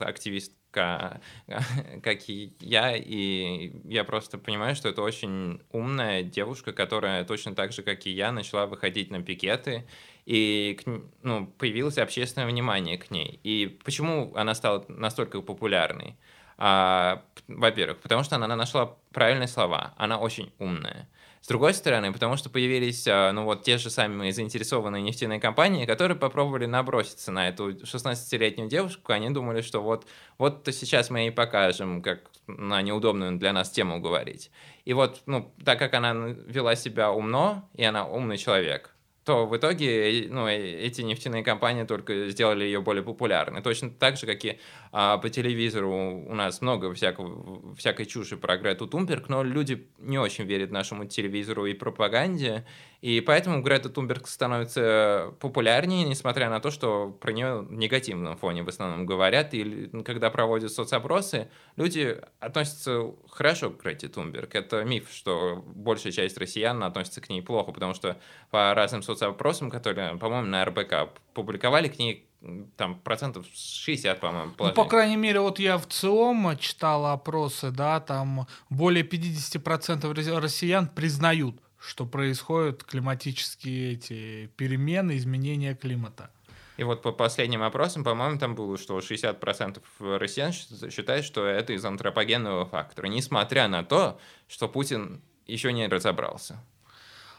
активистка, 0.00 1.20
как 2.02 2.28
и 2.28 2.56
я, 2.60 2.96
и 2.96 3.72
я 3.84 4.04
просто 4.04 4.38
понимаю, 4.38 4.74
что 4.74 4.88
это 4.88 5.02
очень 5.02 5.60
умная 5.70 6.22
девушка, 6.22 6.72
которая 6.72 7.24
точно 7.24 7.54
так 7.54 7.72
же, 7.72 7.82
как 7.82 8.06
и 8.06 8.10
я, 8.10 8.32
начала 8.32 8.66
выходить 8.66 9.10
на 9.10 9.22
пикеты, 9.22 9.86
и 10.24 10.78
ну, 11.22 11.46
появилось 11.46 11.98
общественное 11.98 12.46
внимание 12.46 12.96
к 12.96 13.10
ней. 13.10 13.40
И 13.42 13.78
почему 13.84 14.34
она 14.36 14.54
стала 14.54 14.84
настолько 14.88 15.40
популярной? 15.42 16.16
А, 16.58 17.22
во-первых, 17.48 17.98
потому 17.98 18.22
что 18.22 18.36
она 18.36 18.54
нашла 18.54 18.96
правильные 19.12 19.48
слова, 19.48 19.94
она 19.96 20.18
очень 20.18 20.52
умная. 20.58 21.08
С 21.42 21.48
другой 21.48 21.74
стороны, 21.74 22.12
потому 22.12 22.36
что 22.36 22.50
появились, 22.50 23.04
а, 23.08 23.32
ну 23.32 23.44
вот, 23.44 23.64
те 23.64 23.76
же 23.76 23.90
самые 23.90 24.32
заинтересованные 24.32 25.02
нефтяные 25.02 25.40
компании, 25.40 25.86
которые 25.86 26.16
попробовали 26.16 26.66
наброситься 26.66 27.32
на 27.32 27.48
эту 27.48 27.70
16-летнюю 27.70 28.68
девушку, 28.68 29.12
они 29.12 29.28
думали, 29.30 29.60
что 29.60 29.82
вот, 29.82 30.06
вот 30.38 30.68
сейчас 30.70 31.10
мы 31.10 31.20
ей 31.20 31.32
покажем, 31.32 32.00
как 32.00 32.30
на 32.46 32.80
неудобную 32.80 33.38
для 33.38 33.52
нас 33.52 33.70
тему 33.70 34.00
говорить. 34.00 34.52
И 34.84 34.92
вот, 34.92 35.22
ну, 35.26 35.52
так 35.64 35.80
как 35.80 35.94
она 35.94 36.12
вела 36.12 36.76
себя 36.76 37.10
умно, 37.10 37.68
и 37.74 37.82
она 37.82 38.06
умный 38.06 38.38
человек, 38.38 38.94
то 39.24 39.46
в 39.46 39.56
итоге 39.56 40.26
ну, 40.28 40.48
эти 40.48 41.02
нефтяные 41.02 41.44
компании 41.44 41.84
только 41.84 42.28
сделали 42.28 42.64
ее 42.64 42.80
более 42.80 43.04
популярной. 43.04 43.62
Точно 43.62 43.90
так 43.90 44.16
же, 44.16 44.26
как 44.26 44.44
и 44.44 44.58
а, 44.94 45.16
по 45.16 45.30
телевизору 45.30 45.90
у 45.90 46.34
нас 46.34 46.60
много 46.60 46.92
всякого, 46.92 47.74
всякой 47.76 48.04
чуши 48.04 48.36
про 48.36 48.58
Грету 48.58 48.86
Тумберг, 48.86 49.30
но 49.30 49.42
люди 49.42 49.88
не 49.98 50.18
очень 50.18 50.44
верят 50.44 50.70
нашему 50.70 51.06
телевизору 51.06 51.64
и 51.64 51.72
пропаганде, 51.72 52.66
и 53.00 53.22
поэтому 53.22 53.62
Грета 53.62 53.88
Тумберг 53.88 54.28
становится 54.28 55.34
популярнее, 55.40 56.04
несмотря 56.04 56.50
на 56.50 56.60
то, 56.60 56.70
что 56.70 57.10
про 57.10 57.32
нее 57.32 57.62
в 57.62 57.72
негативном 57.72 58.36
фоне 58.36 58.62
в 58.62 58.68
основном 58.68 59.06
говорят. 59.06 59.54
И 59.54 59.90
когда 60.04 60.30
проводят 60.30 60.70
соцопросы, 60.70 61.50
люди 61.76 62.20
относятся 62.38 63.12
хорошо 63.28 63.70
к 63.70 63.82
Грете 63.82 64.08
Тумберг. 64.08 64.54
Это 64.54 64.84
миф, 64.84 65.08
что 65.10 65.64
большая 65.74 66.12
часть 66.12 66.36
россиян 66.36 66.84
относится 66.84 67.20
к 67.20 67.30
ней 67.30 67.40
плохо, 67.42 67.72
потому 67.72 67.94
что 67.94 68.20
по 68.50 68.72
разным 68.74 69.02
соцопросам, 69.02 69.70
которые, 69.70 70.18
по-моему, 70.18 70.46
на 70.46 70.64
РБК 70.64 71.18
публиковали, 71.34 71.88
к 71.88 71.98
ней 71.98 72.28
там 72.76 72.98
процентов 73.00 73.46
60, 73.52 74.20
по-моему, 74.20 74.52
Ну, 74.58 74.72
по 74.72 74.84
крайней 74.84 75.16
мере, 75.16 75.40
вот 75.40 75.58
я 75.58 75.78
в 75.78 75.86
ЦИОМ 75.86 76.56
читал 76.58 77.06
опросы, 77.06 77.70
да, 77.70 78.00
там 78.00 78.46
более 78.70 79.04
50% 79.04 80.40
россиян 80.40 80.88
признают 80.88 81.56
что 81.84 82.06
происходят 82.06 82.84
климатические 82.84 83.94
эти 83.94 84.46
перемены, 84.56 85.16
изменения 85.16 85.74
климата. 85.74 86.30
И 86.76 86.84
вот 86.84 87.02
по 87.02 87.12
последним 87.12 87.62
опросам, 87.62 88.02
по-моему, 88.02 88.38
там 88.38 88.54
было, 88.54 88.78
что 88.78 88.98
60% 88.98 89.82
россиян 90.16 90.52
считают, 90.52 91.26
что 91.26 91.44
это 91.44 91.72
из 91.72 91.84
антропогенного 91.84 92.64
фактора, 92.66 93.08
несмотря 93.08 93.68
на 93.68 93.84
то, 93.84 94.18
что 94.48 94.68
Путин 94.68 95.22
еще 95.46 95.72
не 95.72 95.86
разобрался. 95.86 96.64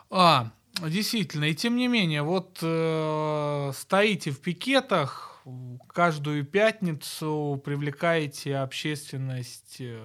А, 0.10 0.52
действительно, 0.82 1.46
и 1.46 1.56
тем 1.56 1.76
не 1.76 1.88
менее, 1.88 2.24
вот 2.24 2.60
э, 2.62 3.72
стоите 3.76 4.32
в 4.32 4.40
пикетах, 4.40 5.42
каждую 5.88 6.46
пятницу 6.46 7.62
привлекаете 7.64 8.58
общественность 8.58 9.78
э, 9.80 10.02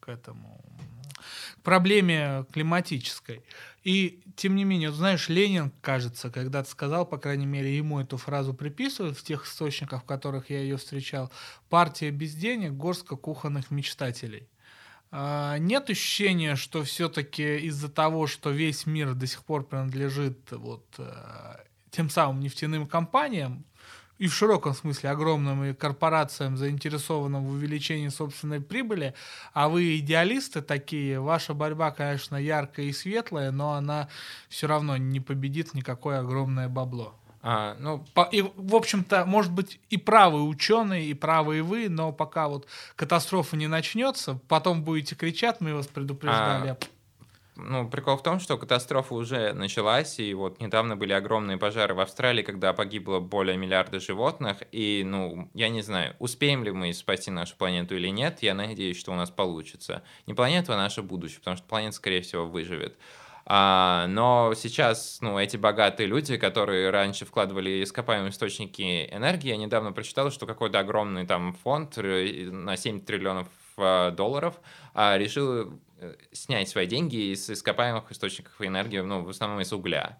к 0.00 0.08
этому 0.08 0.60
проблеме 1.62 2.46
климатической. 2.52 3.42
И, 3.82 4.22
тем 4.36 4.54
не 4.54 4.64
менее, 4.64 4.92
знаешь, 4.92 5.28
Ленин, 5.28 5.72
кажется, 5.80 6.30
когда-то 6.30 6.70
сказал, 6.70 7.06
по 7.06 7.18
крайней 7.18 7.46
мере, 7.46 7.76
ему 7.76 8.00
эту 8.00 8.16
фразу 8.16 8.54
приписывают 8.54 9.18
в 9.18 9.24
тех 9.24 9.46
источниках, 9.46 10.02
в 10.02 10.06
которых 10.06 10.50
я 10.50 10.60
ее 10.60 10.76
встречал, 10.76 11.32
«Партия 11.68 12.10
без 12.10 12.34
денег, 12.34 12.72
горстка 12.72 13.16
кухонных 13.16 13.70
мечтателей». 13.70 14.48
А, 15.18 15.56
нет 15.56 15.88
ощущения, 15.88 16.56
что 16.56 16.84
все-таки 16.84 17.56
из-за 17.60 17.88
того, 17.88 18.26
что 18.26 18.50
весь 18.50 18.84
мир 18.84 19.14
до 19.14 19.26
сих 19.26 19.44
пор 19.44 19.64
принадлежит 19.64 20.52
вот 20.52 20.84
э, 20.98 21.56
тем 21.90 22.10
самым 22.10 22.40
нефтяным 22.40 22.86
компаниям, 22.86 23.64
и 24.18 24.28
в 24.28 24.34
широком 24.34 24.74
смысле 24.74 25.08
огромным 25.08 25.64
и 25.64 25.72
корпорациям, 25.72 26.58
заинтересованным 26.58 27.46
в 27.46 27.52
увеличении 27.52 28.08
собственной 28.08 28.60
прибыли, 28.60 29.14
а 29.54 29.70
вы 29.70 29.96
идеалисты 30.00 30.60
такие, 30.60 31.18
ваша 31.18 31.54
борьба, 31.54 31.92
конечно, 31.92 32.36
яркая 32.36 32.84
и 32.84 32.92
светлая, 32.92 33.52
но 33.52 33.72
она 33.72 34.10
все 34.50 34.66
равно 34.66 34.98
не 34.98 35.20
победит 35.20 35.72
никакое 35.72 36.18
огромное 36.20 36.68
бабло. 36.68 37.14
А, 37.48 37.76
ну, 37.78 38.04
По, 38.12 38.22
и, 38.22 38.42
в 38.42 38.74
общем-то, 38.74 39.24
может 39.24 39.52
быть, 39.52 39.78
и 39.88 39.96
правы 39.96 40.42
ученые, 40.42 41.04
и 41.06 41.14
правы 41.14 41.58
и 41.58 41.60
вы, 41.60 41.88
но 41.88 42.10
пока 42.10 42.48
вот 42.48 42.66
катастрофа 42.96 43.56
не 43.56 43.68
начнется, 43.68 44.40
потом 44.48 44.82
будете 44.82 45.14
кричать, 45.14 45.60
мы 45.60 45.72
вас 45.72 45.86
предупреждали. 45.86 46.70
А, 46.70 46.76
ну, 47.54 47.88
прикол 47.88 48.16
в 48.16 48.22
том, 48.24 48.40
что 48.40 48.58
катастрофа 48.58 49.14
уже 49.14 49.52
началась, 49.52 50.18
и 50.18 50.34
вот 50.34 50.60
недавно 50.60 50.96
были 50.96 51.12
огромные 51.12 51.56
пожары 51.56 51.94
в 51.94 52.00
Австралии, 52.00 52.42
когда 52.42 52.72
погибло 52.72 53.20
более 53.20 53.56
миллиарда 53.56 54.00
животных, 54.00 54.64
и, 54.72 55.04
ну, 55.06 55.48
я 55.54 55.68
не 55.68 55.82
знаю, 55.82 56.16
успеем 56.18 56.64
ли 56.64 56.72
мы 56.72 56.92
спасти 56.92 57.30
нашу 57.30 57.54
планету 57.56 57.94
или 57.94 58.08
нет, 58.08 58.42
я 58.42 58.54
надеюсь, 58.54 58.98
что 58.98 59.12
у 59.12 59.14
нас 59.14 59.30
получится. 59.30 60.02
Не 60.26 60.34
планета, 60.34 60.74
а 60.74 60.76
наше 60.76 61.00
будущее, 61.00 61.38
потому 61.38 61.56
что 61.56 61.66
планета, 61.68 61.94
скорее 61.94 62.22
всего, 62.22 62.44
выживет. 62.44 62.98
А, 63.48 64.06
но 64.08 64.54
сейчас, 64.56 65.18
ну, 65.20 65.38
эти 65.38 65.56
богатые 65.56 66.08
люди, 66.08 66.36
которые 66.36 66.90
раньше 66.90 67.24
вкладывали 67.24 67.84
ископаемые 67.84 68.30
источники 68.30 69.08
энергии, 69.10 69.48
я 69.48 69.56
недавно 69.56 69.92
прочитал, 69.92 70.32
что 70.32 70.46
какой-то 70.46 70.80
огромный 70.80 71.26
там 71.26 71.54
фонд 71.54 71.96
э, 71.98 72.50
на 72.50 72.76
7 72.76 73.02
триллионов 73.02 73.48
э, 73.76 74.10
долларов 74.10 74.60
а, 74.94 75.16
решил 75.16 75.78
Э, 75.98 76.14
снять 76.32 76.68
свои 76.68 76.86
деньги 76.86 77.32
из 77.32 77.48
ископаемых 77.48 78.12
источников 78.12 78.52
энергии, 78.60 78.98
ну, 78.98 79.22
в 79.22 79.30
основном 79.30 79.60
из 79.62 79.72
угля. 79.72 80.18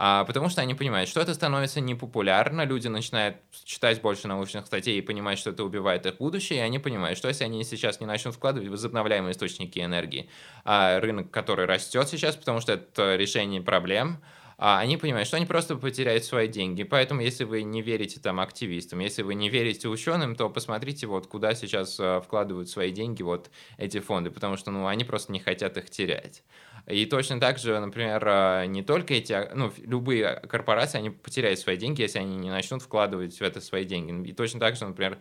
А, 0.00 0.22
потому 0.24 0.48
что 0.48 0.62
они 0.62 0.74
понимают, 0.74 1.10
что 1.10 1.20
это 1.20 1.34
становится 1.34 1.80
непопулярно, 1.80 2.64
люди 2.64 2.86
начинают 2.86 3.38
читать 3.64 4.00
больше 4.00 4.28
научных 4.28 4.66
статей 4.66 4.96
и 4.96 5.02
понимать, 5.02 5.40
что 5.40 5.50
это 5.50 5.64
убивает 5.64 6.06
их 6.06 6.18
будущее, 6.18 6.60
и 6.60 6.62
они 6.62 6.78
понимают, 6.78 7.18
что 7.18 7.26
если 7.26 7.42
они 7.42 7.64
сейчас 7.64 7.98
не 7.98 8.06
начнут 8.06 8.36
вкладывать 8.36 8.68
возобновляемые 8.68 9.32
источники 9.32 9.80
энергии, 9.80 10.30
а 10.64 11.00
рынок, 11.00 11.32
который 11.32 11.66
растет 11.66 12.08
сейчас, 12.08 12.36
потому 12.36 12.60
что 12.60 12.74
это 12.74 13.16
решение 13.16 13.60
проблем, 13.60 14.22
а 14.56 14.80
они 14.80 14.96
понимают, 14.96 15.26
что 15.26 15.36
они 15.36 15.46
просто 15.46 15.76
потеряют 15.76 16.24
свои 16.24 16.48
деньги. 16.48 16.82
Поэтому, 16.82 17.20
если 17.20 17.44
вы 17.44 17.62
не 17.62 17.80
верите 17.80 18.20
там 18.20 18.40
активистам, 18.40 18.98
если 18.98 19.22
вы 19.22 19.34
не 19.34 19.48
верите 19.48 19.88
ученым, 19.88 20.34
то 20.34 20.50
посмотрите, 20.50 21.06
вот 21.06 21.28
куда 21.28 21.54
сейчас 21.54 21.96
а, 22.00 22.20
вкладывают 22.20 22.68
свои 22.68 22.90
деньги 22.90 23.22
вот 23.22 23.50
эти 23.76 24.00
фонды, 24.00 24.30
потому 24.32 24.56
что, 24.56 24.72
ну, 24.72 24.88
они 24.88 25.04
просто 25.04 25.30
не 25.32 25.38
хотят 25.38 25.76
их 25.76 25.90
терять. 25.90 26.42
И 26.88 27.04
точно 27.04 27.38
так 27.38 27.58
же, 27.58 27.78
например, 27.78 28.22
а, 28.26 28.64
не 28.64 28.82
только 28.82 29.14
эти, 29.14 29.32
а, 29.32 29.52
ну, 29.54 29.70
любые 29.78 30.36
корпорации, 30.48 30.98
они 30.98 31.10
потеряют 31.10 31.58
свои 31.58 31.76
деньги, 31.76 32.00
если 32.00 32.18
они 32.18 32.36
не 32.36 32.50
начнут 32.50 32.82
вкладывать 32.82 33.38
в 33.38 33.42
это 33.42 33.60
свои 33.60 33.84
деньги. 33.84 34.28
И 34.28 34.32
точно 34.32 34.58
так 34.60 34.76
же, 34.76 34.86
например, 34.86 35.18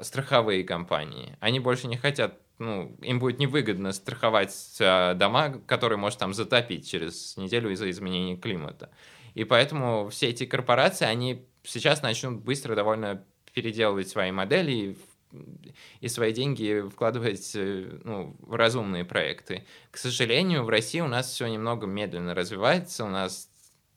страховые 0.00 0.64
компании. 0.64 1.36
Они 1.40 1.58
больше 1.60 1.88
не 1.88 1.96
хотят 1.96 2.38
ну, 2.60 2.96
им 3.02 3.18
будет 3.18 3.40
невыгодно 3.40 3.92
страховать 3.92 4.54
дома, 4.78 5.60
которые 5.66 5.98
может 5.98 6.20
там 6.20 6.32
затопить 6.32 6.88
через 6.88 7.36
неделю 7.36 7.68
из-за 7.70 7.90
изменения 7.90 8.36
климата. 8.36 8.90
И 9.34 9.42
поэтому 9.42 10.08
все 10.10 10.28
эти 10.28 10.46
корпорации, 10.46 11.04
они 11.04 11.48
сейчас 11.64 12.02
начнут 12.02 12.44
быстро 12.44 12.76
довольно 12.76 13.24
переделывать 13.52 14.08
свои 14.08 14.30
модели 14.30 14.72
и, 14.72 14.96
и 16.00 16.08
свои 16.08 16.32
деньги 16.32 16.84
вкладывать 16.88 17.52
э, 17.54 17.98
ну, 18.04 18.36
в 18.40 18.54
разумные 18.54 19.04
проекты. 19.04 19.64
К 19.90 19.96
сожалению, 19.96 20.64
в 20.64 20.68
России 20.68 21.00
у 21.00 21.08
нас 21.08 21.30
все 21.30 21.46
немного 21.46 21.86
медленно 21.86 22.34
развивается, 22.34 23.04
у 23.04 23.08
нас 23.08 23.48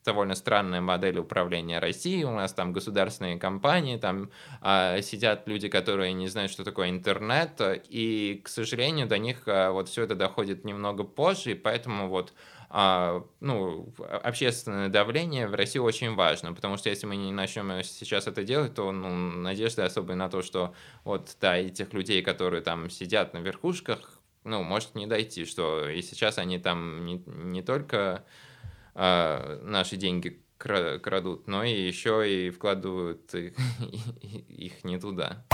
довольно 0.08 0.36
странная 0.36 0.80
модель 0.80 1.20
управления 1.20 1.80
Россией. 1.80 2.24
У 2.24 2.32
нас 2.32 2.54
там 2.54 2.72
государственные 2.72 3.38
компании, 3.38 3.98
там 3.98 4.30
а, 4.62 5.02
сидят 5.02 5.48
люди, 5.48 5.68
которые 5.68 6.14
не 6.14 6.30
знают, 6.30 6.50
что 6.50 6.64
такое 6.64 6.90
интернет, 6.90 7.62
и, 7.90 8.42
к 8.44 8.48
сожалению, 8.48 9.08
до 9.08 9.18
них 9.18 9.44
а, 9.48 9.72
вот 9.72 9.90
все 9.90 10.04
это 10.04 10.16
доходит 10.16 10.64
немного 10.64 11.04
позже, 11.04 11.52
и 11.52 11.56
поэтому 11.56 12.08
вот 12.08 12.34
ну, 12.70 13.94
общественное 14.24 14.90
давление 14.90 15.48
в 15.48 15.56
России 15.56 15.80
очень 15.80 16.16
важно, 16.16 16.54
потому 16.54 16.78
что 16.78 16.90
если 16.90 17.06
мы 17.06 17.16
не 17.16 17.32
начнем 17.32 17.82
сейчас 17.84 18.28
это 18.28 18.44
делать, 18.44 18.76
то 18.76 18.92
ну, 18.92 19.10
надежды 19.10 19.84
особой 19.84 20.16
на 20.16 20.30
то, 20.30 20.42
что 20.42 20.74
вот, 21.06 21.38
да, 21.40 21.58
этих 21.58 21.94
людей, 21.94 22.22
которые 22.22 22.62
там 22.62 22.90
сидят 22.90 23.34
на 23.34 23.38
верхушках, 23.38 24.20
ну, 24.44 24.64
может 24.64 24.96
не 24.96 25.08
дойти, 25.08 25.46
что 25.46 25.88
и 25.88 26.02
сейчас 26.02 26.38
они 26.38 26.60
там 26.60 27.06
не, 27.06 27.24
не 27.26 27.62
только 27.62 28.26
а, 28.96 29.62
наши 29.64 29.96
деньги 29.96 30.42
крадут, 30.58 31.48
но 31.48 31.64
и 31.64 31.88
еще 31.88 32.26
и 32.28 32.50
вкладывают 32.50 33.34
их, 33.34 33.54
их 34.50 34.84
не 34.84 34.98
туда. 34.98 35.46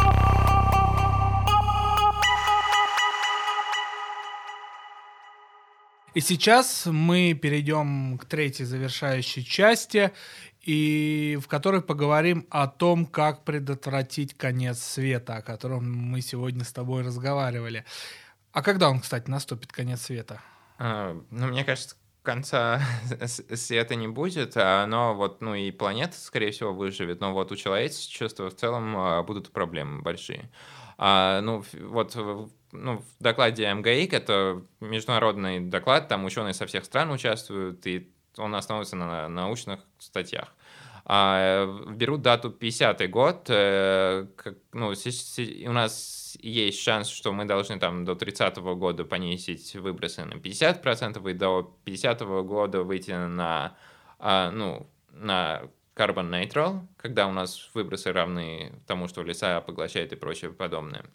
И 6.14 6.20
сейчас 6.20 6.86
мы 6.86 7.34
перейдем 7.34 8.20
к 8.20 8.26
третьей 8.26 8.66
завершающей 8.66 9.44
части, 9.44 10.12
и 10.62 11.40
в 11.42 11.48
которой 11.48 11.82
поговорим 11.82 12.46
о 12.52 12.68
том, 12.68 13.08
как 13.08 13.44
предотвратить 13.44 14.38
конец 14.38 14.80
света, 14.80 15.38
о 15.38 15.42
котором 15.42 15.92
мы 15.92 16.22
сегодня 16.22 16.64
с 16.64 16.72
тобой 16.72 17.02
разговаривали. 17.02 17.84
А 18.52 18.62
когда 18.62 18.92
он, 18.92 19.00
кстати, 19.00 19.28
наступит, 19.28 19.72
конец 19.72 20.02
света? 20.02 20.40
А, 20.78 21.20
ну, 21.32 21.48
мне 21.48 21.64
кажется, 21.64 21.96
конца 22.22 22.80
света 23.26 23.96
не 23.96 24.08
будет, 24.08 24.54
а 24.56 24.86
но 24.86 25.16
вот, 25.16 25.42
ну 25.42 25.56
и 25.56 25.72
планета, 25.72 26.16
скорее 26.16 26.52
всего, 26.52 26.74
выживет, 26.74 27.22
но 27.22 27.34
вот 27.34 27.52
у 27.52 27.56
человечества 27.56 28.52
в 28.52 28.56
целом 28.56 28.96
а, 28.96 29.24
будут 29.24 29.52
проблемы 29.52 30.04
большие. 30.04 30.52
А, 30.98 31.42
ну, 31.42 31.64
вот 31.82 32.16
ну, 32.72 32.98
в 32.98 33.24
докладе 33.24 33.74
МГИК, 33.74 34.14
это 34.14 34.64
международный 34.80 35.60
доклад, 35.60 36.08
там 36.08 36.26
ученые 36.26 36.54
со 36.54 36.66
всех 36.66 36.86
стран 36.86 37.12
участвуют, 37.12 37.86
и 37.86 38.12
он 38.38 38.56
основывается 38.56 38.96
на 38.96 39.30
научных 39.30 39.80
статьях. 40.00 40.54
А, 41.06 41.66
берут 41.90 42.22
дату 42.22 42.50
50-й 42.50 43.08
год, 43.08 43.46
э, 43.50 44.26
как, 44.38 44.56
ну, 44.72 44.88
у 44.88 45.72
нас 45.72 46.38
есть 46.42 46.82
шанс, 46.82 47.10
что 47.10 47.34
мы 47.34 47.46
должны 47.46 47.78
там 47.78 48.06
до 48.06 48.14
30-го 48.14 48.76
года 48.76 49.04
понизить 49.04 49.76
выбросы 49.76 50.24
на 50.24 50.36
50% 50.36 51.30
и 51.30 51.34
до 51.34 51.78
50-го 51.86 52.44
года 52.44 52.84
выйти 52.84 53.12
на, 53.12 53.76
а, 54.18 54.50
ну, 54.52 54.90
на 55.12 55.64
carbon 55.96 56.30
neutral, 56.30 56.88
когда 56.98 57.28
у 57.28 57.32
нас 57.32 57.70
выбросы 57.74 58.12
равны 58.12 58.74
тому, 58.88 59.08
что 59.08 59.24
леса 59.24 59.62
поглощают 59.62 60.12
и 60.14 60.16
прочее 60.16 60.52
подобное. 60.52 61.06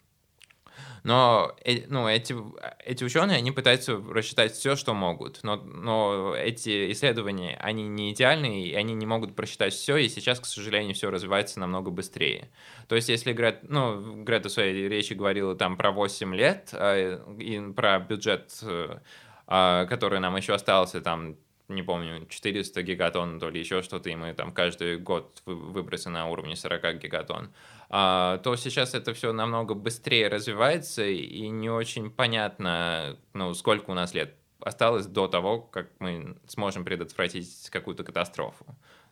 Но 1.03 1.55
э, 1.63 1.85
ну, 1.87 2.07
эти, 2.07 2.35
эти 2.83 3.03
ученые, 3.03 3.37
они 3.37 3.51
пытаются 3.51 3.97
рассчитать 3.97 4.53
все, 4.53 4.75
что 4.75 4.93
могут. 4.93 5.39
Но, 5.43 5.57
но 5.57 6.35
эти 6.35 6.91
исследования, 6.91 7.57
они 7.61 7.87
не 7.87 8.11
идеальные, 8.11 8.67
и 8.67 8.75
они 8.75 8.93
не 8.93 9.05
могут 9.05 9.35
просчитать 9.35 9.73
все, 9.73 9.97
и 9.97 10.09
сейчас, 10.09 10.39
к 10.39 10.45
сожалению, 10.45 10.95
все 10.95 11.09
развивается 11.09 11.59
намного 11.59 11.91
быстрее. 11.91 12.49
То 12.87 12.95
есть, 12.95 13.09
если 13.09 13.33
Грет, 13.33 13.59
ну, 13.63 14.23
Грета 14.23 14.49
в 14.49 14.51
своей 14.51 14.87
речи 14.87 15.13
говорила 15.13 15.55
там 15.55 15.77
про 15.77 15.91
8 15.91 16.35
лет, 16.35 16.69
э, 16.73 17.19
и 17.37 17.59
про 17.73 17.99
бюджет, 17.99 18.57
э, 18.63 18.99
э, 19.47 19.85
который 19.87 20.19
нам 20.19 20.35
еще 20.35 20.53
остался, 20.53 21.01
там, 21.01 21.37
не 21.69 21.83
помню, 21.83 22.25
400 22.27 22.81
гигатон, 22.81 23.39
то 23.39 23.49
ли 23.49 23.59
еще 23.59 23.81
что-то, 23.81 24.09
и 24.09 24.15
мы 24.15 24.33
там 24.33 24.51
каждый 24.51 24.97
год 24.97 25.41
выбросы 25.45 26.09
на 26.09 26.27
уровне 26.27 26.55
40 26.55 26.99
гигатон, 26.99 27.53
а, 27.89 28.39
то 28.39 28.55
сейчас 28.55 28.95
это 28.95 29.13
все 29.13 29.31
намного 29.31 29.75
быстрее 29.75 30.27
развивается, 30.27 31.05
и 31.05 31.47
не 31.49 31.69
очень 31.69 32.09
понятно, 32.09 33.17
ну, 33.33 33.53
сколько 33.53 33.91
у 33.91 33.93
нас 33.93 34.13
лет 34.13 34.35
осталось 34.59 35.05
до 35.05 35.27
того, 35.27 35.61
как 35.61 35.89
мы 35.99 36.37
сможем 36.47 36.83
предотвратить 36.83 37.69
какую-то 37.69 38.03
катастрофу. 38.03 38.65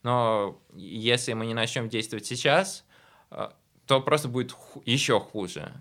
Но 0.03 0.60
если 0.74 1.34
мы 1.34 1.45
не 1.45 1.53
начнем 1.53 1.89
действовать 1.89 2.26
сейчас, 2.26 2.86
а, 3.30 3.55
то 3.86 4.01
просто 4.01 4.28
будет 4.28 4.55
еще 4.86 5.20
хуже. 5.20 5.72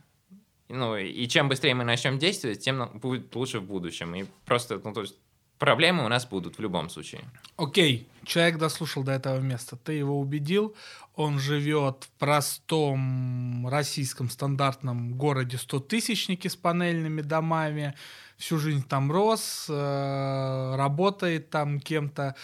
Ну, 0.68 0.96
и 0.96 1.26
чем 1.28 1.48
быстрее 1.48 1.74
мы 1.74 1.84
начнем 1.84 2.18
действовать, 2.18 2.60
тем 2.60 2.98
будет 2.98 3.34
лучше 3.34 3.60
в 3.60 3.64
будущем. 3.64 4.14
И 4.14 4.24
просто, 4.44 4.80
ну, 4.82 4.92
то 4.92 5.02
есть 5.02 5.16
Проблемы 5.58 6.04
у 6.04 6.08
нас 6.08 6.26
будут 6.26 6.58
в 6.58 6.60
любом 6.60 6.90
случае. 6.90 7.24
Окей, 7.56 8.08
человек 8.24 8.58
дослушал 8.58 9.04
до 9.04 9.12
этого 9.12 9.40
места. 9.40 9.76
Ты 9.76 9.94
его 9.94 10.20
убедил. 10.20 10.74
Он 11.14 11.38
живет 11.38 12.04
в 12.04 12.10
простом 12.18 13.66
российском 13.66 14.28
стандартном 14.28 15.14
городе 15.14 15.56
100-тысячнике 15.56 16.50
с 16.50 16.56
панельными 16.56 17.22
домами. 17.22 17.94
Всю 18.36 18.58
жизнь 18.58 18.86
там 18.86 19.10
рос, 19.10 19.66
э, 19.70 20.74
работает 20.76 21.48
там 21.48 21.80
кем-то. 21.80 22.36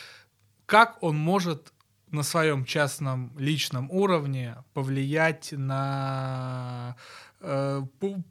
Как 0.64 1.02
он 1.02 1.18
может 1.18 1.70
на 2.12 2.22
своем 2.22 2.64
частном 2.64 3.32
личном 3.38 3.90
уровне 3.90 4.56
повлиять 4.74 5.52
на 5.52 6.96
Э, 7.44 7.82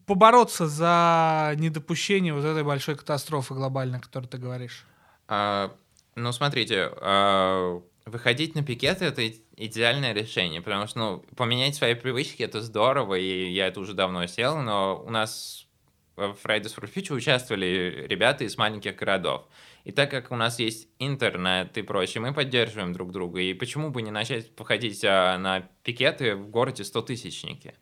побороться 0.06 0.68
за 0.68 1.54
недопущение 1.58 2.34
вот 2.34 2.46
этой 2.46 2.64
большой 2.64 2.96
катастрофы 2.96 3.54
глобальной, 3.54 3.98
о 3.98 4.02
которой 4.02 4.28
ты 4.28 4.38
говоришь? 4.38 4.86
А, 5.28 5.76
ну, 6.16 6.32
смотрите, 6.32 6.90
а, 6.96 7.82
выходить 8.06 8.56
на 8.56 8.64
пикеты— 8.64 9.04
это 9.06 9.28
идеальное 9.58 10.14
решение, 10.14 10.62
потому 10.62 10.88
что, 10.88 11.00
ну, 11.00 11.26
поменять 11.36 11.76
свои 11.76 11.94
привычки— 11.94 12.42
это 12.44 12.62
здорово, 12.62 13.16
и 13.16 13.52
я 13.52 13.68
это 13.68 13.82
уже 13.82 13.94
давно 13.94 14.26
сел, 14.28 14.62
но 14.62 15.04
у 15.06 15.10
нас 15.10 15.68
в 16.16 16.38
Fridays 16.42 16.74
for 16.74 16.90
Future 16.90 17.16
участвовали 17.16 18.06
ребята 18.08 18.46
из 18.46 18.58
маленьких 18.58 18.96
городов. 18.96 19.46
И 19.84 19.92
так 19.92 20.12
как 20.12 20.32
у 20.32 20.36
нас 20.36 20.60
есть 20.60 20.88
интернет 21.00 21.78
и 21.78 21.82
прочее, 21.82 22.22
мы 22.22 22.34
поддерживаем 22.34 22.94
друг 22.94 23.12
друга. 23.12 23.42
И 23.42 23.54
почему 23.54 23.90
бы 23.90 24.02
не 24.02 24.12
начать 24.12 24.56
походить 24.56 25.04
а, 25.04 25.38
на 25.38 25.62
пикеты 25.84 26.36
в 26.36 26.50
городе 26.50 26.84
100-тысячники? 26.84 27.76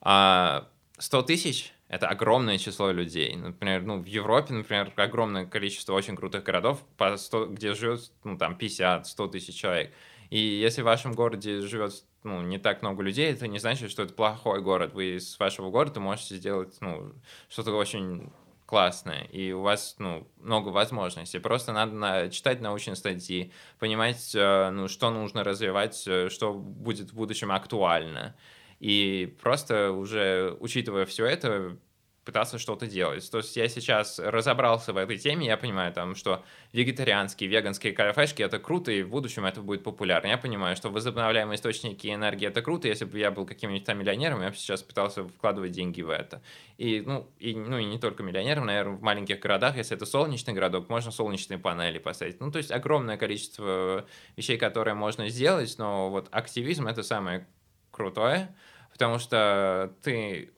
А 0.00 0.68
100 0.98 1.22
тысяч— 1.22 1.72
это 1.88 2.08
огромное 2.08 2.58
число 2.58 2.90
людей. 2.90 3.36
Например, 3.36 3.82
ну, 3.82 4.00
в 4.00 4.06
Европе, 4.06 4.54
например, 4.54 4.92
огромное 4.96 5.46
количество 5.46 5.92
очень 5.92 6.16
крутых 6.16 6.42
городов, 6.42 6.82
по 6.96 7.16
100, 7.16 7.46
где 7.46 7.74
живет, 7.74 8.10
ну, 8.24 8.36
там, 8.36 8.56
50-100 8.58 9.30
тысяч 9.30 9.54
человек. 9.54 9.92
И 10.30 10.38
если 10.38 10.82
в 10.82 10.86
вашем 10.86 11.12
городе 11.12 11.60
живет 11.60 11.92
ну, 12.24 12.42
не 12.42 12.58
так 12.58 12.82
много 12.82 13.02
людей, 13.02 13.32
это 13.32 13.46
не 13.46 13.58
значит, 13.58 13.90
что 13.90 14.02
это 14.02 14.12
плохой 14.12 14.60
город. 14.60 14.92
Вы 14.94 15.16
из 15.16 15.38
вашего 15.38 15.70
города 15.70 16.00
можете 16.00 16.34
сделать 16.34 16.76
ну, 16.80 17.12
что-то 17.48 17.72
очень 17.72 18.30
классное, 18.66 19.22
и 19.24 19.52
у 19.52 19.62
вас 19.62 19.96
ну, 19.98 20.26
много 20.40 20.68
возможностей. 20.68 21.38
Просто 21.38 21.72
надо 21.72 22.30
читать 22.30 22.60
научные 22.60 22.96
статьи, 22.96 23.52
понимать, 23.78 24.34
э, 24.34 24.70
ну, 24.70 24.88
что 24.88 25.10
нужно 25.10 25.44
развивать, 25.44 26.02
э, 26.06 26.28
что 26.28 26.52
будет 26.52 27.12
в 27.12 27.14
будущем 27.14 27.52
актуально. 27.52 28.36
И 28.80 29.34
просто 29.40 29.92
уже 29.92 30.56
учитывая 30.60 31.06
все 31.06 31.26
это, 31.26 31.78
пытаться 32.26 32.58
что-то 32.58 32.88
делать. 32.88 33.30
То 33.30 33.38
есть 33.38 33.56
я 33.56 33.68
сейчас 33.68 34.18
разобрался 34.18 34.92
в 34.92 34.96
этой 34.96 35.16
теме, 35.16 35.46
я 35.46 35.56
понимаю, 35.56 35.92
там, 35.92 36.16
что 36.16 36.44
вегетарианские, 36.72 37.48
веганские 37.48 37.92
кафешки— 37.92 38.42
это 38.42 38.58
круто, 38.58 38.90
и 38.90 39.02
в 39.02 39.08
будущем 39.08 39.46
это 39.46 39.62
будет 39.62 39.84
популярно. 39.84 40.26
Я 40.26 40.36
понимаю, 40.36 40.74
что 40.74 40.90
возобновляемые 40.90 41.56
источники 41.56 42.12
энергии— 42.12 42.48
это 42.48 42.62
круто, 42.62 42.88
если 42.88 43.04
бы 43.04 43.16
я 43.16 43.30
был 43.30 43.46
каким-нибудь 43.46 43.84
там 43.84 43.98
миллионером, 43.98 44.42
я 44.42 44.50
бы 44.50 44.56
сейчас 44.56 44.82
пытался 44.82 45.22
вкладывать 45.24 45.70
деньги 45.70 46.02
в 46.02 46.10
это. 46.10 46.42
И, 46.78 47.00
ну, 47.00 47.30
и, 47.38 47.54
ну, 47.54 47.78
и 47.78 47.84
не 47.84 47.98
только 48.00 48.24
миллионером, 48.24 48.66
наверное, 48.66 48.96
в 48.96 49.02
маленьких 49.02 49.38
городах, 49.38 49.76
если 49.76 49.96
это 49.96 50.04
солнечный 50.04 50.52
городок, 50.52 50.88
можно 50.88 51.12
солнечные 51.12 51.58
панели 51.58 51.98
поставить. 51.98 52.40
Ну, 52.40 52.50
то 52.50 52.58
есть 52.58 52.72
огромное 52.72 53.16
количество 53.16 54.04
вещей, 54.36 54.58
которые 54.58 54.94
можно 54.94 55.28
сделать, 55.28 55.76
но 55.78 56.10
вот 56.10 56.26
активизм— 56.32 56.86
это 56.88 57.04
самое 57.04 57.46
крутое, 57.92 58.52
потому 58.90 59.20
что 59.20 59.94
ты 60.02 60.50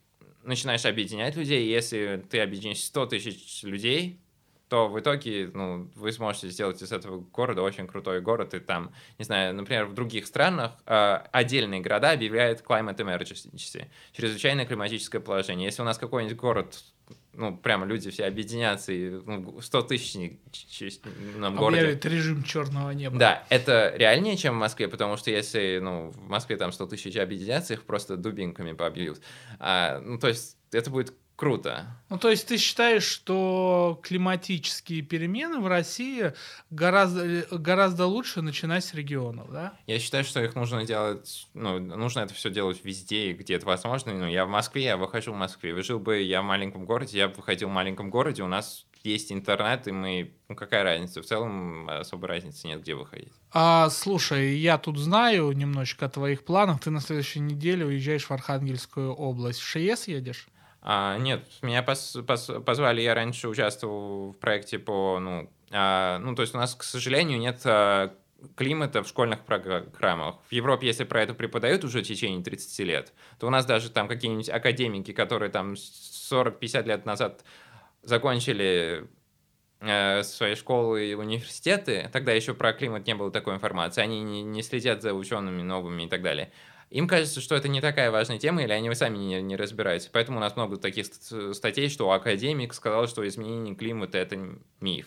начинаешь 0.48 0.84
объединять 0.84 1.36
людей, 1.36 1.68
если 1.68 2.24
ты 2.28 2.40
объединишь 2.40 2.82
100 2.84 3.06
тысяч 3.06 3.62
людей, 3.62 4.18
то 4.68 4.88
в 4.88 4.98
итоге 5.00 5.50
ну, 5.52 5.90
вы 5.94 6.12
сможете 6.12 6.48
сделать 6.48 6.82
из 6.82 6.92
этого 6.92 7.20
города 7.20 7.62
очень 7.62 7.86
крутой 7.86 8.20
город, 8.20 8.54
и 8.54 8.60
там, 8.60 8.92
не 9.18 9.24
знаю, 9.24 9.54
например, 9.54 9.86
в 9.86 9.94
других 9.94 10.26
странах 10.26 10.72
э, 10.86 11.20
отдельные 11.32 11.80
города 11.80 12.10
объявляют 12.10 12.62
climate 12.62 12.96
emergency, 12.96 13.86
чрезвычайное 14.12 14.66
климатическое 14.66 15.20
положение. 15.20 15.66
Если 15.66 15.82
у 15.82 15.84
нас 15.84 15.98
какой-нибудь 15.98 16.36
город 16.36 16.78
ну, 17.38 17.56
прямо 17.56 17.86
люди 17.86 18.10
все 18.10 18.24
объединятся, 18.24 18.92
и 18.92 19.10
ну, 19.10 19.60
100 19.60 19.82
тысяч 19.82 20.14
нам 21.36 21.54
городе. 21.54 21.82
Объявит 21.82 22.04
режим 22.04 22.42
черного 22.42 22.90
неба. 22.90 23.16
Да, 23.16 23.44
это 23.48 23.94
реальнее, 23.96 24.36
чем 24.36 24.56
в 24.56 24.58
Москве, 24.58 24.88
потому 24.88 25.16
что 25.16 25.30
если, 25.30 25.78
ну, 25.80 26.10
в 26.10 26.28
Москве 26.28 26.56
там 26.56 26.72
100 26.72 26.86
тысяч 26.86 27.16
объединятся, 27.16 27.74
их 27.74 27.84
просто 27.84 28.16
дубинками 28.16 28.72
побьют. 28.72 29.20
А, 29.60 30.00
ну, 30.00 30.18
то 30.18 30.26
есть 30.26 30.56
это 30.72 30.90
будет 30.90 31.14
круто. 31.38 31.86
Ну, 32.08 32.18
то 32.18 32.30
есть 32.30 32.48
ты 32.48 32.56
считаешь, 32.56 33.04
что 33.04 34.00
климатические 34.02 35.02
перемены 35.02 35.60
в 35.60 35.68
России 35.68 36.32
гораздо, 36.70 37.46
гораздо 37.52 38.06
лучше 38.06 38.42
начинать 38.42 38.84
с 38.84 38.92
регионов, 38.92 39.52
да? 39.52 39.74
Я 39.86 40.00
считаю, 40.00 40.24
что 40.24 40.42
их 40.42 40.56
нужно 40.56 40.84
делать, 40.84 41.46
ну, 41.54 41.78
нужно 41.78 42.20
это 42.20 42.34
все 42.34 42.50
делать 42.50 42.80
везде, 42.82 43.32
где 43.34 43.54
это 43.54 43.66
возможно. 43.66 44.12
Ну, 44.12 44.26
я 44.26 44.46
в 44.46 44.48
Москве, 44.48 44.82
я 44.82 44.96
выхожу 44.96 45.32
в 45.32 45.36
Москве. 45.36 45.80
Жил 45.80 46.00
бы 46.00 46.20
я 46.20 46.42
в 46.42 46.44
маленьком 46.44 46.84
городе, 46.84 47.18
я 47.18 47.28
бы 47.28 47.34
выходил 47.34 47.68
в 47.68 47.72
маленьком 47.72 48.10
городе, 48.10 48.42
у 48.42 48.48
нас 48.48 48.84
есть 49.04 49.30
интернет, 49.30 49.86
и 49.86 49.92
мы... 49.92 50.32
Ну, 50.48 50.56
какая 50.56 50.82
разница? 50.82 51.22
В 51.22 51.24
целом 51.24 51.88
особой 51.88 52.28
разницы 52.30 52.66
нет, 52.66 52.80
где 52.80 52.96
выходить. 52.96 53.32
А, 53.52 53.90
слушай, 53.90 54.56
я 54.56 54.76
тут 54.76 54.98
знаю 54.98 55.52
немножечко 55.52 56.06
о 56.06 56.08
твоих 56.08 56.44
планах. 56.44 56.80
Ты 56.80 56.90
на 56.90 57.00
следующей 57.00 57.38
неделе 57.38 57.86
уезжаешь 57.86 58.24
в 58.24 58.32
Архангельскую 58.32 59.12
область. 59.12 59.60
В 59.60 59.66
ШЕС 59.68 60.08
едешь? 60.08 60.48
А, 60.90 61.18
нет, 61.18 61.46
меня 61.60 61.82
пос, 61.82 62.16
пос, 62.26 62.50
позвали, 62.64 63.02
я 63.02 63.12
раньше 63.12 63.48
участвовал 63.48 64.32
в 64.32 64.38
проекте 64.38 64.78
по, 64.78 65.18
ну, 65.18 65.52
а, 65.70 66.18
ну, 66.18 66.34
то 66.34 66.40
есть 66.40 66.54
у 66.54 66.56
нас, 66.56 66.74
к 66.74 66.82
сожалению, 66.82 67.38
нет 67.38 67.60
а, 67.66 68.14
климата 68.56 69.02
в 69.02 69.06
школьных 69.06 69.44
программах. 69.44 70.36
В 70.48 70.52
Европе, 70.52 70.86
если 70.86 71.04
про 71.04 71.22
это 71.22 71.34
преподают 71.34 71.84
уже 71.84 72.00
в 72.00 72.06
течение 72.06 72.42
30 72.42 72.78
лет, 72.86 73.12
то 73.38 73.48
у 73.48 73.50
нас 73.50 73.66
даже 73.66 73.90
там 73.90 74.08
какие-нибудь 74.08 74.48
академики, 74.48 75.12
которые 75.12 75.50
там 75.50 75.74
40-50 75.74 76.84
лет 76.86 77.04
назад 77.04 77.44
закончили 78.02 79.06
э, 79.80 80.22
свои 80.22 80.54
школы 80.54 81.10
и 81.10 81.12
университеты, 81.12 82.08
тогда 82.14 82.32
еще 82.32 82.54
про 82.54 82.72
климат 82.72 83.06
не 83.06 83.14
было 83.14 83.30
такой 83.30 83.56
информации, 83.56 84.00
они 84.00 84.22
не, 84.22 84.42
не 84.42 84.62
следят 84.62 85.02
за 85.02 85.12
учеными 85.12 85.60
новыми 85.60 86.04
и 86.04 86.08
так 86.08 86.22
далее. 86.22 86.50
Им 86.90 87.06
кажется, 87.06 87.40
что 87.40 87.54
это 87.54 87.68
не 87.68 87.80
такая 87.80 88.10
важная 88.10 88.38
тема, 88.38 88.62
или 88.62 88.72
они 88.72 88.92
сами 88.94 89.18
не, 89.18 89.42
не 89.42 89.56
разбираются. 89.56 90.08
Поэтому 90.12 90.38
у 90.38 90.40
нас 90.40 90.56
много 90.56 90.76
таких 90.78 91.06
статей, 91.52 91.88
что 91.88 92.10
академик 92.10 92.72
сказал, 92.72 93.06
что 93.08 93.26
изменение 93.26 93.74
климата— 93.74 94.18
это 94.18 94.38
миф. 94.80 95.06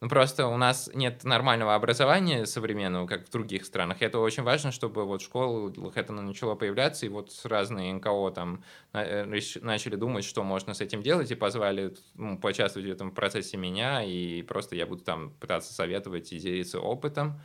Ну, 0.00 0.08
просто 0.08 0.46
у 0.46 0.56
нас 0.56 0.90
нет 0.94 1.24
нормального 1.24 1.74
образования 1.74 2.46
современного, 2.46 3.06
как 3.06 3.26
в 3.26 3.30
других 3.30 3.66
странах. 3.66 4.00
Это 4.00 4.18
очень 4.18 4.42
важно, 4.42 4.72
чтобы 4.72 5.04
вот 5.04 5.20
в 5.20 5.24
школах 5.26 5.96
это 5.96 6.14
начало 6.14 6.54
появляться, 6.54 7.04
и 7.04 7.10
вот 7.10 7.30
разные 7.44 7.92
НКО 7.92 8.30
там 8.34 8.64
э, 8.94 9.26
начали 9.26 9.96
думать, 9.96 10.24
что 10.24 10.42
можно 10.42 10.72
с 10.72 10.80
этим 10.80 11.02
делать, 11.02 11.30
и 11.30 11.34
позвали 11.34 11.94
ну, 12.14 12.38
поучаствовать 12.38 12.88
в 12.88 12.92
этом 12.92 13.10
процессе 13.10 13.58
меня, 13.58 14.02
и 14.02 14.40
просто 14.40 14.74
я 14.74 14.86
буду 14.86 15.04
там 15.04 15.32
пытаться 15.38 15.74
советовать 15.74 16.32
и 16.32 16.38
делиться 16.38 16.80
опытом. 16.80 17.38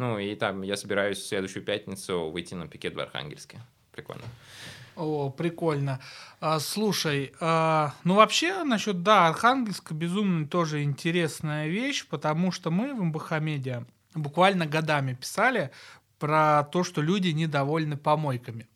Ну, 0.00 0.18
и 0.18 0.34
там 0.34 0.62
я 0.62 0.78
собираюсь 0.78 1.18
в 1.18 1.26
следующую 1.26 1.62
пятницу 1.62 2.30
выйти 2.30 2.54
на 2.54 2.66
пикет 2.66 2.94
в 2.94 3.00
Архангельске. 3.00 3.60
Прикольно. 3.92 4.24
О, 4.96 5.28
прикольно. 5.28 6.00
А, 6.40 6.58
слушай, 6.58 7.34
а, 7.38 7.92
ну 8.04 8.14
вообще 8.14 8.64
насчет, 8.64 9.02
да, 9.02 9.28
Архангельска 9.28 9.92
безумно 9.92 10.48
тоже 10.48 10.84
интересная 10.84 11.68
вещь, 11.68 12.06
потому 12.08 12.50
что 12.50 12.70
мы 12.70 12.94
в 12.94 13.02
МБХ 13.04 13.32
буквально 14.14 14.64
годами 14.64 15.12
писали 15.12 15.70
про 16.18 16.64
то, 16.72 16.82
что 16.82 17.02
люди 17.02 17.28
недовольны 17.28 17.98
помойками. 17.98 18.68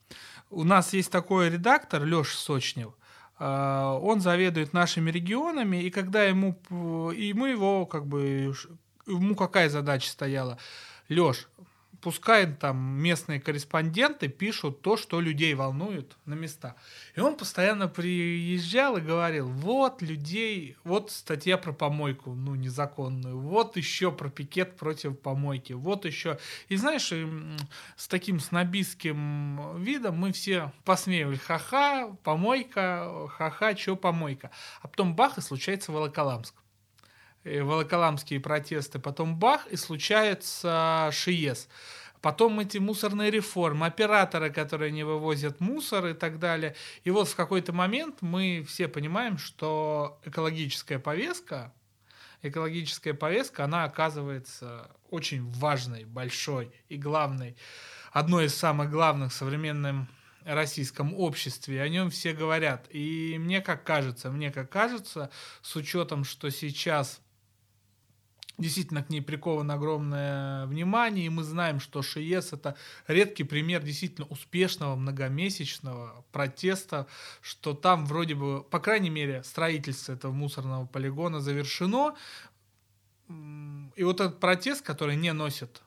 У 0.51 0.63
нас 0.63 0.93
есть 0.93 1.11
такой 1.11 1.49
редактор, 1.49 2.05
Леша 2.05 2.37
Сочнев, 2.37 2.93
а, 3.39 3.95
он 3.95 4.21
заведует 4.21 4.75
нашими 4.75 5.11
регионами, 5.11 5.79
и 5.85 5.89
когда 5.89 6.25
ему, 6.25 6.61
и 7.13 7.33
мы 7.33 7.49
его, 7.49 7.87
как 7.87 8.07
бы, 8.07 8.55
ему 9.07 9.35
какая 9.35 9.71
задача 9.71 10.11
стояла? 10.11 10.59
Леш, 11.09 11.49
пускай 12.05 12.47
там 12.47 12.77
местные 12.77 13.41
корреспонденты 13.41 14.29
пишут 14.29 14.83
то, 14.83 14.99
что 14.99 15.21
людей 15.21 15.55
волнует 15.55 16.17
на 16.27 16.35
места. 16.35 16.77
И 17.17 17.21
он 17.21 17.35
постоянно 17.35 17.89
приезжал 17.89 18.99
и 18.99 19.01
говорил, 19.01 19.49
вот 19.49 20.03
людей, 20.03 20.77
вот 20.85 21.11
статья 21.11 21.57
про 21.57 21.73
помойку, 21.73 22.35
ну, 22.35 22.55
незаконную, 22.55 23.39
вот 23.39 23.79
еще 23.79 24.13
про 24.13 24.29
пикет 24.29 24.77
против 24.77 25.19
помойки, 25.19 25.73
вот 25.73 26.05
еще. 26.05 26.39
И 26.69 26.77
знаешь, 26.77 27.11
с 27.97 28.09
таким 28.09 28.39
снобистским 28.39 29.83
видом 29.83 30.19
мы 30.19 30.33
все 30.33 30.73
посмеивали, 30.85 31.37
ха-ха, 31.37 32.15
помойка, 32.23 33.29
ха-ха, 33.31 33.75
что 33.77 33.97
помойка. 33.97 34.51
А 34.83 34.89
потом 34.89 35.17
бах, 35.17 35.39
и 35.39 35.41
случается 35.41 35.91
Волоколамск. 35.91 36.55
Э, 37.45 37.63
волоколамские 37.63 38.41
протесты, 38.41 38.99
потом 38.99 39.39
бах, 39.39 39.67
и 39.67 39.77
случается 39.77 41.11
ШИЕС. 41.13 41.69
Потом 42.23 42.59
эти 42.59 42.79
мусорные 42.79 43.31
реформы, 43.31 43.85
операторы, 43.85 44.51
которые 44.51 44.91
не 44.93 45.05
вывозят 45.05 45.61
мусор 45.61 46.07
и 46.07 46.15
так 46.15 46.39
далее. 46.39 46.75
И 47.05 47.11
вот 47.11 47.29
в 47.29 47.37
какой-то 47.37 47.75
момент 47.75 48.23
мы 48.23 48.65
все 48.67 48.89
понимаем, 48.89 49.37
что 49.37 50.19
экологическая 50.25 50.99
повестка, 50.99 51.75
экологическая 52.41 53.13
повестка, 53.13 53.65
она 53.65 53.85
оказывается 53.85 54.91
очень 55.11 55.47
важной, 55.53 56.05
большой 56.05 56.73
и 56.89 56.97
главной, 56.97 57.59
одной 58.11 58.47
из 58.47 58.55
самых 58.55 58.91
главных 58.91 59.33
в 59.33 59.35
современном 59.35 60.09
российском 60.45 61.15
обществе, 61.15 61.83
о 61.83 61.89
нем 61.91 62.09
все 62.09 62.33
говорят. 62.33 62.87
И 62.91 63.37
мне 63.39 63.61
как 63.61 63.85
кажется, 63.85 64.31
мне 64.31 64.51
как 64.51 64.71
кажется, 64.71 65.31
с 65.61 65.77
учетом, 65.77 66.25
что 66.25 66.51
сейчас 66.51 67.21
Действительно, 68.57 69.03
к 69.03 69.11
ней 69.11 69.21
приковано 69.21 69.75
огромное 69.75 70.67
внимание, 70.67 71.27
и 71.27 71.29
мы 71.29 71.43
знаем, 71.43 71.81
что 71.81 72.03
ШИЕС— 72.03 72.53
это 72.53 72.77
редкий 73.09 73.43
пример 73.43 73.83
действительно 73.83 74.29
успешного 74.29 74.95
многомесячного 74.95 76.25
протеста, 76.31 77.09
что 77.41 77.75
там 77.75 78.07
вроде 78.07 78.37
бы, 78.37 78.63
по 78.63 78.79
крайней 78.79 79.11
мере, 79.11 79.43
строительство 79.43 80.13
этого 80.13 80.31
мусорного 80.31 80.87
полигона 80.87 81.41
завершено, 81.41 82.15
и 83.29 84.05
вот 84.05 84.21
этот 84.21 84.39
протест, 84.39 84.83
который 84.83 85.17
не 85.17 85.33
носит 85.33 85.83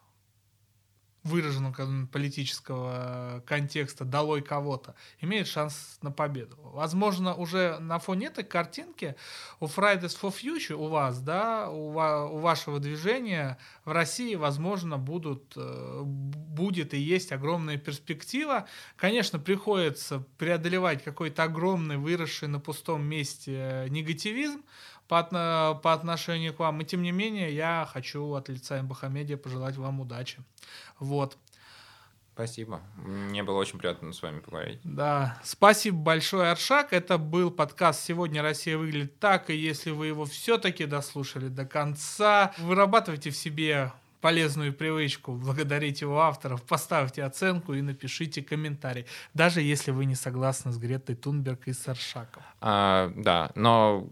выраженного 1.27 2.05
политического 2.07 3.43
контекста 3.45 4.05
«долой 4.05 4.41
кого-то», 4.41 4.95
имеет 5.21 5.47
шанс 5.47 5.99
на 6.01 6.11
победу. 6.11 6.57
Возможно, 6.61 7.35
уже 7.35 7.77
на 7.79 7.99
фоне 7.99 8.27
этой 8.27 8.43
картинки 8.43 9.15
у 9.59 9.65
Fridays 9.65 10.17
for 10.19 10.33
Future, 10.33 10.75
у 10.75 10.87
вас, 10.87 11.19
да, 11.19 11.69
у, 11.69 11.89
у 11.89 12.37
вашего 12.39 12.79
движения 12.79 13.57
в 13.85 13.91
России, 13.91 14.35
возможно, 14.35 14.97
будут, 14.97 15.53
э, 15.55 16.01
будет 16.03 16.93
и 16.93 16.99
есть 16.99 17.31
огромная 17.31 17.77
перспектива. 17.77 18.67
Конечно, 18.95 19.39
приходится 19.39 20.23
преодолевать 20.37 21.03
какой-то 21.03 21.43
огромный, 21.43 21.97
выросший 21.97 22.47
на 22.47 22.59
пустом 22.59 23.05
месте 23.05 23.85
негативизм, 23.89 24.63
по, 25.07 25.23
по 25.81 25.93
отношению 25.93 26.53
к 26.53 26.59
вам. 26.59 26.81
И 26.81 26.85
тем 26.85 27.01
не 27.01 27.11
менее, 27.11 27.53
я 27.53 27.87
хочу 27.91 28.33
от 28.33 28.49
лица 28.49 28.81
МБХ 28.81 29.05
пожелать 29.41 29.77
вам 29.77 30.01
удачи. 30.01 30.39
Вот. 30.99 31.37
Спасибо. 32.33 32.81
Мне 32.97 33.41
было 33.41 33.57
очень 33.57 33.79
приятно 33.79 34.13
с 34.13 34.21
вами 34.21 34.41
поговорить. 34.41 34.79
Да. 34.83 35.39
Спасибо 35.43 35.97
большое, 35.97 36.51
Аршак. 36.51 36.93
Это 36.93 37.17
был 37.17 37.49
подкаст 37.49 38.03
«Сегодня 38.03 38.43
Россия 38.43 38.77
выглядит 38.77 39.17
так». 39.19 39.49
И 39.49 39.55
если 39.55 39.89
вы 39.89 40.05
его 40.05 40.25
все-таки 40.25 40.85
дослушали 40.85 41.47
до 41.47 41.65
конца, 41.65 42.53
вырабатывайте 42.59 43.31
в 43.31 43.35
себе 43.35 43.91
полезную 44.21 44.71
привычку, 44.71 45.33
благодарить 45.33 46.01
его 46.01 46.21
авторов, 46.21 46.61
поставьте 46.61 47.23
оценку 47.23 47.73
и 47.73 47.81
напишите 47.81 48.43
комментарий, 48.43 49.07
даже 49.33 49.61
если 49.61 49.89
вы 49.89 50.05
не 50.05 50.15
согласны 50.15 50.71
с 50.71 50.77
Гретой 50.77 51.15
Тунберг 51.15 51.67
и 51.67 51.73
с 51.73 51.87
Аршаком. 51.87 52.43
А, 52.61 53.11
да, 53.15 53.51
но 53.55 54.07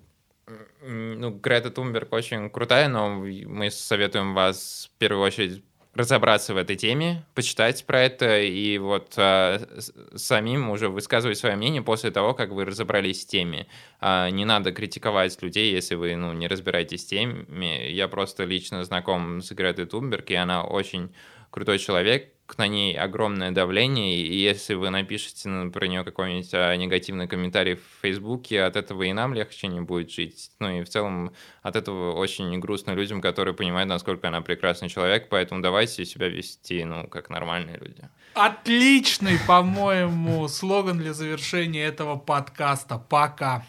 ну, 0.82 1.32
Грета 1.32 1.72
Тунберг 1.72 2.14
очень 2.14 2.50
крутая, 2.50 2.88
но 2.88 3.10
мы 3.10 3.72
советуем 3.72 4.34
вас 4.34 4.90
в 4.94 5.00
первую 5.00 5.24
очередь 5.24 5.64
разобраться 5.96 6.54
в 6.54 6.58
этой 6.58 6.76
теме, 6.76 7.26
почитать 7.34 7.86
про 7.86 8.02
это 8.02 8.42
и 8.42 8.78
вот 8.78 9.14
а, 9.16 9.62
самим 10.16 10.70
уже 10.70 10.90
высказывать 10.90 11.38
свое 11.38 11.56
мнение 11.56 11.82
после 11.82 12.12
того, 12.12 12.34
как 12.34 12.52
вы 12.52 12.66
разобрались 12.66 13.24
в 13.24 13.28
теме. 13.28 13.68
А, 14.02 14.30
не 14.30 14.44
надо 14.44 14.74
критиковать 14.74 15.42
людей, 15.42 15.72
если 15.72 15.96
вы 15.96 16.16
ну, 16.18 16.34
не 16.34 16.48
разбираетесь 16.48 17.06
в 17.06 17.08
теме. 17.08 17.92
Я 17.92 18.10
просто 18.10 18.44
лично 18.44 18.84
знаком 18.84 19.42
с 19.42 19.52
Гретой 19.54 19.86
Тунберг, 19.86 20.30
и 20.32 20.36
она 20.36 20.66
очень 20.66 21.16
крутой 21.50 21.80
человек, 21.80 22.35
на 22.58 22.68
ней 22.68 22.98
огромное 22.98 23.52
давление, 23.52 24.18
и 24.18 24.36
если 24.38 24.76
вы 24.76 24.90
напишете 24.90 25.50
ну, 25.50 25.72
про 25.72 25.88
нее 25.88 26.04
какой-нибудь 26.04 26.54
а, 26.54 26.76
негативный 26.76 27.28
комментарий 27.28 27.76
в 27.76 28.02
Фейсбуке, 28.02 28.64
от 28.64 28.76
этого 28.76 29.04
и 29.04 29.14
нам 29.14 29.34
легче 29.34 29.68
не 29.68 29.82
будет 29.82 30.12
жить. 30.12 30.52
Ну 30.60 30.70
и 30.70 30.84
в 30.84 30.90
целом 30.90 31.34
от 31.64 31.76
этого 31.76 32.14
очень 32.14 32.58
грустно 32.60 32.92
людям, 32.92 33.20
которые 33.22 33.56
понимают, 33.56 33.90
насколько 33.90 34.28
она 34.28 34.42
прекрасный 34.42 34.90
человек, 34.90 35.28
поэтому 35.30 35.62
давайте 35.62 36.06
себя 36.06 36.30
вести, 36.30 36.84
ну, 36.86 37.08
как 37.08 37.30
нормальные 37.30 37.78
люди. 37.78 38.08
Отличный, 38.36 39.40
по-моему, 39.48 40.48
слоган 40.48 40.98
для 41.00 41.14
завершения 41.14 41.86
этого 41.86 42.16
подкаста. 42.16 42.98
Пока. 42.98 43.66